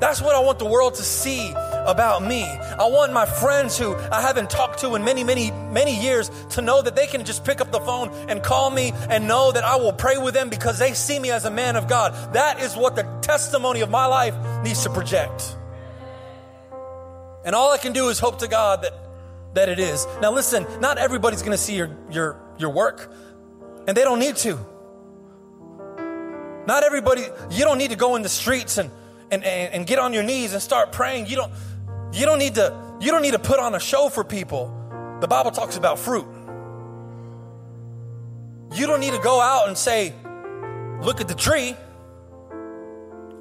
That's 0.00 0.20
what 0.20 0.34
I 0.34 0.40
want 0.40 0.58
the 0.58 0.66
world 0.66 0.94
to 0.96 1.02
see 1.02 1.50
about 1.50 2.22
me. 2.22 2.42
I 2.42 2.84
want 2.88 3.12
my 3.12 3.26
friends 3.26 3.78
who 3.78 3.94
I 3.94 4.20
haven't 4.20 4.50
talked 4.50 4.80
to 4.80 4.94
in 4.94 5.04
many, 5.04 5.24
many, 5.24 5.50
many 5.50 6.00
years 6.00 6.30
to 6.50 6.62
know 6.62 6.82
that 6.82 6.96
they 6.96 7.06
can 7.06 7.24
just 7.24 7.44
pick 7.44 7.60
up 7.60 7.70
the 7.70 7.80
phone 7.80 8.10
and 8.28 8.42
call 8.42 8.70
me 8.70 8.92
and 9.08 9.28
know 9.28 9.52
that 9.52 9.64
I 9.64 9.76
will 9.76 9.92
pray 9.92 10.18
with 10.18 10.34
them 10.34 10.50
because 10.50 10.78
they 10.78 10.94
see 10.94 11.18
me 11.18 11.30
as 11.30 11.44
a 11.44 11.50
man 11.50 11.76
of 11.76 11.88
God. 11.88 12.34
That 12.34 12.60
is 12.60 12.76
what 12.76 12.96
the 12.96 13.04
testimony 13.22 13.80
of 13.80 13.90
my 13.90 14.06
life 14.06 14.34
needs 14.64 14.82
to 14.82 14.90
project. 14.90 15.56
And 17.44 17.54
all 17.54 17.72
I 17.72 17.78
can 17.78 17.92
do 17.92 18.08
is 18.08 18.18
hope 18.18 18.38
to 18.40 18.48
God 18.48 18.82
that, 18.82 18.92
that 19.54 19.68
it 19.68 19.78
is. 19.78 20.06
Now 20.20 20.32
listen, 20.32 20.66
not 20.80 20.98
everybody's 20.98 21.42
going 21.42 21.52
to 21.52 21.58
see 21.58 21.76
your, 21.76 21.96
your, 22.10 22.40
your 22.58 22.70
work, 22.70 23.12
and 23.86 23.96
they 23.96 24.02
don't 24.02 24.18
need 24.18 24.36
to. 24.36 24.58
Not 26.66 26.82
everybody, 26.82 27.26
you 27.50 27.64
don't 27.64 27.76
need 27.76 27.90
to 27.90 27.96
go 27.96 28.16
in 28.16 28.22
the 28.22 28.28
streets 28.30 28.78
and 28.78 28.90
and, 29.34 29.44
and, 29.44 29.74
and 29.74 29.86
get 29.86 29.98
on 29.98 30.12
your 30.12 30.22
knees 30.22 30.52
and 30.52 30.62
start 30.62 30.92
praying. 30.92 31.26
You 31.26 31.36
don't, 31.36 31.52
you 32.12 32.24
don't 32.24 32.38
need 32.38 32.54
to, 32.54 32.74
you 33.00 33.10
don't 33.10 33.22
need 33.22 33.32
to 33.32 33.38
put 33.38 33.58
on 33.58 33.74
a 33.74 33.80
show 33.80 34.08
for 34.08 34.24
people. 34.24 34.72
The 35.20 35.28
Bible 35.28 35.50
talks 35.50 35.76
about 35.76 35.98
fruit. 35.98 36.26
You 38.72 38.86
don't 38.86 39.00
need 39.00 39.12
to 39.12 39.20
go 39.20 39.40
out 39.40 39.68
and 39.68 39.76
say, 39.76 40.14
look 41.00 41.20
at 41.20 41.28
the 41.28 41.34
tree. 41.34 41.76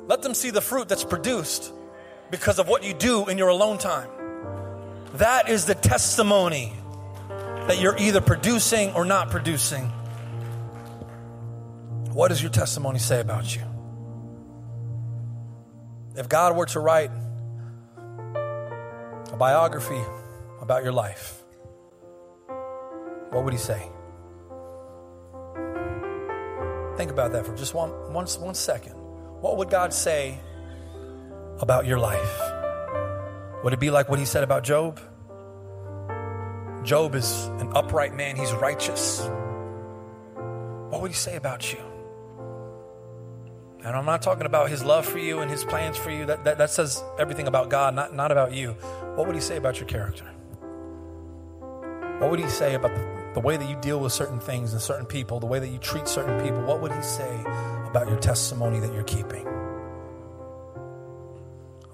Let 0.08 0.22
them 0.22 0.34
see 0.34 0.50
the 0.50 0.62
fruit 0.62 0.89
that's 0.89 1.04
produced 1.04 1.72
because 2.30 2.60
of 2.60 2.68
what 2.68 2.84
you 2.84 2.94
do 2.94 3.28
in 3.28 3.38
your 3.38 3.50
alone 3.50 3.78
time. 3.78 4.10
That 5.16 5.50
is 5.50 5.66
the 5.66 5.76
testimony 5.76 6.74
that 7.68 7.80
you're 7.80 7.98
either 7.98 8.22
producing 8.22 8.91
or 8.94 9.06
not 9.06 9.30
producing. 9.30 9.91
What 12.12 12.28
does 12.28 12.41
your 12.41 12.52
testimony 12.52 13.00
say 13.00 13.20
about 13.20 13.56
you? 13.56 13.62
If 16.16 16.30
God 16.30 16.55
were 16.55 16.68
to 16.68 16.80
write 16.80 17.09
a 17.97 19.36
biography 19.38 20.01
about 20.61 20.84
your 20.84 20.93
life, 20.93 21.43
what 23.32 23.43
would 23.43 23.53
He 23.53 23.59
say? 23.59 23.89
Think 26.97 27.09
about 27.09 27.32
that 27.32 27.47
for 27.47 27.55
just 27.55 27.74
one, 27.74 27.89
one, 28.14 28.28
one 28.28 28.53
second. 28.53 28.93
What 28.93 29.57
would 29.57 29.72
God 29.72 29.91
say 29.91 30.38
about 31.59 31.88
your 31.88 31.97
life? 31.97 32.41
Would 33.64 33.74
it 33.74 33.80
be 33.80 33.89
like 33.89 34.07
what 34.07 34.20
He 34.20 34.26
said 34.26 34.43
about 34.43 34.64
Job? 34.64 34.99
Job 36.84 37.16
is 37.16 37.45
an 37.59 37.72
upright 37.74 38.14
man, 38.14 38.36
he's 38.36 38.53
righteous. 38.53 39.28
What 40.89 41.01
would 41.01 41.09
He 41.09 41.16
say 41.16 41.38
about 41.38 41.74
you? 41.74 41.93
And 43.84 43.98
I'm 43.98 44.06
not 44.06 44.22
talking 44.22 44.46
about 44.46 44.70
his 44.70 44.82
love 44.84 45.06
for 45.06 45.20
you 45.20 45.40
and 45.40 45.52
his 45.52 45.66
plans 45.66 45.98
for 45.98 46.10
you. 46.10 46.26
That, 46.26 46.46
that, 46.46 46.58
that 46.58 46.70
says 46.70 47.04
everything 47.20 47.48
about 47.48 47.70
God, 47.70 47.94
not, 47.94 48.16
not 48.16 48.32
about 48.32 48.54
you. 48.54 48.72
What 49.16 49.28
would 49.28 49.36
he 49.36 49.42
say 49.42 49.58
about 49.58 49.78
your 49.80 49.88
character? 49.90 50.24
What 52.20 52.32
would 52.32 52.40
he 52.40 52.48
say 52.48 52.76
about 52.76 52.96
the, 52.96 53.34
the 53.34 53.42
way 53.42 53.58
that 53.58 53.70
you 53.70 53.76
deal 53.76 54.00
with 54.00 54.14
certain 54.14 54.40
things 54.40 54.72
and 54.72 54.82
certain 54.82 55.06
people, 55.06 55.42
the 55.42 55.48
way 55.48 55.60
that 55.60 55.68
you 55.68 55.80
treat 55.80 56.08
certain 56.08 56.42
people? 56.42 56.62
What 56.62 56.80
would 56.82 56.94
he 56.94 57.02
say 57.02 57.42
about 57.86 58.08
your 58.08 58.18
testimony 58.18 58.80
that 58.80 58.94
you're 58.94 59.04
keeping? 59.04 59.46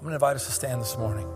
going 0.00 0.10
to 0.10 0.14
invite 0.14 0.36
us 0.36 0.46
to 0.46 0.52
stand 0.52 0.80
this 0.80 0.96
morning. 0.96 1.26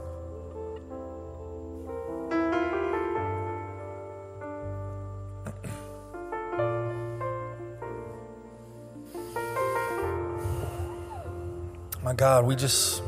My 12.05 12.13
God, 12.13 12.45
we 12.45 12.55
just. 12.55 13.03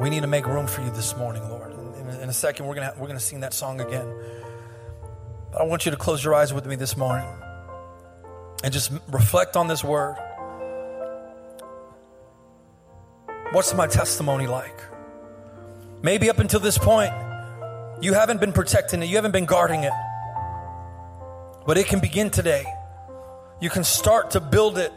We 0.00 0.08
need 0.08 0.22
to 0.22 0.26
make 0.26 0.46
room 0.46 0.66
for 0.66 0.80
you 0.80 0.90
this 0.90 1.14
morning, 1.14 1.46
Lord. 1.50 1.72
In, 1.98 2.08
in 2.22 2.28
a 2.30 2.32
second, 2.32 2.64
we're 2.64 2.74
gonna 2.74 2.94
we're 2.98 3.06
gonna 3.06 3.20
sing 3.20 3.40
that 3.40 3.52
song 3.52 3.78
again. 3.82 4.10
But 5.52 5.60
I 5.60 5.64
want 5.64 5.84
you 5.84 5.90
to 5.90 5.98
close 5.98 6.24
your 6.24 6.34
eyes 6.34 6.54
with 6.54 6.64
me 6.64 6.74
this 6.76 6.96
morning 6.96 7.28
and 8.64 8.72
just 8.72 8.90
reflect 9.10 9.56
on 9.58 9.68
this 9.68 9.84
word. 9.84 10.16
What's 13.52 13.74
my 13.74 13.88
testimony 13.88 14.46
like? 14.46 14.80
Maybe 16.00 16.30
up 16.30 16.38
until 16.38 16.60
this 16.60 16.78
point, 16.78 17.12
you 18.00 18.14
haven't 18.14 18.40
been 18.40 18.54
protecting 18.54 19.02
it, 19.02 19.06
you 19.06 19.16
haven't 19.16 19.32
been 19.32 19.44
guarding 19.44 19.84
it. 19.84 19.92
But 21.66 21.76
it 21.76 21.88
can 21.88 22.00
begin 22.00 22.30
today. 22.30 22.64
You 23.60 23.68
can 23.68 23.84
start 23.84 24.30
to 24.30 24.40
build 24.40 24.78
it 24.78 24.94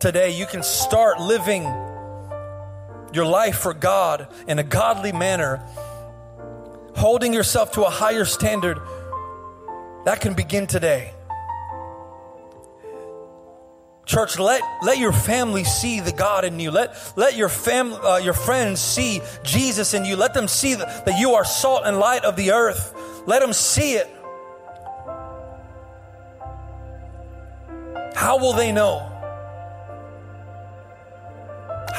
today, 0.00 0.30
you 0.30 0.46
can 0.46 0.62
start 0.62 1.20
living 1.20 1.62
your 3.12 3.26
life 3.26 3.58
for 3.58 3.74
God 3.74 4.28
in 4.48 4.58
a 4.58 4.62
godly 4.62 5.12
manner, 5.12 5.62
holding 6.96 7.32
yourself 7.32 7.72
to 7.72 7.82
a 7.82 7.90
higher 7.90 8.24
standard. 8.24 8.78
That 10.06 10.20
can 10.20 10.34
begin 10.34 10.66
today. 10.66 11.12
Church, 14.06 14.38
let, 14.38 14.62
let 14.82 14.98
your 14.98 15.12
family 15.12 15.62
see 15.62 16.00
the 16.00 16.10
God 16.10 16.44
in 16.44 16.58
you. 16.58 16.70
Let, 16.70 16.96
let 17.16 17.36
your, 17.36 17.48
fam, 17.48 17.92
uh, 17.92 18.16
your 18.16 18.32
friends 18.32 18.80
see 18.80 19.20
Jesus 19.44 19.94
in 19.94 20.04
you. 20.04 20.16
Let 20.16 20.34
them 20.34 20.48
see 20.48 20.74
that, 20.74 21.04
that 21.04 21.20
you 21.20 21.34
are 21.34 21.44
salt 21.44 21.82
and 21.84 21.98
light 21.98 22.24
of 22.24 22.34
the 22.34 22.50
earth. 22.50 22.94
Let 23.26 23.40
them 23.40 23.52
see 23.52 23.92
it. 23.92 24.08
How 28.16 28.38
will 28.38 28.54
they 28.54 28.72
know? 28.72 29.09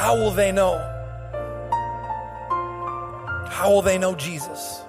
How 0.02 0.16
will 0.16 0.32
they 0.32 0.52
know? 0.52 0.80
How 3.52 3.70
will 3.70 3.84
they 3.84 4.00
know 4.00 4.16
Jesus? 4.16 4.82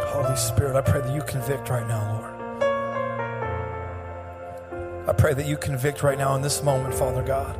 Holy 0.00 0.34
Spirit, 0.34 0.74
I 0.74 0.80
pray 0.80 1.02
that 1.02 1.14
you 1.14 1.22
convict 1.22 1.68
right 1.68 1.86
now, 1.86 2.18
Lord. 2.18 2.34
I 5.08 5.12
pray 5.12 5.34
that 5.34 5.46
you 5.46 5.56
convict 5.56 6.02
right 6.02 6.18
now 6.18 6.34
in 6.34 6.42
this 6.42 6.64
moment, 6.64 6.96
Father 6.96 7.22
God. 7.22 7.56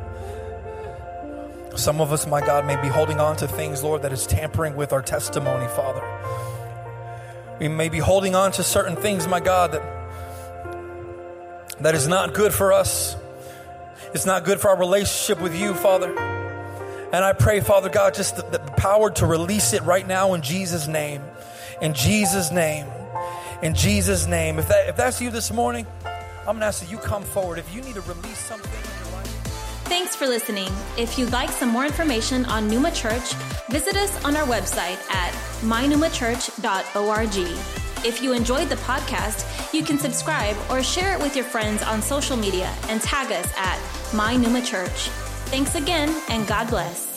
Some 1.79 2.01
of 2.01 2.11
us, 2.11 2.27
my 2.27 2.41
God, 2.41 2.65
may 2.65 2.75
be 2.81 2.89
holding 2.89 3.21
on 3.21 3.37
to 3.37 3.47
things, 3.47 3.83
Lord, 3.83 4.01
that 4.01 4.11
is 4.11 4.27
tampering 4.27 4.75
with 4.75 4.91
our 4.91 5.01
testimony, 5.01 5.69
Father. 5.69 6.14
We 7.59 7.67
may 7.69 7.89
be 7.89 7.99
holding 7.99 8.35
on 8.35 8.51
to 8.53 8.63
certain 8.63 8.95
things, 8.95 9.27
my 9.27 9.39
God, 9.39 9.71
that, 9.71 9.81
that 11.81 11.95
is 11.95 12.07
not 12.07 12.33
good 12.33 12.53
for 12.53 12.73
us. 12.73 13.15
It's 14.13 14.25
not 14.25 14.43
good 14.43 14.59
for 14.59 14.69
our 14.69 14.77
relationship 14.77 15.41
with 15.41 15.59
you, 15.59 15.73
Father. 15.73 16.17
And 17.13 17.23
I 17.23 17.33
pray, 17.33 17.61
Father 17.61 17.89
God, 17.89 18.13
just 18.13 18.35
the, 18.35 18.43
the 18.43 18.59
power 18.59 19.09
to 19.11 19.25
release 19.25 19.71
it 19.73 19.83
right 19.83 20.05
now 20.05 20.33
in 20.33 20.41
Jesus' 20.41 20.87
name. 20.87 21.21
In 21.81 21.93
Jesus' 21.93 22.51
name. 22.51 22.87
In 23.61 23.73
Jesus' 23.73 24.27
name. 24.27 24.59
If, 24.59 24.67
that, 24.67 24.89
if 24.89 24.97
that's 24.97 25.21
you 25.21 25.29
this 25.29 25.51
morning, 25.51 25.87
I'm 26.39 26.45
going 26.45 26.59
to 26.59 26.65
ask 26.65 26.81
that 26.81 26.91
you 26.91 26.97
come 26.97 27.23
forward. 27.23 27.57
If 27.57 27.73
you 27.73 27.81
need 27.81 27.95
to 27.95 28.01
release 28.01 28.39
something. 28.39 28.74
Thanks 29.85 30.15
for 30.15 30.27
listening. 30.27 30.69
If 30.97 31.17
you'd 31.17 31.31
like 31.31 31.49
some 31.49 31.69
more 31.69 31.85
information 31.85 32.43
on 32.45 32.67
Numa 32.67 32.91
Church, 32.91 33.33
visit 33.69 33.95
us 33.95 34.23
on 34.25 34.35
our 34.35 34.45
website 34.45 34.97
at 35.11 35.31
mynumachurch.org. 35.61 37.35
If 38.05 38.21
you 38.21 38.33
enjoyed 38.33 38.69
the 38.69 38.75
podcast, 38.77 39.73
you 39.73 39.83
can 39.83 39.97
subscribe 39.97 40.57
or 40.69 40.83
share 40.83 41.15
it 41.15 41.21
with 41.21 41.35
your 41.35 41.45
friends 41.45 41.81
on 41.83 42.01
social 42.01 42.35
media 42.35 42.73
and 42.89 43.01
tag 43.01 43.31
us 43.31 43.51
at 43.57 43.79
My 44.13 44.35
Numa 44.35 44.61
Church. 44.63 45.09
Thanks 45.49 45.75
again, 45.75 46.09
and 46.29 46.47
God 46.47 46.69
bless. 46.69 47.14